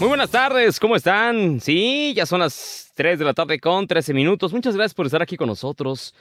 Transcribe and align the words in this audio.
Muy 0.00 0.08
buenas 0.08 0.30
tardes, 0.30 0.80
¿cómo 0.80 0.96
están? 0.96 1.60
Sí, 1.60 2.14
ya 2.16 2.24
son 2.24 2.40
las 2.40 2.90
3 2.94 3.18
de 3.18 3.24
la 3.24 3.34
tarde 3.34 3.60
con 3.60 3.86
13 3.86 4.14
minutos. 4.14 4.52
Muchas 4.52 4.74
gracias 4.74 4.94
por 4.94 5.06
estar 5.06 5.20
aquí 5.20 5.36
con 5.36 5.48
nosotros. 5.48 6.14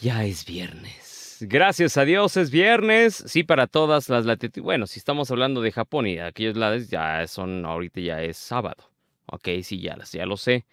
Ya 0.00 0.24
es 0.24 0.44
viernes. 0.44 1.38
Gracias 1.40 1.96
a 1.96 2.04
Dios 2.04 2.36
es 2.36 2.50
viernes. 2.50 3.24
Sí, 3.26 3.42
para 3.42 3.66
todas 3.66 4.08
las 4.08 4.24
latitudes. 4.24 4.62
Bueno, 4.62 4.86
si 4.86 4.98
estamos 4.98 5.30
hablando 5.30 5.60
de 5.60 5.72
Japón 5.72 6.06
y 6.06 6.18
aquellos 6.18 6.56
lados, 6.56 6.88
ya 6.88 7.26
son, 7.26 7.64
ahorita 7.64 8.00
ya 8.00 8.22
es 8.22 8.36
sábado. 8.36 8.88
Ok, 9.26 9.48
sí, 9.62 9.80
ya, 9.80 9.96
ya 10.12 10.24
lo 10.24 10.36
sé. 10.36 10.64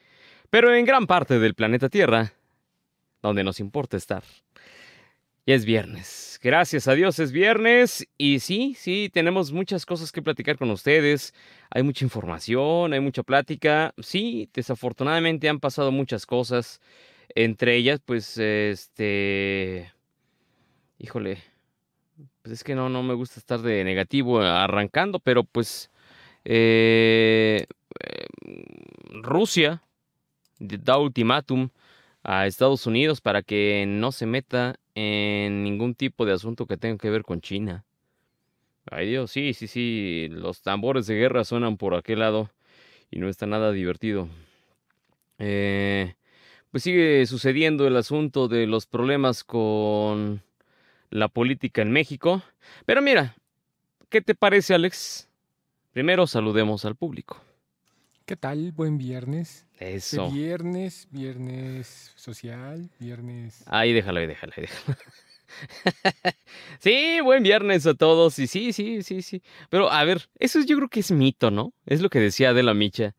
Pero 0.49 0.73
en 0.73 0.85
gran 0.85 1.07
parte 1.07 1.39
del 1.39 1.55
planeta 1.55 1.89
Tierra, 1.89 2.33
donde 3.21 3.43
nos 3.43 3.59
importa 3.59 3.97
estar, 3.97 4.23
ya 5.45 5.55
es 5.55 5.65
viernes. 5.65 6.39
Gracias 6.41 6.87
a 6.87 6.93
Dios 6.93 7.19
es 7.19 7.31
viernes 7.31 8.07
y 8.17 8.39
sí, 8.39 8.75
sí, 8.77 9.09
tenemos 9.13 9.51
muchas 9.51 9.85
cosas 9.85 10.11
que 10.11 10.21
platicar 10.21 10.57
con 10.57 10.69
ustedes. 10.71 11.33
Hay 11.71 11.83
mucha 11.83 12.05
información, 12.05 12.93
hay 12.93 12.99
mucha 12.99 13.23
plática. 13.23 13.93
Sí, 13.99 14.49
desafortunadamente 14.53 15.49
han 15.49 15.59
pasado 15.59 15.91
muchas 15.91 16.25
cosas. 16.25 16.81
Entre 17.35 17.75
ellas, 17.75 17.99
pues, 18.05 18.37
este... 18.37 19.91
Híjole, 20.99 21.39
pues 22.41 22.53
es 22.53 22.63
que 22.63 22.75
no, 22.75 22.89
no 22.89 23.03
me 23.03 23.13
gusta 23.13 23.39
estar 23.39 23.61
de 23.61 23.83
negativo 23.83 24.41
arrancando, 24.41 25.19
pero 25.19 25.43
pues... 25.43 25.91
Eh, 26.45 27.65
eh, 28.01 28.25
Rusia 29.21 29.81
da 30.59 30.97
ultimátum 30.97 31.69
a 32.23 32.45
Estados 32.47 32.85
Unidos 32.85 33.21
para 33.21 33.41
que 33.41 33.85
no 33.87 34.11
se 34.11 34.25
meta 34.25 34.75
en 34.95 35.63
ningún 35.63 35.93
tipo 35.93 36.25
de 36.25 36.33
asunto 36.33 36.65
que 36.65 36.77
tenga 36.77 36.97
que 36.97 37.09
ver 37.09 37.23
con 37.23 37.41
China. 37.41 37.85
Ay 38.89 39.09
Dios, 39.09 39.31
sí, 39.31 39.53
sí, 39.53 39.67
sí, 39.67 40.27
los 40.31 40.61
tambores 40.61 41.07
de 41.07 41.15
guerra 41.15 41.43
suenan 41.43 41.77
por 41.77 41.95
aquel 41.95 42.19
lado 42.19 42.49
y 43.11 43.19
no 43.19 43.29
está 43.29 43.45
nada 43.45 43.71
divertido. 43.71 44.29
Eh, 45.37 46.15
pues 46.71 46.83
sigue 46.83 47.25
sucediendo 47.25 47.87
el 47.87 47.97
asunto 47.97 48.47
de 48.47 48.67
los 48.67 48.85
problemas 48.85 49.43
con 49.43 50.43
la 51.09 51.27
política 51.27 51.81
en 51.81 51.91
México. 51.91 52.43
Pero 52.85 53.01
mira, 53.01 53.35
¿qué 54.09 54.21
te 54.21 54.35
parece 54.35 54.73
Alex? 54.73 55.29
Primero 55.91 56.27
saludemos 56.27 56.85
al 56.85 56.95
público. 56.95 57.41
¿Qué 58.25 58.35
tal? 58.35 58.71
Buen 58.71 58.97
viernes. 58.97 59.64
Eso. 59.79 60.31
Viernes, 60.31 61.07
viernes 61.11 62.13
social, 62.15 62.89
viernes. 62.99 63.63
Ahí 63.67 63.93
déjalo, 63.93 64.19
ahí 64.19 64.27
déjalo, 64.27 64.53
ahí 64.55 64.61
déjalo. 64.63 64.97
sí, 66.79 67.19
buen 67.21 67.43
viernes 67.43 67.85
a 67.85 67.93
todos. 67.93 68.39
Y 68.39 68.47
sí, 68.47 68.73
sí, 68.73 69.03
sí, 69.03 69.21
sí. 69.21 69.41
Pero 69.69 69.91
a 69.91 70.03
ver, 70.03 70.29
eso 70.39 70.59
yo 70.61 70.77
creo 70.77 70.89
que 70.89 71.01
es 71.01 71.11
mito, 71.11 71.51
¿no? 71.51 71.73
Es 71.85 72.01
lo 72.01 72.09
que 72.09 72.19
decía 72.19 72.49
Adela 72.49 72.73
Micha. 72.73 73.15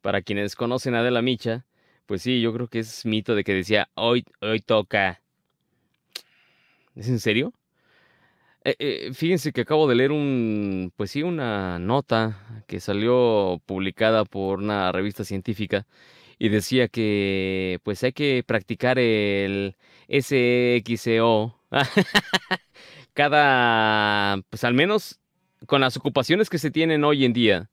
Para 0.00 0.22
quienes 0.22 0.56
conocen 0.56 0.94
a 0.94 1.00
Adela 1.00 1.22
Micha, 1.22 1.66
pues 2.06 2.22
sí, 2.22 2.40
yo 2.40 2.52
creo 2.52 2.68
que 2.68 2.80
es 2.80 3.04
mito 3.04 3.34
de 3.34 3.44
que 3.44 3.54
decía, 3.54 3.90
hoy, 3.94 4.24
hoy 4.40 4.60
toca. 4.60 5.22
¿Es 6.96 7.08
en 7.08 7.20
serio? 7.20 7.52
Eh, 8.64 8.76
eh, 8.78 9.10
fíjense 9.14 9.52
que 9.52 9.62
acabo 9.62 9.88
de 9.88 9.94
leer 9.94 10.12
un, 10.12 10.92
pues 10.96 11.12
sí, 11.12 11.22
una 11.22 11.78
nota 11.78 12.62
que 12.66 12.78
salió 12.80 13.62
publicada 13.64 14.24
por 14.26 14.58
una 14.58 14.92
revista 14.92 15.24
científica 15.24 15.86
y 16.38 16.50
decía 16.50 16.88
que 16.88 17.80
pues 17.84 18.02
hay 18.04 18.12
que 18.12 18.44
practicar 18.46 18.98
el 18.98 19.76
SXO 20.08 21.58
cada, 23.14 24.42
pues 24.50 24.64
al 24.64 24.74
menos 24.74 25.20
con 25.66 25.80
las 25.80 25.96
ocupaciones 25.96 26.50
que 26.50 26.58
se 26.58 26.70
tienen 26.70 27.04
hoy 27.04 27.24
en 27.24 27.32
día, 27.32 27.70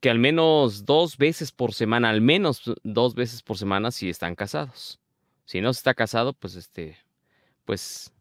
que 0.00 0.10
al 0.10 0.18
menos 0.18 0.84
dos 0.86 1.18
veces 1.18 1.52
por 1.52 1.74
semana, 1.74 2.10
al 2.10 2.20
menos 2.20 2.62
dos 2.84 3.14
veces 3.14 3.42
por 3.42 3.58
semana 3.58 3.90
si 3.90 4.10
están 4.10 4.34
casados. 4.34 5.00
Si 5.46 5.60
no 5.60 5.72
se 5.72 5.78
está 5.80 5.94
casado, 5.94 6.34
pues 6.34 6.56
este, 6.56 6.98
pues 7.64 8.12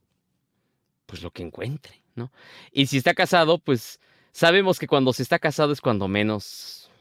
pues 1.08 1.24
lo 1.24 1.32
que 1.32 1.42
encuentre, 1.42 2.04
¿no? 2.14 2.32
Y 2.72 2.86
si 2.86 2.98
está 2.98 3.16
casado, 3.16 3.58
pues 3.58 4.00
sabemos 4.32 4.78
que 4.78 4.86
cuando 4.86 5.14
se 5.14 5.24
está 5.24 5.40
casado 5.40 5.74
es 5.74 5.82
cuando 5.82 6.08
menos 6.08 6.92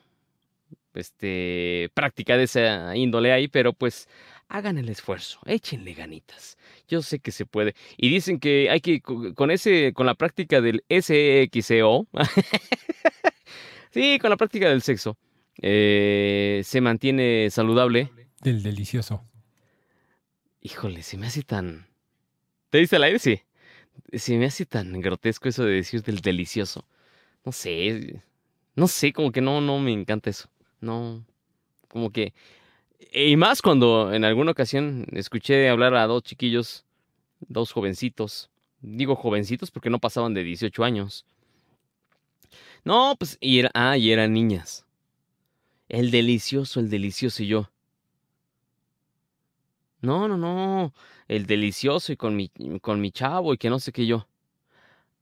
este 0.95 1.91
práctica 1.93 2.39
de 2.39 2.45
esa 2.45 2.97
índole 2.97 3.33
ahí, 3.33 3.49
pero 3.49 3.75
pues 3.75 4.09
hagan 4.49 4.79
el 4.79 4.89
esfuerzo, 4.89 5.41
échenle 5.45 5.93
ganitas. 5.93 6.57
Yo 6.89 7.03
sé 7.03 7.19
que 7.19 7.33
se 7.33 7.45
puede. 7.45 7.75
Y 7.99 8.09
dicen 8.09 8.39
que 8.39 8.71
hay 8.71 8.81
que 8.81 9.03
con 9.03 9.51
ese 9.51 9.93
con 9.93 10.07
la 10.07 10.15
práctica 10.15 10.63
del 10.63 10.85
SXO 10.89 12.07
Sí, 13.91 14.19
con 14.21 14.31
la 14.31 14.37
práctica 14.37 14.69
del 14.69 14.83
sexo 14.83 15.19
eh, 15.61 16.63
se 16.65 16.81
mantiene 16.81 17.49
saludable. 17.51 18.11
Del 18.41 18.63
delicioso. 18.63 19.25
Híjole, 20.61 21.03
se 21.03 21.17
me 21.17 21.27
hace 21.27 21.43
tan. 21.43 21.89
¿Te 22.71 22.79
dice 22.79 22.97
el 22.97 23.03
aire? 23.05 23.19
Sí 23.19 23.46
se 24.13 24.39
me 24.39 24.47
hace 24.47 24.67
tan 24.67 25.01
grotesco 25.01 25.49
eso 25.49 25.65
de 25.65 25.75
decir 25.75 26.03
del 26.03 26.21
delicioso. 26.21 26.85
No 27.45 27.53
sé, 27.53 28.23
no 28.75 28.89
sé, 28.89 29.13
como 29.13 29.33
que 29.33 29.41
no, 29.41 29.61
no 29.61 29.79
me 29.79 29.93
encanta 29.93 30.31
eso. 30.31 30.49
No, 30.81 31.25
como 31.89 32.11
que... 32.11 32.35
Y 33.13 33.37
más 33.37 33.63
cuando 33.63 34.13
en 34.13 34.25
alguna 34.25 34.53
ocasión 34.53 35.07
escuché 35.13 35.69
hablar 35.69 35.95
a 35.95 36.07
dos 36.07 36.23
chiquillos, 36.23 36.85
dos 37.41 37.73
jovencitos. 37.73 38.51
Digo 38.81 39.17
jovencitos 39.17 39.71
porque 39.71 39.91
no 39.91 39.99
pasaban 39.99 40.35
de 40.35 40.45
18 40.45 40.85
años. 40.85 41.25
No, 42.85 43.17
pues, 43.19 43.39
y 43.41 43.63
ah, 43.75 43.97
y 43.97 44.13
eran 44.13 44.33
niñas. 44.33 44.85
El 45.89 46.11
delicioso, 46.11 46.81
el 46.81 46.91
delicioso 46.91 47.43
y 47.43 47.49
yo. 47.49 47.71
No, 50.07 50.29
no, 50.29 50.37
no 50.37 50.93
el 51.29 51.47
delicioso 51.47 52.13
y 52.13 52.17
con 52.17 52.37
mi, 52.37 52.51
con 52.81 53.01
mi 53.01 53.11
chavo 53.11 53.53
y 53.55 53.59
que 53.59 53.71
no 53.71 53.81
sé 53.81 53.93
qué 53.93 54.07
yo. 54.07 54.27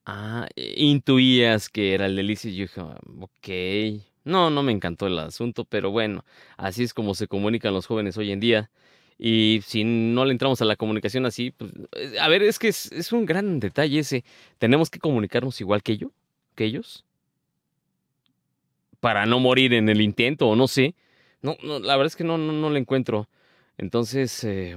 Ah, 0.06 0.46
e, 0.56 0.74
intuías 0.84 1.68
que 1.70 1.94
era 1.94 2.06
el 2.06 2.16
delicioso 2.16 2.48
y 2.54 2.56
yo 2.56 2.62
dije, 2.64 2.80
ah, 2.82 2.98
ok. 3.20 3.48
No, 4.24 4.50
no 4.50 4.62
me 4.62 4.72
encantó 4.72 5.06
el 5.06 5.18
asunto, 5.18 5.64
pero 5.64 5.90
bueno, 5.90 6.24
así 6.56 6.82
es 6.82 6.94
como 6.94 7.14
se 7.14 7.28
comunican 7.28 7.74
los 7.74 7.86
jóvenes 7.86 8.16
hoy 8.18 8.32
en 8.32 8.40
día. 8.40 8.70
Y 9.18 9.60
si 9.66 9.84
no 9.84 10.24
le 10.24 10.32
entramos 10.32 10.60
a 10.62 10.64
la 10.66 10.76
comunicación 10.76 11.26
así, 11.26 11.50
pues, 11.52 11.72
eh, 11.96 12.18
a 12.20 12.28
ver, 12.28 12.42
es 12.42 12.58
que 12.58 12.68
es, 12.68 12.90
es 12.92 13.12
un 13.12 13.26
gran 13.26 13.60
detalle 13.60 14.00
ese. 14.00 14.24
Tenemos 14.58 14.90
que 14.90 14.98
comunicarnos 14.98 15.60
igual 15.60 15.82
que 15.82 15.96
yo, 15.98 16.10
que 16.54 16.64
ellos. 16.64 17.04
Para 19.00 19.26
no 19.26 19.38
morir 19.38 19.74
en 19.74 19.88
el 19.88 20.00
intento, 20.00 20.48
o 20.48 20.56
no 20.56 20.66
sé. 20.66 20.94
No, 21.42 21.56
no 21.62 21.78
la 21.78 21.96
verdad 21.96 22.06
es 22.06 22.16
que 22.16 22.24
no, 22.24 22.38
no, 22.38 22.52
no 22.52 22.70
le 22.70 22.78
encuentro. 22.80 23.28
Entonces, 23.78 24.44
eh, 24.44 24.76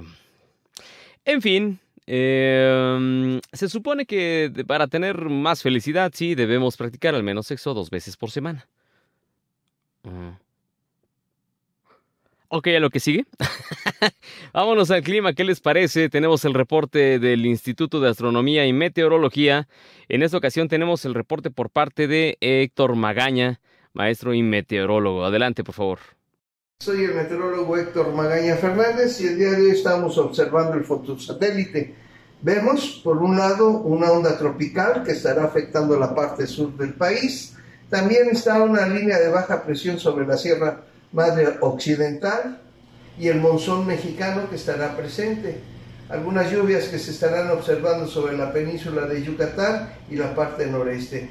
en 1.24 1.42
fin, 1.42 1.78
em, 2.06 3.40
se 3.52 3.68
supone 3.68 4.06
que 4.06 4.52
para 4.66 4.86
tener 4.88 5.28
más 5.28 5.62
felicidad, 5.62 6.12
sí, 6.14 6.34
debemos 6.34 6.76
practicar 6.76 7.14
al 7.14 7.22
menos 7.22 7.46
sexo 7.46 7.74
dos 7.74 7.90
veces 7.90 8.16
por 8.16 8.30
semana. 8.30 8.66
Ok, 12.50 12.68
a 12.68 12.80
lo 12.80 12.88
que 12.88 12.98
sigue. 12.98 13.26
Vámonos 14.54 14.90
al 14.90 15.02
clima, 15.02 15.34
¿qué 15.34 15.44
les 15.44 15.60
parece? 15.60 16.08
Tenemos 16.08 16.46
el 16.46 16.54
reporte 16.54 17.18
del 17.18 17.44
Instituto 17.44 18.00
de 18.00 18.08
Astronomía 18.08 18.66
y 18.66 18.72
Meteorología. 18.72 19.68
En 20.08 20.22
esta 20.22 20.38
ocasión 20.38 20.68
tenemos 20.68 21.04
el 21.04 21.12
reporte 21.12 21.50
por 21.50 21.68
parte 21.68 22.08
de 22.08 22.38
Héctor 22.40 22.96
Magaña, 22.96 23.60
maestro 23.92 24.32
y 24.32 24.42
meteorólogo. 24.42 25.26
Adelante, 25.26 25.62
por 25.62 25.74
favor. 25.74 25.98
Soy 26.80 27.02
el 27.02 27.14
meteorólogo 27.14 27.76
Héctor 27.76 28.14
Magaña 28.14 28.54
Fernández 28.54 29.20
y 29.20 29.26
el 29.26 29.36
día 29.36 29.50
de 29.50 29.62
hoy 29.62 29.70
estamos 29.70 30.16
observando 30.16 30.74
el 30.74 30.84
fotosatélite. 30.84 31.96
Vemos, 32.40 33.00
por 33.02 33.16
un 33.16 33.36
lado, 33.36 33.70
una 33.70 34.12
onda 34.12 34.38
tropical 34.38 35.02
que 35.02 35.10
estará 35.10 35.42
afectando 35.42 35.98
la 35.98 36.14
parte 36.14 36.46
sur 36.46 36.76
del 36.76 36.94
país. 36.94 37.56
También 37.90 38.28
está 38.30 38.62
una 38.62 38.86
línea 38.86 39.18
de 39.18 39.28
baja 39.28 39.64
presión 39.64 39.98
sobre 39.98 40.24
la 40.24 40.36
Sierra 40.36 40.82
Madre 41.10 41.56
Occidental 41.62 42.60
y 43.18 43.26
el 43.26 43.40
monzón 43.40 43.84
mexicano 43.84 44.48
que 44.48 44.54
estará 44.54 44.96
presente. 44.96 45.58
Algunas 46.08 46.48
lluvias 46.52 46.84
que 46.84 47.00
se 47.00 47.10
estarán 47.10 47.50
observando 47.50 48.06
sobre 48.06 48.38
la 48.38 48.52
península 48.52 49.04
de 49.06 49.24
Yucatán 49.24 49.94
y 50.08 50.14
la 50.14 50.32
parte 50.32 50.64
noreste. 50.66 51.28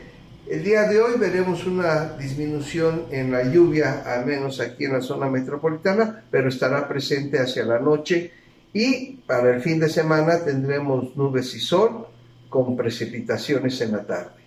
El 0.50 0.64
día 0.64 0.84
de 0.84 1.02
hoy 1.02 1.20
veremos 1.20 1.66
una 1.66 2.14
disminución 2.18 3.08
en 3.12 3.32
la 3.32 3.52
lluvia, 3.52 4.04
al 4.06 4.26
menos 4.26 4.62
aquí 4.62 4.86
en 4.86 4.94
la 4.94 5.02
zona 5.02 5.30
metropolitana, 5.30 6.24
pero 6.32 6.48
estará 6.48 6.88
presente 6.88 7.38
hacia 7.38 7.66
la 7.66 7.80
noche 7.80 8.32
y 8.72 9.18
para 9.28 9.54
el 9.54 9.62
fin 9.62 9.78
de 9.78 9.90
semana 9.90 10.46
tendremos 10.46 11.18
nubes 11.18 11.54
y 11.54 11.60
sol 11.60 12.08
con 12.48 12.78
precipitaciones 12.78 13.82
en 13.82 13.92
la 13.92 14.06
tarde. 14.06 14.42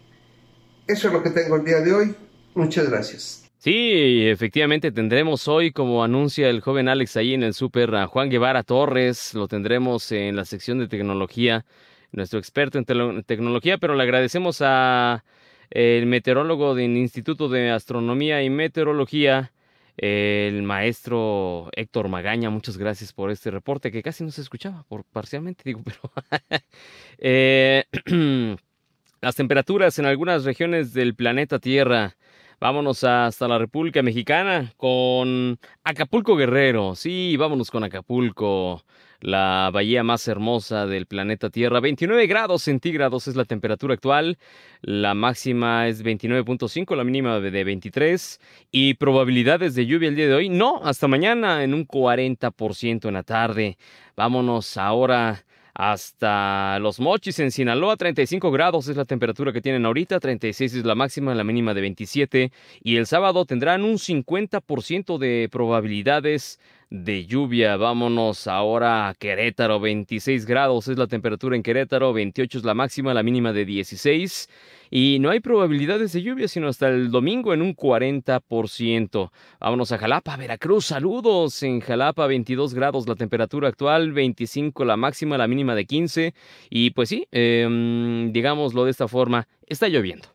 Eso 0.87 1.09
es 1.09 1.13
lo 1.13 1.23
que 1.23 1.31
tengo 1.31 1.57
el 1.57 1.65
día 1.65 1.81
de 1.81 1.93
hoy. 1.93 2.15
Muchas 2.55 2.89
gracias. 2.89 3.45
Sí, 3.59 4.27
efectivamente 4.27 4.93
tendremos 4.93 5.49
hoy, 5.49 5.71
como 5.71 6.03
anuncia 6.03 6.49
el 6.49 6.63
joven 6.63 6.89
Alex 6.89 7.19
ahí 7.19 7.35
en 7.35 7.43
el 7.43 7.53
súper, 7.53 7.95
a 7.95 8.07
Juan 8.07 8.31
Guevara 8.31 8.63
Torres. 8.63 9.35
Lo 9.35 9.49
tendremos 9.49 10.11
en 10.13 10.35
la 10.35 10.47
sección 10.47 10.79
de 10.79 10.89
tecnología, 10.89 11.67
nuestro 12.11 12.39
experto 12.39 12.79
en 12.79 13.23
tecnología, 13.25 13.77
pero 13.77 13.95
le 13.95 14.03
agradecemos 14.03 14.63
a 14.63 15.25
el 15.71 16.07
meteorólogo 16.07 16.75
del 16.75 16.97
Instituto 16.97 17.49
de 17.49 17.71
Astronomía 17.71 18.43
y 18.43 18.51
Meteorología, 18.51 19.53
el 19.97 20.63
maestro 20.63 21.69
Héctor 21.77 22.09
Magaña. 22.09 22.51
Muchas 22.51 22.77
gracias 22.77 23.13
por 23.13 23.31
este 23.31 23.51
reporte 23.51 23.93
que 23.93 24.03
casi 24.03 24.25
no 24.25 24.31
se 24.31 24.41
escuchaba, 24.41 24.85
por 24.89 25.05
parcialmente 25.05 25.63
digo, 25.65 25.83
pero 25.85 26.01
eh, 27.19 27.85
las 29.21 29.37
temperaturas 29.37 29.99
en 29.99 30.07
algunas 30.07 30.45
regiones 30.45 30.93
del 30.93 31.15
planeta 31.15 31.59
Tierra. 31.59 32.17
Vámonos 32.61 33.05
hasta 33.05 33.49
la 33.49 33.59
República 33.59 34.03
Mexicana 34.03 34.75
con 34.77 35.59
Acapulco 35.83 36.37
Guerrero. 36.37 36.95
Sí, 36.95 37.37
vámonos 37.39 37.71
con 37.71 37.85
Acapulco 37.85 38.85
la 39.21 39.71
bahía 39.73 40.03
más 40.03 40.27
hermosa 40.29 40.87
del 40.87 41.07
planeta 41.07 41.51
Tierra. 41.51 41.81
29 41.81 42.27
grados 42.27 42.63
centígrados 42.63 43.29
es 43.29 43.37
la 43.37 43.45
temperatura 43.45 43.95
actual, 43.95 44.39
la 44.83 45.15
máxima 45.15 45.89
es 45.89 46.03
29.5, 46.03 46.97
la 46.97 47.05
mínima 47.05 47.41
de 47.41 47.65
23 47.65 48.41
y 48.71 48.95
probabilidades 48.95 49.75
de 49.75 49.87
lluvia 49.87 50.09
el 50.09 50.17
día 50.17 50.29
de 50.29 50.35
hoy, 50.35 50.49
no, 50.49 50.81
hasta 50.83 51.09
mañana 51.09 51.65
en 51.65 51.75
un 51.75 51.87
40% 51.87 53.09
en 53.09 53.15
la 53.15 53.23
tarde. 53.23 53.77
Vámonos 54.17 54.77
ahora 54.77 55.45
hasta 55.75 56.79
Los 56.81 57.01
Mochis 57.01 57.39
en 57.39 57.51
Sinaloa, 57.51 57.97
35 57.97 58.51
grados 58.51 58.89
es 58.89 58.97
la 58.97 59.05
temperatura 59.05 59.53
que 59.53 59.63
tienen 59.63 59.87
ahorita, 59.87 60.21
36 60.21 60.75
es 60.75 60.85
la 60.85 60.95
máxima, 60.95 61.35
la 61.35 61.45
mínima 61.45 61.75
de 61.75 61.81
27 61.81 62.53
y 62.83 62.97
el 62.97 63.07
sábado 63.07 63.45
tendrán 63.45 63.85
un 63.85 63.95
50% 63.95 65.19
de 65.19 65.49
probabilidades 65.51 66.61
de 66.91 67.25
lluvia. 67.25 67.77
Vámonos 67.77 68.49
ahora 68.49 69.09
a 69.09 69.15
Querétaro, 69.15 69.79
26 69.79 70.45
grados 70.45 70.89
es 70.89 70.99
la 70.99 71.07
temperatura 71.07 71.55
en 71.55 71.63
Querétaro, 71.63 72.13
28 72.13 72.59
es 72.59 72.65
la 72.65 72.75
máxima, 72.75 73.15
la 73.15 73.23
mínima 73.23 73.53
de 73.53 73.65
16 73.65 74.49
y 74.91 75.19
no 75.21 75.31
hay 75.31 75.39
probabilidades 75.39 76.13
de 76.13 76.23
lluvia 76.23 76.49
sino 76.49 76.67
hasta 76.67 76.89
el 76.89 77.13
domingo 77.13 77.55
en 77.55 77.63
un 77.63 77.77
40%. 77.77 79.31
Vámonos 79.61 79.93
a 79.93 79.99
Jalapa, 79.99 80.37
Veracruz, 80.37 80.87
saludos. 80.87 81.63
En 81.63 81.81
Jalapa 81.81 82.27
22 82.27 82.75
grados 82.75 83.09
la 83.09 83.15
temperatura 83.15 83.69
actual, 83.69 84.13
25 84.13 84.85
la 84.85 84.97
máxima, 84.97 85.39
la 85.39 85.47
mínima 85.47 85.77
de 85.77 85.87
15 85.87 86.35
y 86.71 86.91
pues 86.91 87.09
sí, 87.09 87.29
eh, 87.31 88.29
digámoslo 88.33 88.85
de 88.85 88.91
esta 88.91 89.07
forma, 89.07 89.47
está 89.67 89.89
lloviendo. 89.89 90.29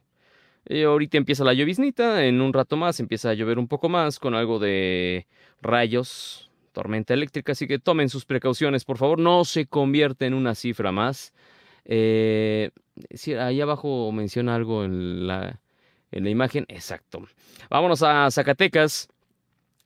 Eh, 0.67 0.85
ahorita 0.85 1.17
empieza 1.17 1.43
la 1.43 1.53
lloviznita, 1.53 2.25
en 2.25 2.41
un 2.41 2.51
rato 2.51 2.75
más 2.75 2.99
empieza 2.99 3.29
a 3.29 3.33
llover 3.35 3.59
un 3.59 3.67
poco 3.67 3.87
más 3.87 4.17
con 4.19 4.33
algo 4.33 4.57
de 4.57 5.27
rayos, 5.61 6.44
tormenta 6.75 7.13
eléctrica, 7.13 7.53
así 7.53 7.67
que 7.67 7.79
tomen 7.79 8.09
sus 8.09 8.25
precauciones, 8.25 8.83
por 8.83 8.97
favor, 8.97 9.17
no 9.17 9.45
se 9.45 9.65
convierte 9.65 10.25
en 10.25 10.33
una 10.33 10.55
cifra 10.55 10.91
más. 10.91 11.33
Eh, 11.85 12.69
ahí 13.39 13.61
abajo 13.61 14.11
menciona 14.11 14.55
algo 14.55 14.83
en 14.83 15.25
la, 15.25 15.61
en 16.11 16.25
la 16.25 16.29
imagen, 16.29 16.65
exacto. 16.67 17.25
Vámonos 17.69 18.03
a 18.03 18.29
Zacatecas. 18.29 19.07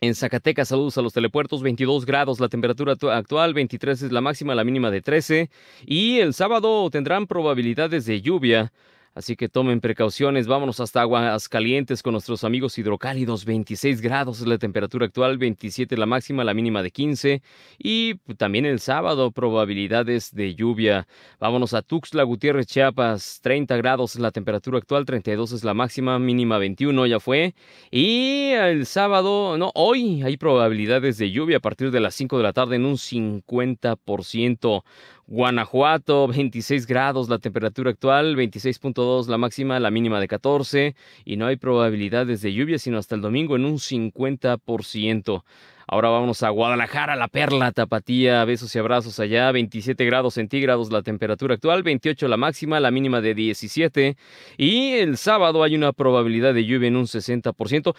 En 0.02 0.16
Zacatecas, 0.16 0.70
saludos 0.70 0.98
a 0.98 1.02
los 1.02 1.14
telepuertos, 1.14 1.62
22 1.62 2.06
grados 2.06 2.40
la 2.40 2.48
temperatura 2.48 2.96
actual, 3.12 3.54
23 3.54 4.02
es 4.02 4.12
la 4.14 4.22
máxima, 4.22 4.56
la 4.56 4.64
mínima 4.64 4.90
de 4.90 5.02
13. 5.02 5.50
Y 5.86 6.20
el 6.20 6.34
sábado 6.34 6.90
tendrán 6.90 7.28
probabilidades 7.28 8.06
de 8.06 8.22
lluvia. 8.22 8.72
Así 9.16 9.36
que 9.36 9.50
tomen 9.50 9.82
precauciones, 9.82 10.48
vámonos 10.48 10.80
hasta 10.80 11.02
aguas 11.02 11.50
calientes 11.50 12.04
con 12.04 12.14
nuestros 12.14 12.44
amigos 12.44 12.78
hidrocálidos, 12.78 13.44
26 13.44 14.02
grados 14.02 14.40
es 14.40 14.48
la 14.48 14.58
temperatura 14.58 15.08
actual, 15.08 15.38
27 15.38 15.98
la 15.98 16.06
máxima, 16.06 16.44
la 16.44 16.54
mínima 16.54 16.84
de 16.84 16.92
15 16.92 17.42
y 17.78 18.16
también 18.38 18.66
el 18.66 18.80
sábado 18.80 19.32
probabilidades 19.32 20.34
de 20.34 20.54
lluvia. 20.54 21.08
Vámonos 21.40 21.74
a 21.74 21.82
Tuxtla 21.82 22.24
Gutiérrez, 22.24 22.68
Chiapas, 22.68 23.40
30 23.42 23.78
grados 23.78 24.16
es 24.16 24.22
la 24.22 24.32
temperatura 24.32 24.78
actual, 24.78 25.06
32 25.06 25.54
es 25.54 25.64
la 25.64 25.74
máxima, 25.74 26.20
mínima 26.20 26.58
21 26.60 27.08
ya 27.08 27.20
fue 27.20 27.56
y 27.90 28.52
el 28.52 28.86
sábado, 28.86 29.58
no, 29.58 29.72
hoy 29.74 30.22
hay 30.22 30.38
probabilidades 30.38 31.18
de 31.18 31.32
lluvia 31.32 31.58
a 31.58 31.62
partir 31.62 31.92
de 31.92 32.00
las 32.00 32.14
5 32.16 32.38
de 32.38 32.44
la 32.44 32.54
tarde 32.54 32.76
en 32.76 32.86
un 32.86 32.98
50%. 32.98 34.84
Guanajuato, 35.30 36.28
26 36.28 36.88
grados 36.88 37.30
la 37.30 37.38
temperatura 37.38 37.92
actual, 37.92 38.36
26.2 38.36 39.28
la 39.28 39.38
máxima, 39.38 39.80
la 39.80 39.92
mínima 39.92 40.20
de 40.20 40.28
14 40.28 40.96
y 41.24 41.38
no 41.38 41.46
hay 41.46 41.56
probabilidades 41.56 42.42
de 42.42 42.52
lluvia 42.52 42.80
sino 42.80 42.98
hasta 42.98 43.14
el 43.14 43.22
domingo 43.22 43.56
en 43.56 43.66
un 43.66 43.76
50%. 43.76 45.44
Ahora 45.86 46.10
vamos 46.10 46.42
a 46.42 46.50
Guadalajara, 46.50 47.16
la 47.16 47.28
perla, 47.28 47.72
tapatía, 47.72 48.44
besos 48.44 48.74
y 48.74 48.80
abrazos 48.80 49.20
allá, 49.20 49.52
27 49.52 50.04
grados 50.06 50.34
centígrados 50.34 50.92
la 50.92 51.04
temperatura 51.04 51.54
actual, 51.54 51.84
28 51.84 52.28
la 52.28 52.38
máxima, 52.38 52.80
la 52.80 52.90
mínima 52.90 53.22
de 53.22 53.36
17 53.36 54.18
y 54.58 54.94
el 54.94 55.16
sábado 55.18 55.62
hay 55.62 55.76
una 55.76 55.94
probabilidad 55.94 56.56
de 56.56 56.66
lluvia 56.66 56.88
en 56.88 56.96
un 56.96 57.06
60%. 57.06 57.96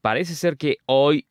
Parece 0.00 0.34
ser 0.34 0.56
que 0.56 0.78
hoy 0.86 1.26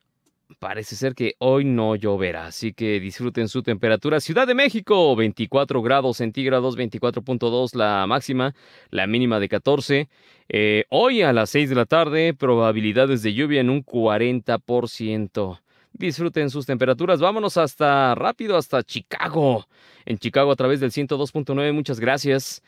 Parece 0.58 0.96
ser 0.96 1.14
que 1.14 1.34
hoy 1.38 1.64
no 1.64 1.96
lloverá, 1.96 2.46
así 2.46 2.72
que 2.72 3.00
disfruten 3.00 3.48
su 3.48 3.62
temperatura. 3.62 4.20
Ciudad 4.20 4.46
de 4.46 4.54
México, 4.54 5.14
24 5.14 5.82
grados 5.82 6.16
centígrados, 6.18 6.76
24.2 6.76 7.74
la 7.74 8.06
máxima, 8.06 8.54
la 8.90 9.06
mínima 9.06 9.40
de 9.40 9.48
14. 9.48 10.08
Eh, 10.48 10.84
hoy 10.90 11.22
a 11.22 11.32
las 11.32 11.50
6 11.50 11.68
de 11.68 11.74
la 11.74 11.86
tarde, 11.86 12.34
probabilidades 12.34 13.22
de 13.22 13.34
lluvia 13.34 13.60
en 13.60 13.70
un 13.70 13.84
40%. 13.84 15.60
Disfruten 15.92 16.50
sus 16.50 16.66
temperaturas. 16.66 17.20
Vámonos 17.20 17.56
hasta 17.56 18.14
rápido, 18.14 18.56
hasta 18.56 18.82
Chicago. 18.82 19.66
En 20.04 20.18
Chicago 20.18 20.50
a 20.50 20.56
través 20.56 20.80
del 20.80 20.90
102.9, 20.90 21.72
muchas 21.72 22.00
gracias. 22.00 22.62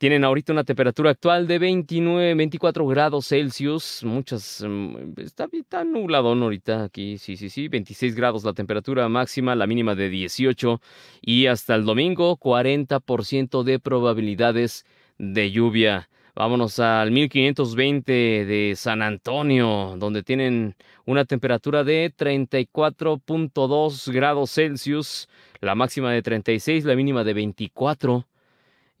Tienen 0.00 0.24
ahorita 0.24 0.54
una 0.54 0.64
temperatura 0.64 1.10
actual 1.10 1.46
de 1.46 1.58
29, 1.58 2.34
24 2.34 2.86
grados 2.86 3.28
Celsius. 3.28 4.02
Muchas. 4.02 4.64
Mm, 4.66 5.12
está, 5.18 5.46
está 5.52 5.84
nublado 5.84 6.28
ahorita 6.28 6.84
aquí. 6.84 7.18
Sí, 7.18 7.36
sí, 7.36 7.50
sí. 7.50 7.68
26 7.68 8.14
grados 8.14 8.42
la 8.42 8.54
temperatura 8.54 9.06
máxima, 9.10 9.54
la 9.54 9.66
mínima 9.66 9.94
de 9.94 10.08
18. 10.08 10.80
Y 11.20 11.48
hasta 11.48 11.74
el 11.74 11.84
domingo, 11.84 12.38
40% 12.38 13.62
de 13.62 13.78
probabilidades 13.78 14.86
de 15.18 15.50
lluvia. 15.50 16.08
Vámonos 16.34 16.78
al 16.78 17.10
1520 17.10 18.12
de 18.46 18.72
San 18.76 19.02
Antonio, 19.02 19.96
donde 19.98 20.22
tienen 20.22 20.76
una 21.04 21.26
temperatura 21.26 21.84
de 21.84 22.10
34.2 22.16 24.10
grados 24.10 24.50
Celsius, 24.50 25.28
la 25.60 25.74
máxima 25.74 26.10
de 26.10 26.22
36, 26.22 26.86
la 26.86 26.96
mínima 26.96 27.22
de 27.22 27.34
24. 27.34 28.29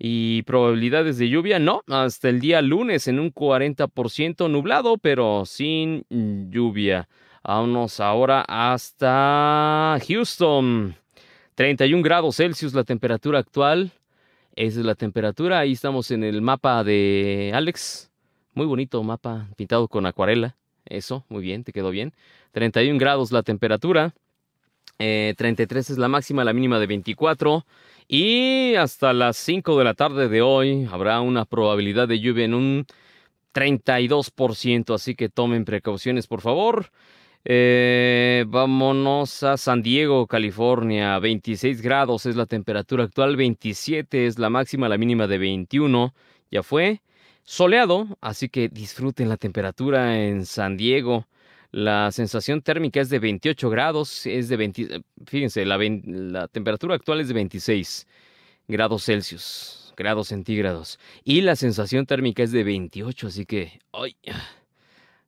Y 0.02 0.44
probabilidades 0.44 1.18
de 1.18 1.28
lluvia, 1.28 1.58
no, 1.58 1.82
hasta 1.86 2.30
el 2.30 2.40
día 2.40 2.62
lunes 2.62 3.06
en 3.06 3.20
un 3.20 3.34
40% 3.34 4.50
nublado, 4.50 4.96
pero 4.96 5.44
sin 5.44 6.06
lluvia. 6.08 7.06
Vámonos 7.44 8.00
ahora 8.00 8.40
hasta 8.48 9.98
Houston. 10.08 10.96
31 11.54 12.02
grados 12.02 12.36
Celsius 12.36 12.72
la 12.72 12.84
temperatura 12.84 13.40
actual. 13.40 13.92
Esa 14.56 14.80
es 14.80 14.86
la 14.86 14.94
temperatura. 14.94 15.58
Ahí 15.58 15.72
estamos 15.72 16.10
en 16.10 16.24
el 16.24 16.40
mapa 16.40 16.82
de 16.82 17.50
Alex. 17.52 18.10
Muy 18.54 18.64
bonito 18.64 19.02
mapa, 19.02 19.48
pintado 19.56 19.86
con 19.86 20.06
acuarela. 20.06 20.56
Eso, 20.86 21.26
muy 21.28 21.42
bien, 21.42 21.62
te 21.62 21.74
quedó 21.74 21.90
bien. 21.90 22.14
31 22.52 22.98
grados 22.98 23.32
la 23.32 23.42
temperatura. 23.42 24.14
33 24.96 25.90
eh, 25.90 25.92
es 25.92 25.98
la 25.98 26.08
máxima, 26.08 26.42
la 26.42 26.54
mínima 26.54 26.78
de 26.78 26.86
24. 26.86 27.66
Y 28.12 28.74
hasta 28.74 29.12
las 29.12 29.36
5 29.36 29.78
de 29.78 29.84
la 29.84 29.94
tarde 29.94 30.28
de 30.28 30.42
hoy 30.42 30.84
habrá 30.90 31.20
una 31.20 31.44
probabilidad 31.44 32.08
de 32.08 32.18
lluvia 32.18 32.44
en 32.44 32.54
un 32.54 32.86
32%, 33.54 34.92
así 34.96 35.14
que 35.14 35.28
tomen 35.28 35.64
precauciones 35.64 36.26
por 36.26 36.40
favor. 36.40 36.90
Eh, 37.44 38.44
vámonos 38.48 39.44
a 39.44 39.56
San 39.56 39.82
Diego, 39.82 40.26
California. 40.26 41.20
26 41.20 41.82
grados 41.82 42.26
es 42.26 42.34
la 42.34 42.46
temperatura 42.46 43.04
actual, 43.04 43.36
27 43.36 44.26
es 44.26 44.40
la 44.40 44.50
máxima, 44.50 44.88
la 44.88 44.98
mínima 44.98 45.28
de 45.28 45.38
21. 45.38 46.12
Ya 46.50 46.64
fue 46.64 47.02
soleado, 47.44 48.18
así 48.20 48.48
que 48.48 48.68
disfruten 48.68 49.28
la 49.28 49.36
temperatura 49.36 50.18
en 50.20 50.46
San 50.46 50.76
Diego. 50.76 51.28
La 51.72 52.10
sensación 52.10 52.62
térmica 52.62 53.00
es 53.00 53.10
de 53.10 53.20
28 53.20 53.70
grados, 53.70 54.26
es 54.26 54.48
de 54.48 54.56
20, 54.56 55.02
fíjense, 55.26 55.64
la, 55.64 55.78
la 55.78 56.48
temperatura 56.48 56.96
actual 56.96 57.20
es 57.20 57.28
de 57.28 57.34
26 57.34 58.06
grados 58.66 59.04
Celsius, 59.04 59.94
grados 59.96 60.28
centígrados. 60.28 60.98
Y 61.22 61.42
la 61.42 61.54
sensación 61.56 62.06
térmica 62.06 62.42
es 62.42 62.50
de 62.50 62.64
28, 62.64 63.28
así 63.28 63.46
que 63.46 63.80
hoy 63.92 64.16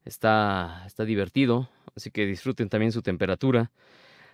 está, 0.05 0.83
está 0.87 1.05
divertido, 1.05 1.69
así 1.95 2.11
que 2.11 2.27
disfruten 2.27 2.69
también 2.69 2.93
su 2.93 3.03
temperatura. 3.03 3.71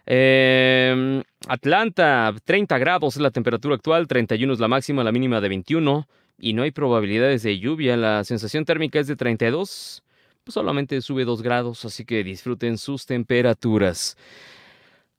Eh, 0.06 1.22
Atlanta, 1.46 2.34
30 2.44 2.78
grados 2.78 3.16
es 3.16 3.22
la 3.22 3.30
temperatura 3.30 3.74
actual, 3.74 4.06
31 4.06 4.54
es 4.54 4.60
la 4.60 4.68
máxima, 4.68 5.04
la 5.04 5.12
mínima 5.12 5.42
de 5.42 5.50
21 5.50 6.08
y 6.38 6.54
no 6.54 6.62
hay 6.62 6.70
probabilidades 6.70 7.42
de 7.42 7.58
lluvia. 7.58 7.96
La 7.98 8.24
sensación 8.24 8.64
térmica 8.64 8.98
es 8.98 9.06
de 9.06 9.16
32 9.16 10.02
pues, 10.48 10.54
solamente 10.54 11.02
sube 11.02 11.26
2 11.26 11.42
grados, 11.42 11.84
así 11.84 12.06
que 12.06 12.24
disfruten 12.24 12.78
sus 12.78 13.04
temperaturas. 13.04 14.16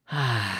Ah, 0.07 0.59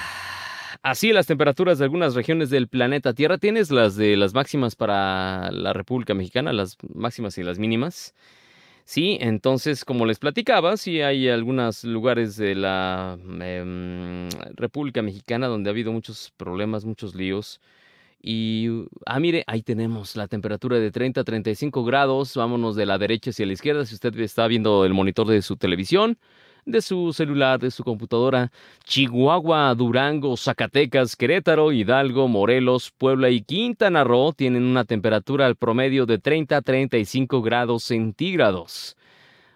así 0.84 1.12
las 1.12 1.26
temperaturas 1.26 1.80
de 1.80 1.86
algunas 1.86 2.14
regiones 2.14 2.52
del 2.52 2.68
planeta 2.68 3.16
Tierra. 3.16 3.40
Tienes 3.40 3.72
las 3.72 3.96
de 3.96 4.16
las 4.16 4.36
máximas 4.36 4.76
para 4.76 5.50
la 5.52 5.74
República 5.74 6.14
Mexicana, 6.14 6.54
las 6.54 6.78
máximas 6.94 7.36
y 7.40 7.44
las 7.44 7.58
mínimas. 7.58 8.14
Sí, 8.86 9.18
entonces, 9.22 9.86
como 9.86 10.06
les 10.06 10.20
platicaba, 10.20 10.78
sí 10.78 11.02
hay 11.02 11.30
algunos 11.30 11.84
lugares 11.84 12.38
de 12.38 12.56
la 12.56 13.18
em, 13.42 14.30
República 14.56 15.02
Mexicana 15.02 15.48
donde 15.48 15.70
ha 15.70 15.74
habido 15.74 15.92
muchos 15.92 16.32
problemas, 16.38 16.86
muchos 16.86 17.16
líos. 17.16 17.60
Y, 18.22 18.68
ah, 19.06 19.20
mire, 19.20 19.44
ahí 19.48 19.62
tenemos 19.62 20.16
la 20.16 20.28
temperatura 20.28 20.78
de 20.78 20.92
30 20.92 21.22
a 21.22 21.24
35 21.24 21.84
grados. 21.84 22.36
Vámonos 22.36 22.76
de 22.76 22.86
la 22.86 22.98
derecha 22.98 23.30
hacia 23.30 23.46
la 23.46 23.54
izquierda. 23.54 23.86
Si 23.86 23.96
usted 23.96 24.18
está 24.20 24.48
viendo 24.48 24.86
el 24.86 24.94
monitor 24.94 25.28
de 25.28 25.42
su 25.42 25.56
televisión, 25.56 26.18
de 26.66 26.82
su 26.82 27.14
celular, 27.14 27.60
de 27.60 27.72
su 27.72 27.84
computadora, 27.84 28.52
Chihuahua, 28.84 29.74
Durango, 29.76 30.36
Zacatecas, 30.36 31.16
Querétaro, 31.16 31.72
Hidalgo, 31.72 32.28
Morelos, 32.28 32.92
Puebla 32.98 33.30
y 33.30 33.42
Quintana 33.42 34.04
Roo 34.04 34.34
tienen 34.34 34.64
una 34.64 34.84
temperatura 34.86 35.46
al 35.46 35.56
promedio 35.56 36.06
de 36.06 36.20
30 36.20 36.58
a 36.58 36.62
35 36.62 37.42
grados 37.42 37.84
centígrados. 37.84 38.98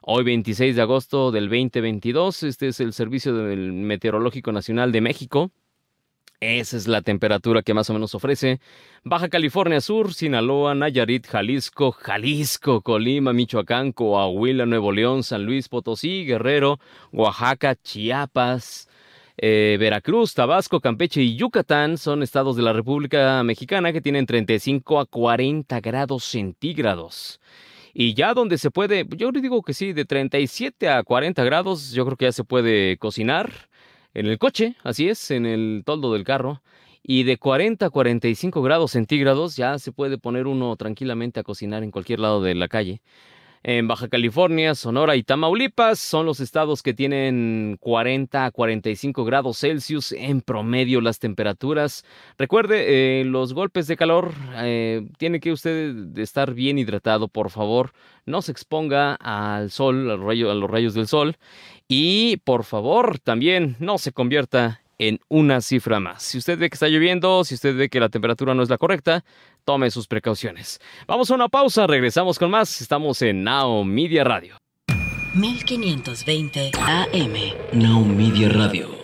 Hoy 0.01 0.23
26 0.23 0.75
de 0.75 0.81
agosto 0.81 1.31
del 1.31 1.45
2022, 1.49 2.43
este 2.43 2.67
es 2.69 2.79
el 2.79 2.93
Servicio 2.93 3.33
Meteorológico 3.33 4.51
Nacional 4.51 4.91
de 4.91 5.01
México. 5.01 5.51
Esa 6.43 6.75
es 6.75 6.89
la 6.89 7.01
temperatura 7.01 7.61
que 7.61 7.73
más 7.73 7.89
o 7.89 7.93
menos 7.93 8.15
ofrece 8.15 8.59
Baja 9.05 9.29
California 9.29 9.79
Sur, 9.79 10.13
Sinaloa, 10.13 10.75
Nayarit, 10.75 11.25
Jalisco, 11.25 11.93
Jalisco, 11.93 12.81
Colima, 12.81 13.31
Michoacán, 13.31 13.93
Coahuila, 13.93 14.65
Nuevo 14.65 14.91
León, 14.91 15.23
San 15.23 15.45
Luis 15.45 15.69
Potosí, 15.69 16.25
Guerrero, 16.25 16.81
Oaxaca, 17.13 17.75
Chiapas, 17.75 18.89
eh, 19.37 19.77
Veracruz, 19.79 20.33
Tabasco, 20.33 20.81
Campeche 20.81 21.21
y 21.21 21.37
Yucatán 21.37 21.97
son 21.97 22.21
estados 22.21 22.57
de 22.57 22.63
la 22.63 22.73
República 22.73 23.41
Mexicana 23.43 23.93
que 23.93 24.01
tienen 24.01 24.25
35 24.25 24.99
a 24.99 25.05
40 25.05 25.79
grados 25.79 26.25
centígrados. 26.25 27.39
Y 27.93 28.15
ya 28.15 28.33
donde 28.33 28.57
se 28.57 28.69
puede, 28.69 29.07
yo 29.15 29.31
digo 29.31 29.61
que 29.61 29.73
sí, 29.73 29.93
de 29.93 30.03
37 30.03 30.89
a 30.89 31.03
40 31.03 31.41
grados, 31.45 31.91
yo 31.91 32.03
creo 32.03 32.17
que 32.17 32.25
ya 32.25 32.31
se 32.33 32.43
puede 32.43 32.97
cocinar 32.97 33.69
en 34.13 34.27
el 34.27 34.37
coche, 34.37 34.75
así 34.83 35.09
es, 35.09 35.31
en 35.31 35.45
el 35.45 35.83
toldo 35.85 36.13
del 36.13 36.23
carro. 36.23 36.61
Y 37.01 37.23
de 37.23 37.37
40 37.37 37.87
a 37.87 37.89
45 37.89 38.61
grados 38.61 38.91
centígrados 38.91 39.57
ya 39.57 39.77
se 39.77 39.91
puede 39.91 40.17
poner 40.17 40.47
uno 40.47 40.75
tranquilamente 40.77 41.39
a 41.39 41.43
cocinar 41.43 41.83
en 41.83 41.91
cualquier 41.91 42.19
lado 42.19 42.41
de 42.41 42.55
la 42.55 42.69
calle. 42.69 43.01
En 43.65 43.87
Baja 43.87 44.09
California, 44.09 44.75
Sonora 44.75 45.15
y 45.15 45.23
Tamaulipas 45.23 45.97
son 45.97 46.25
los 46.25 46.41
estados 46.41 46.83
que 46.83 46.93
tienen 46.93 47.77
40 47.79 48.43
a 48.45 48.51
45 48.51 49.23
grados 49.23 49.57
Celsius 49.57 50.11
en 50.11 50.41
promedio 50.41 50.99
las 50.99 51.19
temperaturas. 51.19 52.03
Recuerde, 52.37 53.21
eh, 53.21 53.23
los 53.23 53.53
golpes 53.53 53.87
de 53.87 53.95
calor, 53.95 54.33
eh, 54.57 55.07
tiene 55.17 55.39
que 55.39 55.53
usted 55.53 55.95
estar 56.17 56.53
bien 56.53 56.77
hidratado, 56.77 57.29
por 57.29 57.51
favor. 57.51 57.93
No 58.25 58.41
se 58.41 58.51
exponga 58.51 59.15
al 59.15 59.71
sol, 59.71 60.11
a 60.11 60.15
los 60.17 60.69
rayos 60.69 60.93
del 60.93 61.07
sol. 61.07 61.37
Y 61.87 62.37
por 62.43 62.65
favor, 62.65 63.19
también 63.19 63.77
no 63.79 63.97
se 63.97 64.11
convierta 64.11 64.81
en 64.97 65.19
una 65.27 65.61
cifra 65.61 65.99
más. 65.99 66.23
Si 66.23 66.37
usted 66.37 66.57
ve 66.57 66.69
que 66.69 66.75
está 66.75 66.87
lloviendo, 66.87 67.43
si 67.43 67.55
usted 67.55 67.75
ve 67.75 67.89
que 67.89 67.99
la 67.99 68.09
temperatura 68.09 68.53
no 68.53 68.63
es 68.63 68.69
la 68.69 68.77
correcta, 68.77 69.23
tome 69.63 69.91
sus 69.91 70.07
precauciones. 70.07 70.79
Vamos 71.07 71.31
a 71.31 71.35
una 71.35 71.49
pausa, 71.49 71.87
regresamos 71.87 72.39
con 72.39 72.51
más. 72.51 72.81
Estamos 72.81 73.21
en 73.21 73.43
Now 73.43 73.83
Media 73.83 74.23
Radio. 74.23 74.57
1520 75.35 76.71
AM. 76.75 77.33
Now 77.73 78.05
Media 78.05 78.49
Radio. 78.49 79.03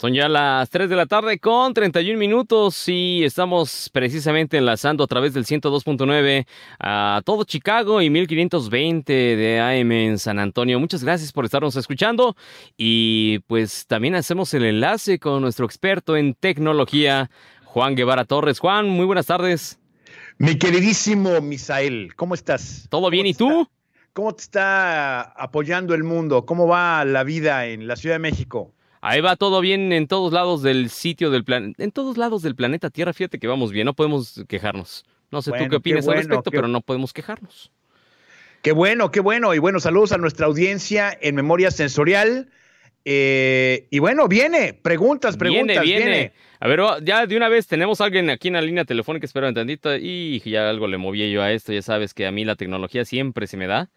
Son 0.00 0.14
ya 0.14 0.28
las 0.28 0.70
3 0.70 0.88
de 0.88 0.94
la 0.94 1.06
tarde 1.06 1.40
con 1.40 1.74
31 1.74 2.16
minutos 2.16 2.88
y 2.88 3.24
estamos 3.24 3.90
precisamente 3.92 4.56
enlazando 4.56 5.02
a 5.02 5.08
través 5.08 5.34
del 5.34 5.44
102.9 5.44 6.46
a 6.78 7.20
todo 7.24 7.42
Chicago 7.42 8.00
y 8.00 8.08
1520 8.08 9.12
de 9.12 9.58
AM 9.58 9.90
en 9.90 10.18
San 10.18 10.38
Antonio. 10.38 10.78
Muchas 10.78 11.02
gracias 11.02 11.32
por 11.32 11.46
estarnos 11.46 11.74
escuchando 11.74 12.36
y 12.76 13.40
pues 13.48 13.88
también 13.88 14.14
hacemos 14.14 14.54
el 14.54 14.66
enlace 14.66 15.18
con 15.18 15.42
nuestro 15.42 15.66
experto 15.66 16.16
en 16.16 16.34
tecnología, 16.34 17.28
Juan 17.68 17.94
Guevara 17.94 18.24
Torres. 18.24 18.60
Juan, 18.60 18.88
muy 18.88 19.04
buenas 19.04 19.26
tardes. 19.26 19.78
Mi 20.38 20.56
queridísimo 20.56 21.42
Misael, 21.42 22.14
¿cómo 22.16 22.34
estás? 22.34 22.86
¿Todo 22.88 23.10
bien 23.10 23.26
y 23.26 23.34
tú? 23.34 23.68
¿Cómo 24.14 24.34
te 24.34 24.40
está 24.40 25.20
apoyando 25.20 25.94
el 25.94 26.02
mundo? 26.02 26.46
¿Cómo 26.46 26.66
va 26.66 27.04
la 27.04 27.24
vida 27.24 27.66
en 27.66 27.86
la 27.86 27.96
Ciudad 27.96 28.14
de 28.14 28.20
México? 28.20 28.72
Ahí 29.02 29.20
va 29.20 29.36
todo 29.36 29.60
bien 29.60 29.92
en 29.92 30.08
todos 30.08 30.32
lados 30.32 30.62
del 30.62 30.88
sitio 30.88 31.30
del 31.30 31.44
planeta, 31.44 31.84
en 31.84 31.92
todos 31.92 32.16
lados 32.16 32.42
del 32.42 32.56
planeta 32.56 32.88
Tierra, 32.88 33.12
fíjate 33.12 33.38
que 33.38 33.46
vamos 33.46 33.70
bien, 33.70 33.84
no 33.84 33.92
podemos 33.92 34.42
quejarnos. 34.48 35.04
No 35.30 35.42
sé 35.42 35.52
tú 35.52 35.68
qué 35.68 35.76
opinas 35.76 36.08
al 36.08 36.16
respecto, 36.16 36.50
pero 36.50 36.68
no 36.68 36.80
podemos 36.80 37.12
quejarnos. 37.12 37.70
Qué 38.62 38.72
bueno, 38.72 39.10
qué 39.10 39.20
bueno. 39.20 39.54
Y 39.54 39.58
bueno, 39.58 39.78
saludos 39.78 40.12
a 40.12 40.18
nuestra 40.18 40.46
audiencia 40.46 41.16
en 41.20 41.34
Memoria 41.34 41.70
Sensorial. 41.70 42.48
Eh, 43.10 43.86
y 43.88 44.00
bueno, 44.00 44.28
viene, 44.28 44.74
preguntas, 44.74 45.38
preguntas, 45.38 45.82
viene, 45.82 46.04
viene. 46.04 46.32
A 46.60 46.68
ver, 46.68 46.78
ya 47.02 47.24
de 47.24 47.38
una 47.38 47.48
vez 47.48 47.66
tenemos 47.66 48.02
a 48.02 48.04
alguien 48.04 48.28
aquí 48.28 48.48
en 48.48 48.54
la 48.54 48.60
línea 48.60 48.84
telefónica, 48.84 49.24
espero 49.24 49.50
tantito, 49.54 49.96
y 49.96 50.40
ya 50.40 50.68
algo 50.68 50.86
le 50.88 50.98
moví 50.98 51.30
yo 51.30 51.42
a 51.42 51.50
esto, 51.50 51.72
ya 51.72 51.80
sabes 51.80 52.12
que 52.12 52.26
a 52.26 52.32
mí 52.32 52.44
la 52.44 52.54
tecnología 52.54 53.06
siempre 53.06 53.46
se 53.46 53.56
me 53.56 53.66
da. 53.66 53.88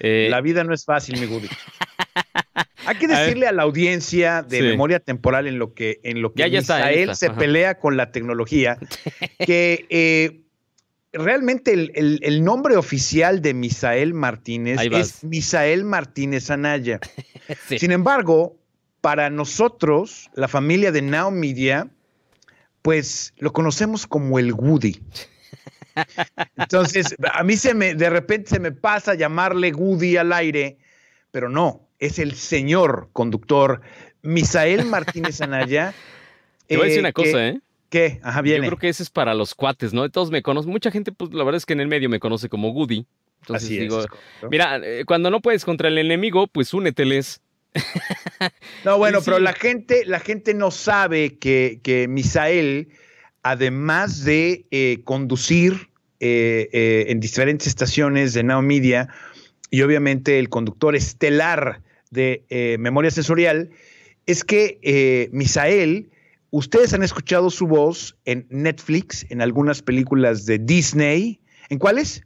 Eh, 0.00 0.26
la 0.28 0.40
vida 0.40 0.64
no 0.64 0.74
es 0.74 0.84
fácil, 0.84 1.20
mi 1.20 1.26
Gubi. 1.26 1.48
Hay 2.86 2.96
que 2.96 3.06
decirle 3.06 3.46
a, 3.46 3.52
la 3.52 3.62
audiencia 3.62 4.42
de 4.42 4.60
memoria 4.62 4.98
temporal 4.98 5.46
en 5.46 5.60
lo 5.60 5.72
que, 5.72 6.00
en 6.02 6.20
lo 6.20 6.32
que 6.32 6.48
Misael 6.50 7.14
se 7.14 7.30
pelea 7.30 7.78
con 7.78 7.96
la 7.96 8.10
tecnología, 8.10 8.76
que 9.38 9.86
eh, 9.88 10.40
realmente 11.12 11.72
el, 11.72 12.44
nombre 12.44 12.76
oficial 12.76 13.40
de 13.40 13.54
Misael 13.54 14.14
Martínez 14.14 14.80
es 14.92 15.24
Misael 15.24 15.84
Martínez 15.84 16.50
Anaya. 16.50 17.00
Sin 17.78 17.92
embargo, 17.92 18.56
para 19.00 19.30
nosotros, 19.30 20.30
la 20.34 20.48
familia 20.48 20.92
de 20.92 21.02
Now 21.02 21.30
Media, 21.30 21.88
pues 22.82 23.34
lo 23.38 23.52
conocemos 23.52 24.06
como 24.06 24.38
el 24.38 24.52
Woody. 24.52 25.00
Entonces, 26.56 27.16
a 27.32 27.42
mí 27.42 27.56
se 27.56 27.74
me, 27.74 27.94
de 27.94 28.10
repente 28.10 28.50
se 28.50 28.60
me 28.60 28.72
pasa 28.72 29.14
llamarle 29.14 29.72
Woody 29.72 30.16
al 30.16 30.32
aire, 30.32 30.78
pero 31.30 31.48
no, 31.48 31.88
es 31.98 32.18
el 32.18 32.34
señor 32.34 33.10
conductor 33.12 33.80
Misael 34.22 34.84
Martínez 34.84 35.40
Anaya. 35.40 35.94
Te 36.66 36.76
voy 36.76 36.84
a 36.84 36.88
decir 36.88 37.00
una 37.00 37.12
cosa, 37.12 37.48
¿eh? 37.48 37.60
¿Qué? 37.88 38.20
Ajá, 38.22 38.42
viene. 38.42 38.66
Yo 38.66 38.70
creo 38.70 38.78
que 38.78 38.88
ese 38.88 39.02
es 39.02 39.10
para 39.10 39.34
los 39.34 39.54
cuates, 39.54 39.92
¿no? 39.92 40.08
Todos 40.10 40.30
me 40.30 40.42
conocen. 40.42 40.70
Mucha 40.70 40.90
gente, 40.90 41.12
pues 41.12 41.32
la 41.32 41.44
verdad 41.44 41.56
es 41.56 41.66
que 41.66 41.72
en 41.72 41.80
el 41.80 41.88
medio 41.88 42.08
me 42.08 42.20
conoce 42.20 42.48
como 42.48 42.72
Goody. 42.72 43.06
Entonces 43.40 43.68
Así 43.68 43.78
digo, 43.78 44.04
mira, 44.50 44.80
eh, 44.82 45.04
cuando 45.06 45.30
no 45.30 45.40
puedes 45.40 45.64
contra 45.64 45.88
el 45.88 45.96
enemigo, 45.98 46.48
pues 46.48 46.74
úneteles. 46.74 47.40
No, 48.84 48.98
bueno, 48.98 49.20
pero 49.24 49.38
la 49.38 49.52
gente, 49.52 50.04
la 50.04 50.20
gente 50.20 50.54
no 50.54 50.70
sabe 50.70 51.38
que, 51.38 51.80
que 51.82 52.08
Misael, 52.08 52.88
además 53.42 54.24
de 54.24 54.66
eh, 54.70 55.00
conducir 55.04 55.88
eh, 56.20 57.06
en 57.08 57.20
diferentes 57.20 57.66
estaciones 57.68 58.34
de 58.34 58.42
Now 58.42 58.62
Media, 58.62 59.08
y 59.70 59.82
obviamente 59.82 60.38
el 60.38 60.48
conductor 60.48 60.96
estelar 60.96 61.82
de 62.10 62.76
Memoria 62.80 63.10
Sensorial, 63.10 63.70
es 64.26 64.42
que 64.44 65.28
Misael, 65.32 66.10
ustedes 66.50 66.92
han 66.94 67.02
escuchado 67.02 67.50
su 67.50 67.66
voz 67.66 68.16
en 68.24 68.46
Netflix, 68.50 69.26
en 69.30 69.42
algunas 69.42 69.82
películas 69.82 70.46
de 70.46 70.58
Disney. 70.58 71.40
¿En 71.68 71.78
cuáles? 71.78 72.22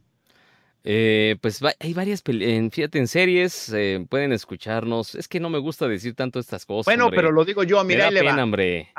Eh, 0.85 1.37
pues 1.39 1.61
hay 1.79 1.93
varias, 1.93 2.21
en, 2.27 2.69
fíjate, 2.69 2.99
en 2.99 3.07
series 3.07 3.71
eh, 3.73 4.05
pueden 4.09 4.33
escucharnos. 4.33 5.15
Es 5.15 5.29
que 5.29 5.39
no 5.39 5.49
me 5.49 5.57
gusta 5.57 5.87
decir 5.87 6.13
tanto 6.13 6.39
estas 6.39 6.65
cosas. 6.65 6.85
Bueno, 6.85 7.09
pero 7.09 7.31
lo 7.31 7.45
digo 7.45 7.63
yo, 7.63 7.81
mira, 7.85 8.11
me 8.11 8.21
da 8.21 8.43
hombre. 8.43 8.89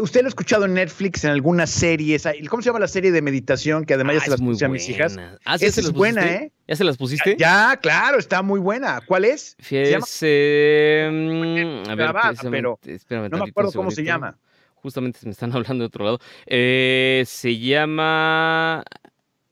¿Usted 0.00 0.22
lo 0.22 0.26
ha 0.26 0.30
escuchado 0.30 0.64
en 0.64 0.74
Netflix 0.74 1.22
en 1.24 1.30
algunas 1.30 1.70
series? 1.70 2.26
¿Cómo 2.48 2.60
se 2.60 2.66
llama 2.70 2.80
la 2.80 2.88
serie 2.88 3.12
de 3.12 3.22
meditación 3.22 3.84
que 3.84 3.94
además 3.94 4.16
ya 4.16 4.20
ah, 4.20 4.24
se 4.24 4.30
las 4.30 4.40
puse 4.40 4.64
a 4.64 4.68
mis 4.68 4.88
hijas? 4.88 5.16
Ah, 5.44 5.58
¿sí 5.58 5.66
Esa 5.66 5.80
es 5.80 5.92
buena, 5.92 6.26
¿eh? 6.26 6.52
¿Ya 6.66 6.74
se 6.74 6.82
las 6.82 6.96
pusiste? 6.96 7.36
Ya, 7.38 7.78
claro, 7.80 8.18
está 8.18 8.42
muy 8.42 8.58
buena. 8.58 9.00
¿Cuál 9.06 9.24
es? 9.24 9.56
Eh, 9.70 11.08
mm, 11.12 11.88
a 11.88 11.94
ver, 11.94 12.10
pero 12.50 13.28
no 13.28 13.38
me 13.38 13.44
acuerdo 13.48 13.72
cómo 13.72 13.92
se 13.92 14.02
llama. 14.02 14.36
Justamente 14.82 15.20
me 15.24 15.32
están 15.32 15.52
hablando 15.54 15.82
de 15.82 15.86
otro 15.86 16.04
lado. 16.04 16.18
Eh, 16.46 17.24
se 17.26 17.58
llama 17.58 18.84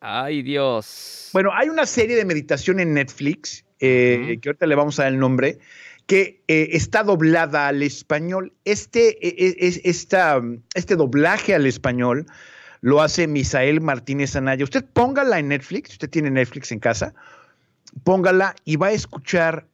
Ay, 0.01 0.43
Dios. 0.43 1.31
Bueno, 1.33 1.51
hay 1.53 1.69
una 1.69 1.87
serie 1.87 2.17
de 2.17 2.25
meditación 2.25 2.81
en 2.81 2.95
Netflix, 2.95 3.65
eh, 3.81 4.39
que 4.41 4.49
ahorita 4.49 4.67
le 4.67 4.75
vamos 4.75 4.99
a 4.99 5.05
dar 5.05 5.13
el 5.13 5.19
nombre, 5.19 5.59
que 6.07 6.43
eh, 6.47 6.69
está 6.73 7.03
doblada 7.03 7.69
al 7.69 7.83
español. 7.83 8.53
Este, 8.65 9.19
e, 9.27 9.57
e, 9.59 9.81
esta, 9.85 10.41
este 10.75 10.97
doblaje 10.97 11.55
al 11.55 11.67
español 11.67 12.27
lo 12.83 13.03
hace 13.03 13.27
Misael 13.27 13.81
Martínez 13.81 14.37
Anaya. 14.37 14.63
Usted 14.63 14.85
póngala 14.85 15.39
en 15.41 15.49
Netflix, 15.49 15.91
usted 15.93 16.09
tiene 16.09 16.31
Netflix 16.31 16.71
en 16.71 16.79
casa, 16.79 17.15
póngala 18.05 18.55
y 18.65 18.77
va 18.77 18.89
a 18.89 18.93
escuchar 18.93 19.67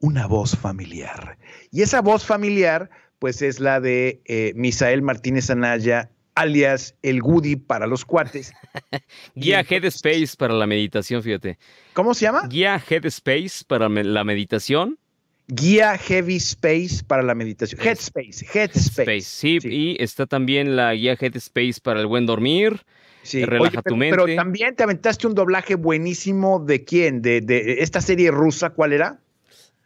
una 0.00 0.26
voz 0.26 0.56
familiar. 0.56 1.38
Y 1.70 1.82
esa 1.82 2.02
voz 2.02 2.26
familiar 2.26 2.90
pues 3.22 3.40
es 3.40 3.60
la 3.60 3.80
de 3.80 4.20
eh, 4.24 4.52
Misael 4.56 5.00
Martínez 5.00 5.48
Anaya, 5.48 6.10
alias 6.34 6.96
el 7.02 7.20
Goody 7.20 7.54
para 7.54 7.86
los 7.86 8.04
cuates. 8.04 8.52
Guía 9.36 9.60
Headspace 9.60 10.36
para 10.36 10.54
la 10.54 10.66
meditación, 10.66 11.22
fíjate. 11.22 11.56
¿Cómo 11.92 12.14
se 12.14 12.22
llama? 12.22 12.48
Guía 12.48 12.82
Headspace 12.84 13.64
para 13.64 13.88
la 13.88 14.24
meditación. 14.24 14.98
Guía 15.46 15.96
Heavy 15.98 16.34
Space 16.34 17.04
para 17.06 17.22
la 17.22 17.36
meditación. 17.36 17.80
Headspace, 17.80 18.44
Headspace. 18.52 19.20
sí, 19.20 19.58
y 19.62 20.02
está 20.02 20.26
también 20.26 20.74
la 20.74 20.92
guía 20.92 21.16
Headspace 21.20 21.74
para 21.80 22.00
el 22.00 22.08
buen 22.08 22.26
dormir. 22.26 22.82
Sí. 23.22 23.44
Relaja 23.44 23.82
tu 23.82 23.94
mente. 23.94 24.16
Pero 24.16 24.34
también 24.34 24.74
te 24.74 24.82
aventaste 24.82 25.28
un 25.28 25.34
doblaje 25.36 25.76
buenísimo 25.76 26.58
de 26.58 26.82
quién? 26.82 27.22
De, 27.22 27.40
de 27.40 27.82
esta 27.82 28.00
serie 28.00 28.32
rusa, 28.32 28.70
¿cuál 28.70 28.92
era? 28.92 29.20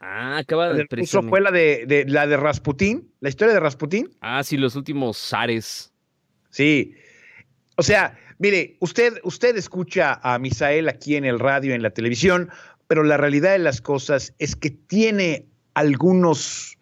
Ah, 0.00 0.38
acaba 0.38 0.72
de 0.72 0.86
Eso 0.98 1.22
fue 1.22 1.40
la 1.40 1.50
de, 1.50 2.04
la 2.08 2.26
de 2.26 2.36
Rasputín, 2.36 3.10
la 3.20 3.28
historia 3.28 3.54
de 3.54 3.60
Rasputín. 3.60 4.10
Ah, 4.20 4.42
sí, 4.44 4.56
los 4.56 4.76
últimos 4.76 5.16
zares. 5.16 5.92
Sí. 6.50 6.94
O 7.76 7.82
sea, 7.82 8.18
mire, 8.38 8.76
usted, 8.80 9.14
usted 9.22 9.56
escucha 9.56 10.20
a 10.22 10.38
Misael 10.38 10.88
aquí 10.88 11.16
en 11.16 11.24
el 11.24 11.38
radio, 11.38 11.74
en 11.74 11.82
la 11.82 11.90
televisión, 11.90 12.50
pero 12.88 13.02
la 13.02 13.16
realidad 13.16 13.52
de 13.52 13.58
las 13.58 13.80
cosas 13.80 14.34
es 14.38 14.54
que 14.54 14.70
tiene 14.70 15.46
algunos, 15.74 16.78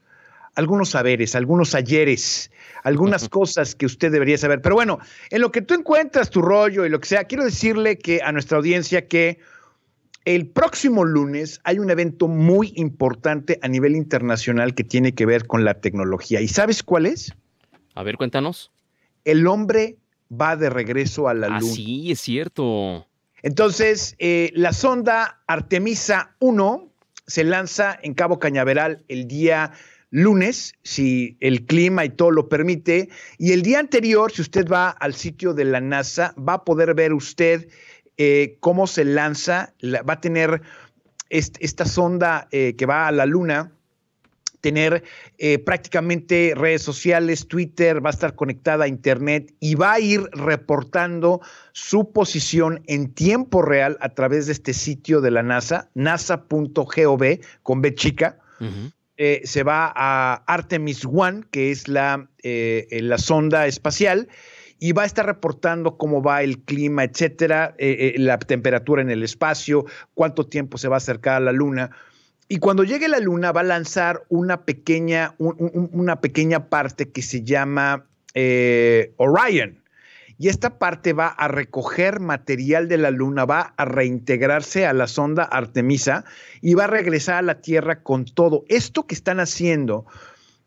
algunos 0.54 0.90
saberes, 0.90 1.34
algunos 1.34 1.74
ayeres, 1.74 2.50
algunas 2.82 3.28
cosas 3.28 3.74
que 3.74 3.86
usted 3.86 4.10
debería 4.10 4.38
saber. 4.38 4.60
Pero 4.60 4.74
bueno, 4.74 4.98
en 5.30 5.40
lo 5.40 5.52
que 5.52 5.62
tú 5.62 5.74
encuentras 5.74 6.30
tu 6.30 6.42
rollo 6.42 6.84
y 6.84 6.88
lo 6.88 7.00
que 7.00 7.08
sea, 7.08 7.24
quiero 7.24 7.44
decirle 7.44 7.96
que 7.96 8.20
a 8.22 8.32
nuestra 8.32 8.58
audiencia 8.58 9.06
que 9.06 9.38
el 10.24 10.46
próximo 10.46 11.04
lunes 11.04 11.60
hay 11.64 11.78
un 11.78 11.90
evento 11.90 12.28
muy 12.28 12.72
importante 12.76 13.58
a 13.62 13.68
nivel 13.68 13.94
internacional 13.94 14.74
que 14.74 14.84
tiene 14.84 15.14
que 15.14 15.26
ver 15.26 15.46
con 15.46 15.64
la 15.64 15.74
tecnología. 15.74 16.40
¿Y 16.40 16.48
sabes 16.48 16.82
cuál 16.82 17.06
es? 17.06 17.34
A 17.94 18.02
ver, 18.02 18.16
cuéntanos. 18.16 18.70
El 19.24 19.46
hombre 19.46 19.96
va 20.30 20.56
de 20.56 20.70
regreso 20.70 21.28
a 21.28 21.34
la 21.34 21.48
ah, 21.48 21.60
luna. 21.60 21.72
Sí, 21.74 22.10
es 22.10 22.20
cierto. 22.20 23.06
Entonces, 23.42 24.16
eh, 24.18 24.50
la 24.54 24.72
sonda 24.72 25.42
Artemisa 25.46 26.34
1 26.38 26.88
se 27.26 27.44
lanza 27.44 27.98
en 28.02 28.14
Cabo 28.14 28.38
Cañaveral 28.38 29.04
el 29.08 29.28
día 29.28 29.72
lunes, 30.10 30.74
si 30.84 31.36
el 31.40 31.66
clima 31.66 32.04
y 32.04 32.10
todo 32.10 32.30
lo 32.30 32.48
permite. 32.48 33.08
Y 33.36 33.52
el 33.52 33.62
día 33.62 33.80
anterior, 33.80 34.32
si 34.32 34.42
usted 34.42 34.66
va 34.68 34.90
al 34.90 35.14
sitio 35.14 35.54
de 35.54 35.64
la 35.64 35.80
NASA, 35.80 36.34
va 36.38 36.54
a 36.54 36.64
poder 36.64 36.94
ver 36.94 37.12
usted 37.12 37.68
eh, 38.16 38.58
cómo 38.60 38.86
se 38.86 39.04
lanza, 39.04 39.74
va 39.82 40.14
a 40.14 40.20
tener 40.20 40.62
esta 41.30 41.84
sonda 41.84 42.46
eh, 42.52 42.76
que 42.76 42.86
va 42.86 43.08
a 43.08 43.12
la 43.12 43.26
luna, 43.26 43.72
tener 44.60 45.02
eh, 45.38 45.58
prácticamente 45.58 46.54
redes 46.56 46.82
sociales, 46.82 47.48
Twitter, 47.48 48.04
va 48.04 48.10
a 48.10 48.12
estar 48.12 48.36
conectada 48.36 48.84
a 48.84 48.88
Internet 48.88 49.52
y 49.58 49.74
va 49.74 49.94
a 49.94 50.00
ir 50.00 50.22
reportando 50.32 51.40
su 51.72 52.12
posición 52.12 52.82
en 52.86 53.12
tiempo 53.12 53.62
real 53.62 53.98
a 54.00 54.10
través 54.10 54.46
de 54.46 54.52
este 54.52 54.74
sitio 54.74 55.20
de 55.20 55.32
la 55.32 55.42
NASA, 55.42 55.90
nasa.gov 55.94 57.22
con 57.64 57.82
B 57.82 57.94
chica. 57.94 58.38
se 59.16 59.62
va 59.64 59.92
a 59.94 60.44
Artemis 60.46 61.04
One, 61.04 61.42
que 61.50 61.72
es 61.72 61.88
la, 61.88 62.28
la 62.42 63.18
sonda 63.18 63.66
espacial, 63.66 64.28
y 64.78 64.92
va 64.92 65.02
a 65.02 65.06
estar 65.06 65.26
reportando 65.26 65.96
cómo 65.96 66.22
va 66.22 66.42
el 66.42 66.60
clima, 66.60 67.04
etcétera, 67.04 67.74
eh, 67.78 68.14
eh, 68.16 68.18
la 68.18 68.38
temperatura 68.38 69.02
en 69.02 69.10
el 69.10 69.22
espacio, 69.22 69.86
cuánto 70.14 70.46
tiempo 70.46 70.78
se 70.78 70.88
va 70.88 70.96
a 70.96 70.98
acercar 70.98 71.36
a 71.36 71.40
la 71.40 71.52
Luna. 71.52 71.90
Y 72.48 72.58
cuando 72.58 72.84
llegue 72.84 73.08
la 73.08 73.20
Luna 73.20 73.52
va 73.52 73.62
a 73.62 73.64
lanzar 73.64 74.24
una 74.28 74.64
pequeña, 74.64 75.34
una 75.38 76.20
pequeña 76.20 76.68
parte 76.68 77.10
que 77.10 77.22
se 77.22 77.42
llama 77.42 78.06
eh, 78.34 79.14
Orion. 79.16 79.82
Y 80.36 80.48
esta 80.48 80.78
parte 80.78 81.12
va 81.12 81.28
a 81.28 81.46
recoger 81.46 82.18
material 82.18 82.88
de 82.88 82.98
la 82.98 83.10
Luna, 83.12 83.44
va 83.44 83.72
a 83.76 83.84
reintegrarse 83.84 84.84
a 84.84 84.92
la 84.92 85.06
sonda 85.06 85.44
Artemisa 85.44 86.24
y 86.60 86.74
va 86.74 86.84
a 86.84 86.88
regresar 86.88 87.36
a 87.36 87.42
la 87.42 87.60
Tierra 87.60 88.02
con 88.02 88.24
todo. 88.24 88.64
Esto 88.68 89.06
que 89.06 89.14
están 89.14 89.38
haciendo 89.38 90.06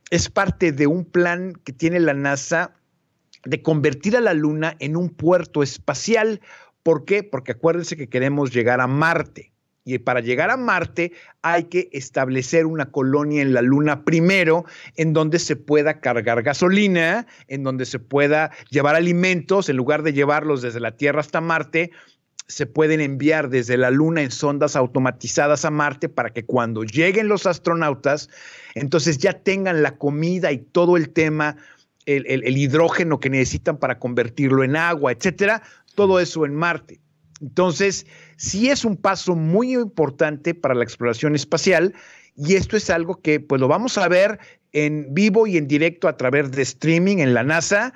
es 0.09 0.29
parte 0.29 0.71
de 0.71 0.87
un 0.87 1.03
plan 1.03 1.53
que 1.65 1.73
tiene 1.73 1.99
la 1.99 2.13
NASA 2.13 2.76
de 3.45 3.61
convertir 3.61 4.17
a 4.17 4.21
la 4.21 4.33
Luna 4.33 4.75
en 4.79 4.95
un 4.95 5.09
puerto 5.09 5.63
espacial. 5.63 6.41
¿Por 6.83 7.05
qué? 7.05 7.23
Porque 7.23 7.53
acuérdense 7.53 7.97
que 7.97 8.09
queremos 8.09 8.51
llegar 8.51 8.81
a 8.81 8.87
Marte. 8.87 9.51
Y 9.87 9.99
para 9.99 10.19
llegar 10.19 10.49
a 10.49 10.57
Marte 10.57 11.13
hay 11.41 11.65
que 11.65 11.87
establecer 11.93 12.65
una 12.65 12.91
colonia 12.91 13.41
en 13.41 13.53
la 13.53 13.61
Luna 13.61 14.03
primero, 14.03 14.65
en 14.97 15.13
donde 15.13 15.39
se 15.39 15.55
pueda 15.55 16.01
cargar 16.01 16.43
gasolina, 16.43 17.25
en 17.47 17.63
donde 17.63 17.85
se 17.85 17.97
pueda 17.97 18.51
llevar 18.69 18.95
alimentos, 18.95 19.69
en 19.69 19.77
lugar 19.77 20.03
de 20.03 20.11
llevarlos 20.11 20.61
desde 20.61 20.81
la 20.81 20.97
Tierra 20.97 21.21
hasta 21.21 21.39
Marte, 21.39 21.91
se 22.47 22.65
pueden 22.65 22.99
enviar 22.99 23.49
desde 23.49 23.77
la 23.77 23.91
Luna 23.91 24.21
en 24.23 24.31
sondas 24.31 24.75
automatizadas 24.75 25.63
a 25.63 25.71
Marte 25.71 26.09
para 26.09 26.31
que 26.31 26.43
cuando 26.43 26.83
lleguen 26.83 27.29
los 27.29 27.45
astronautas, 27.45 28.29
entonces 28.75 29.17
ya 29.17 29.33
tengan 29.33 29.83
la 29.83 29.97
comida 29.97 30.51
y 30.51 30.57
todo 30.57 30.97
el 30.97 31.09
tema 31.09 31.55
el, 32.07 32.57
hidrógeno 32.57 33.19
que 33.19 33.29
necesitan 33.29 33.77
para 33.77 33.99
convertirlo 33.99 34.63
en 34.63 34.75
agua, 34.75 35.11
etcétera, 35.11 35.61
todo 35.95 36.19
eso 36.19 36.45
en 36.45 36.55
Marte. 36.55 36.99
Entonces, 37.41 38.07
sí 38.37 38.69
es 38.69 38.85
un 38.85 38.97
paso 38.97 39.35
muy 39.35 39.73
importante 39.73 40.55
para 40.55 40.73
la 40.73 40.83
exploración 40.83 41.35
espacial 41.35 41.93
y 42.35 42.55
esto 42.55 42.77
es 42.77 42.89
algo 42.89 43.21
que 43.21 43.39
pues 43.39 43.61
lo 43.61 43.67
vamos 43.67 43.97
a 43.97 44.07
ver 44.07 44.39
en 44.71 45.13
vivo 45.13 45.47
y 45.47 45.57
en 45.57 45.67
directo 45.67 46.07
a 46.07 46.17
través 46.17 46.51
de 46.51 46.61
streaming 46.61 47.17
en 47.17 47.33
la 47.33 47.43
NASA. 47.43 47.93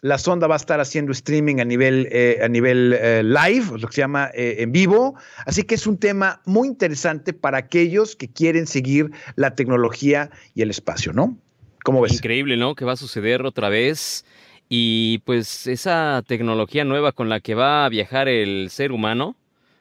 La 0.00 0.18
sonda 0.18 0.46
va 0.46 0.54
a 0.54 0.56
estar 0.56 0.80
haciendo 0.80 1.12
streaming 1.12 1.60
a 1.60 1.64
nivel, 1.64 2.08
eh, 2.10 2.38
a 2.42 2.48
nivel 2.48 2.94
eh, 2.98 3.22
live, 3.22 3.78
lo 3.78 3.88
que 3.88 3.94
se 3.94 4.00
llama 4.02 4.30
eh, 4.34 4.56
en 4.58 4.70
vivo. 4.70 5.14
Así 5.46 5.62
que 5.62 5.76
es 5.76 5.86
un 5.86 5.96
tema 5.96 6.42
muy 6.44 6.68
interesante 6.68 7.32
para 7.32 7.56
aquellos 7.56 8.14
que 8.16 8.28
quieren 8.28 8.66
seguir 8.66 9.10
la 9.36 9.54
tecnología 9.54 10.30
y 10.54 10.60
el 10.60 10.68
espacio, 10.68 11.14
¿no? 11.14 11.38
¿Cómo 11.84 12.00
ves? 12.00 12.14
Increíble, 12.14 12.56
¿no? 12.56 12.74
Que 12.74 12.86
va 12.86 12.92
a 12.92 12.96
suceder 12.96 13.44
otra 13.44 13.68
vez. 13.68 14.24
Y 14.70 15.18
pues 15.18 15.66
esa 15.66 16.24
tecnología 16.26 16.82
nueva 16.82 17.12
con 17.12 17.28
la 17.28 17.40
que 17.40 17.54
va 17.54 17.84
a 17.84 17.88
viajar 17.90 18.26
el 18.26 18.70
ser 18.70 18.90
humano 18.90 19.36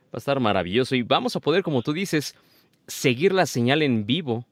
va 0.07 0.15
a 0.15 0.17
estar 0.17 0.41
maravilloso. 0.41 0.95
Y 0.95 1.03
vamos 1.03 1.37
a 1.37 1.39
poder, 1.39 1.63
como 1.63 1.81
tú 1.81 1.93
dices, 1.93 2.35
seguir 2.87 3.31
la 3.31 3.45
señal 3.45 3.81
en 3.81 4.05
vivo. 4.05 4.45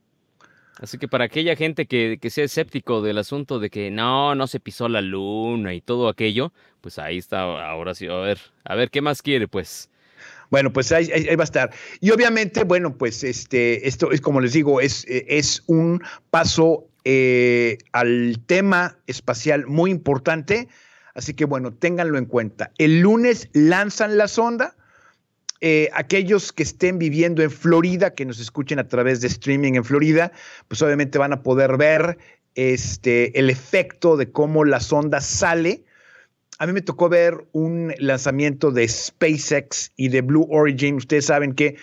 Así 0.79 0.97
que 0.97 1.09
para 1.09 1.25
aquella 1.25 1.57
gente 1.57 1.87
que, 1.87 2.17
sea 2.29 2.45
escéptico 2.45 3.01
del 3.01 3.17
asunto 3.17 3.59
de 3.59 3.69
que 3.69 3.91
no, 3.91 4.33
no 4.33 4.47
se 4.47 4.61
pisó 4.61 4.87
la 4.87 5.01
luna 5.01 5.73
y 5.73 5.81
todo 5.81 6.07
aquello, 6.07 6.53
pues 6.79 6.99
ahí 6.99 7.17
está, 7.17 7.41
ahora 7.69 7.93
sí, 7.93 8.07
a 8.07 8.15
ver, 8.15 8.39
a 8.63 8.75
ver, 8.75 8.89
¿qué 8.89 9.01
más 9.01 9.21
quiere 9.21 9.49
pues? 9.49 9.90
Bueno, 10.51 10.71
pues 10.71 10.91
ahí, 10.91 11.07
va 11.35 11.43
a 11.43 11.45
estar. 11.45 11.71
Y 12.01 12.11
obviamente, 12.11 12.65
bueno, 12.65 12.97
pues 12.97 13.23
este, 13.23 13.87
esto 13.87 14.11
es 14.11 14.21
como 14.21 14.41
les 14.41 14.53
digo, 14.53 14.81
es, 14.81 15.05
es 15.07 15.63
un 15.65 16.03
paso 16.29 16.87
eh, 17.03 17.79
al 17.93 18.37
tema 18.45 18.97
espacial 19.07 19.65
muy 19.65 19.89
importante. 19.89 20.67
Así 21.15 21.33
que 21.33 21.45
bueno, 21.45 21.73
ténganlo 21.73 22.17
en 22.17 22.25
cuenta. 22.25 22.71
El 22.77 22.99
lunes 22.99 23.49
lanzan 23.53 24.17
la 24.17 24.27
sonda. 24.27 24.75
Eh, 25.61 25.89
aquellos 25.93 26.51
que 26.51 26.63
estén 26.63 26.99
viviendo 26.99 27.43
en 27.43 27.51
Florida, 27.51 28.13
que 28.13 28.25
nos 28.25 28.39
escuchen 28.39 28.79
a 28.79 28.87
través 28.87 29.21
de 29.21 29.27
streaming 29.27 29.73
en 29.73 29.85
Florida, 29.85 30.31
pues 30.67 30.81
obviamente 30.81 31.17
van 31.17 31.33
a 31.33 31.43
poder 31.43 31.77
ver 31.77 32.17
este, 32.55 33.37
el 33.39 33.49
efecto 33.49 34.17
de 34.17 34.31
cómo 34.31 34.65
la 34.65 34.79
sonda 34.79 35.21
sale. 35.21 35.85
A 36.61 36.67
mí 36.67 36.73
me 36.73 36.83
tocó 36.83 37.09
ver 37.09 37.47
un 37.53 37.91
lanzamiento 37.97 38.69
de 38.69 38.87
SpaceX 38.87 39.91
y 39.95 40.09
de 40.09 40.21
Blue 40.21 40.45
Origin. 40.51 40.97
Ustedes 40.97 41.25
saben 41.25 41.55
que 41.55 41.75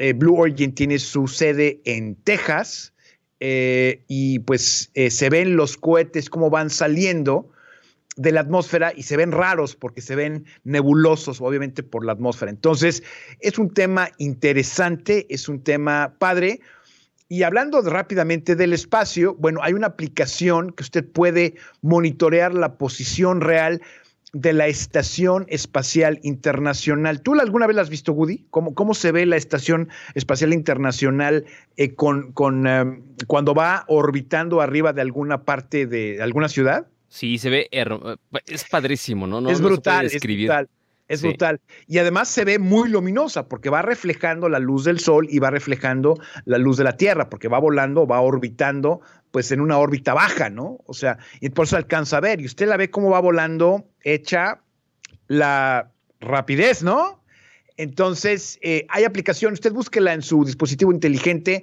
eh, 0.00 0.12
Blue 0.12 0.36
Origin 0.36 0.74
tiene 0.74 0.98
su 0.98 1.28
sede 1.28 1.80
en 1.84 2.16
Texas 2.16 2.92
eh, 3.38 4.02
y 4.08 4.40
pues 4.40 4.90
eh, 4.94 5.12
se 5.12 5.30
ven 5.30 5.54
los 5.54 5.76
cohetes 5.76 6.30
cómo 6.30 6.50
van 6.50 6.68
saliendo 6.68 7.52
de 8.16 8.32
la 8.32 8.40
atmósfera 8.40 8.92
y 8.92 9.04
se 9.04 9.16
ven 9.16 9.30
raros 9.30 9.76
porque 9.76 10.00
se 10.00 10.16
ven 10.16 10.46
nebulosos, 10.64 11.40
obviamente, 11.40 11.84
por 11.84 12.04
la 12.04 12.10
atmósfera. 12.10 12.50
Entonces, 12.50 13.04
es 13.38 13.56
un 13.56 13.72
tema 13.72 14.10
interesante, 14.18 15.32
es 15.32 15.48
un 15.48 15.62
tema 15.62 16.16
padre. 16.18 16.58
Y 17.28 17.44
hablando 17.44 17.80
rápidamente 17.82 18.56
del 18.56 18.72
espacio, 18.72 19.36
bueno, 19.38 19.60
hay 19.62 19.74
una 19.74 19.86
aplicación 19.86 20.72
que 20.72 20.82
usted 20.82 21.06
puede 21.06 21.54
monitorear 21.82 22.52
la 22.52 22.78
posición 22.78 23.42
real 23.42 23.80
de 24.32 24.52
la 24.52 24.66
Estación 24.66 25.46
Espacial 25.48 26.20
Internacional. 26.22 27.22
¿Tú 27.22 27.38
alguna 27.40 27.66
vez 27.66 27.76
la 27.76 27.82
has 27.82 27.90
visto, 27.90 28.12
Woody? 28.12 28.44
¿Cómo, 28.50 28.74
cómo 28.74 28.94
se 28.94 29.12
ve 29.12 29.24
la 29.26 29.36
Estación 29.36 29.88
Espacial 30.14 30.52
Internacional 30.52 31.46
eh, 31.76 31.94
con, 31.94 32.32
con 32.32 32.66
em, 32.66 33.02
cuando 33.26 33.54
va 33.54 33.84
orbitando 33.88 34.60
arriba 34.60 34.92
de 34.92 35.00
alguna 35.00 35.44
parte 35.44 35.86
de 35.86 36.22
alguna 36.22 36.48
ciudad? 36.48 36.86
Sí, 37.08 37.38
se 37.38 37.48
ve, 37.48 37.68
es 38.46 38.64
padrísimo, 38.64 39.26
¿no? 39.26 39.40
no 39.40 39.50
es 39.50 39.60
brutal, 39.60 40.06
es 40.06 40.20
brutal. 40.20 40.68
Es 41.08 41.22
brutal. 41.22 41.58
Y 41.86 41.96
además 41.96 42.28
se 42.28 42.44
ve 42.44 42.58
muy 42.58 42.90
luminosa 42.90 43.48
porque 43.48 43.70
va 43.70 43.80
reflejando 43.80 44.50
la 44.50 44.58
luz 44.58 44.84
del 44.84 45.00
sol 45.00 45.26
y 45.30 45.38
va 45.38 45.50
reflejando 45.50 46.18
la 46.44 46.58
luz 46.58 46.76
de 46.76 46.84
la 46.84 46.98
Tierra, 46.98 47.30
porque 47.30 47.48
va 47.48 47.58
volando, 47.58 48.06
va 48.06 48.20
orbitando, 48.20 49.00
pues 49.30 49.52
en 49.52 49.60
una 49.60 49.78
órbita 49.78 50.14
baja, 50.14 50.50
¿no? 50.50 50.78
O 50.86 50.94
sea, 50.94 51.18
y 51.40 51.50
por 51.50 51.66
eso 51.66 51.76
alcanza 51.76 52.18
a 52.18 52.20
ver. 52.20 52.40
Y 52.40 52.46
usted 52.46 52.66
la 52.68 52.76
ve 52.76 52.90
cómo 52.90 53.10
va 53.10 53.20
volando, 53.20 53.86
hecha 54.02 54.60
la 55.26 55.90
rapidez, 56.20 56.82
¿no? 56.82 57.22
Entonces, 57.76 58.58
eh, 58.62 58.86
hay 58.88 59.04
aplicación, 59.04 59.52
usted 59.52 59.72
búsquela 59.72 60.12
en 60.12 60.22
su 60.22 60.44
dispositivo 60.44 60.92
inteligente 60.92 61.62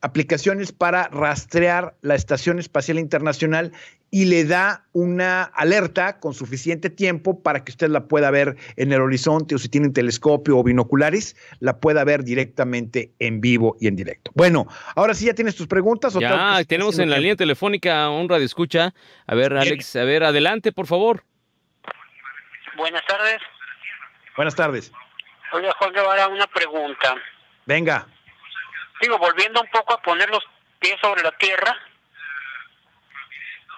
aplicaciones 0.00 0.72
para 0.72 1.08
rastrear 1.08 1.96
la 2.02 2.14
Estación 2.14 2.58
Espacial 2.58 2.98
Internacional 2.98 3.72
y 4.10 4.24
le 4.26 4.44
da 4.44 4.84
una 4.92 5.42
alerta 5.42 6.18
con 6.20 6.34
suficiente 6.34 6.90
tiempo 6.90 7.42
para 7.42 7.64
que 7.64 7.72
usted 7.72 7.88
la 7.88 8.06
pueda 8.06 8.30
ver 8.30 8.56
en 8.76 8.92
el 8.92 9.00
horizonte 9.00 9.54
o 9.54 9.58
si 9.58 9.68
tiene 9.68 9.88
un 9.88 9.92
telescopio 9.92 10.58
o 10.58 10.62
binoculares, 10.62 11.36
la 11.60 11.78
pueda 11.78 12.04
ver 12.04 12.24
directamente 12.24 13.12
en 13.18 13.40
vivo 13.40 13.76
y 13.80 13.86
en 13.88 13.96
directo. 13.96 14.30
Bueno, 14.34 14.66
ahora 14.96 15.14
sí 15.14 15.26
ya 15.26 15.34
tienes 15.34 15.56
tus 15.56 15.66
preguntas. 15.66 16.14
¿o 16.16 16.20
ya, 16.20 16.62
tenemos 16.66 16.98
en 16.98 17.10
la 17.10 17.18
línea 17.18 17.36
telefónica 17.36 18.08
un 18.10 18.28
radio 18.28 18.44
escucha. 18.44 18.94
A 19.26 19.34
ver, 19.34 19.54
Alex, 19.54 19.96
a 19.96 20.04
ver, 20.04 20.24
adelante, 20.24 20.72
por 20.72 20.86
favor. 20.86 21.24
Buenas 22.76 23.04
tardes. 23.06 23.38
Buenas 24.36 24.54
tardes. 24.54 24.92
Oiga, 25.52 25.72
Juan 25.78 25.92
Guevara, 25.92 26.28
una 26.28 26.46
pregunta. 26.46 27.16
Venga 27.66 28.06
digo, 29.00 29.18
volviendo 29.18 29.60
un 29.60 29.68
poco 29.68 29.94
a 29.94 30.02
poner 30.02 30.28
los 30.30 30.44
pies 30.78 30.96
sobre 31.00 31.22
la 31.22 31.32
tierra, 31.32 31.76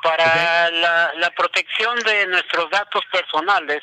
para 0.03 0.71
la, 0.71 1.31
protección 1.37 1.99
de 2.01 2.27
nuestros 2.27 2.71
datos 2.71 3.03
personales 3.13 3.83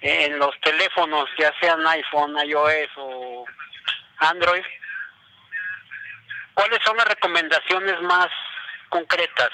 en 0.00 0.38
los 0.38 0.54
teléfonos, 0.60 1.28
ya 1.38 1.52
sean 1.60 1.86
iPhone, 1.86 2.36
iOS 2.46 2.90
o 2.96 3.44
Android, 4.18 4.62
¿cuáles 6.54 6.78
son 6.84 6.96
las 6.96 7.08
recomendaciones 7.08 8.00
más 8.02 8.28
concretas 8.90 9.50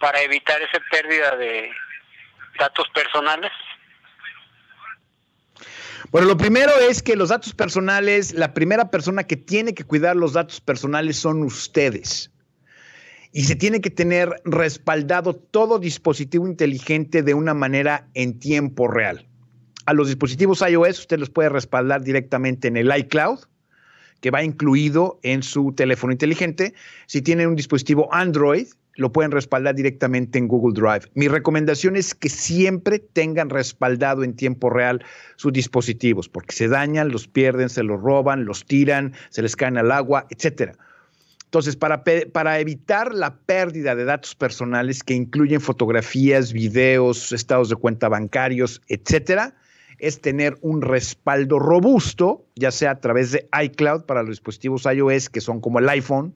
para 0.00 0.20
evitar 0.22 0.60
esa 0.62 0.78
pérdida 0.90 1.36
de 1.36 1.70
datos 2.58 2.88
personales? 2.94 3.52
Bueno, 6.10 6.28
lo 6.28 6.36
primero 6.36 6.72
es 6.88 7.02
que 7.02 7.16
los 7.16 7.30
datos 7.30 7.52
personales, 7.52 8.32
la 8.32 8.54
primera 8.54 8.90
persona 8.90 9.24
que 9.24 9.36
tiene 9.36 9.74
que 9.74 9.84
cuidar 9.84 10.16
los 10.16 10.32
datos 10.32 10.60
personales 10.60 11.18
son 11.18 11.42
ustedes. 11.42 12.30
Y 13.36 13.44
se 13.44 13.54
tiene 13.54 13.82
que 13.82 13.90
tener 13.90 14.40
respaldado 14.46 15.34
todo 15.36 15.78
dispositivo 15.78 16.48
inteligente 16.48 17.22
de 17.22 17.34
una 17.34 17.52
manera 17.52 18.08
en 18.14 18.38
tiempo 18.38 18.88
real. 18.88 19.26
A 19.84 19.92
los 19.92 20.06
dispositivos 20.06 20.64
iOS 20.66 21.00
usted 21.00 21.18
los 21.18 21.28
puede 21.28 21.50
respaldar 21.50 22.02
directamente 22.02 22.68
en 22.68 22.78
el 22.78 22.90
iCloud, 22.96 23.40
que 24.22 24.30
va 24.30 24.42
incluido 24.42 25.20
en 25.22 25.42
su 25.42 25.74
teléfono 25.74 26.14
inteligente. 26.14 26.72
Si 27.04 27.20
tiene 27.20 27.46
un 27.46 27.56
dispositivo 27.56 28.08
Android, 28.10 28.68
lo 28.94 29.12
pueden 29.12 29.32
respaldar 29.32 29.74
directamente 29.74 30.38
en 30.38 30.48
Google 30.48 30.72
Drive. 30.72 31.10
Mi 31.12 31.28
recomendación 31.28 31.96
es 31.96 32.14
que 32.14 32.30
siempre 32.30 33.00
tengan 33.00 33.50
respaldado 33.50 34.24
en 34.24 34.34
tiempo 34.34 34.70
real 34.70 35.04
sus 35.36 35.52
dispositivos, 35.52 36.30
porque 36.30 36.54
se 36.54 36.68
dañan, 36.68 37.10
los 37.10 37.28
pierden, 37.28 37.68
se 37.68 37.82
los 37.82 38.00
roban, 38.00 38.46
los 38.46 38.64
tiran, 38.64 39.12
se 39.28 39.42
les 39.42 39.56
caen 39.56 39.76
al 39.76 39.92
agua, 39.92 40.26
etc. 40.30 40.72
Entonces, 41.46 41.76
para, 41.76 42.04
para 42.04 42.60
evitar 42.60 43.14
la 43.14 43.36
pérdida 43.38 43.94
de 43.94 44.04
datos 44.04 44.34
personales 44.34 45.02
que 45.02 45.14
incluyen 45.14 45.60
fotografías, 45.60 46.52
videos, 46.52 47.32
estados 47.32 47.68
de 47.68 47.76
cuenta 47.76 48.08
bancarios, 48.08 48.82
etcétera, 48.88 49.54
es 49.98 50.20
tener 50.20 50.58
un 50.60 50.82
respaldo 50.82 51.58
robusto, 51.58 52.44
ya 52.56 52.70
sea 52.70 52.90
a 52.90 53.00
través 53.00 53.32
de 53.32 53.48
iCloud 53.64 54.02
para 54.02 54.22
los 54.22 54.30
dispositivos 54.30 54.84
iOS, 54.84 55.30
que 55.30 55.40
son 55.40 55.60
como 55.60 55.78
el 55.78 55.88
iPhone, 55.88 56.34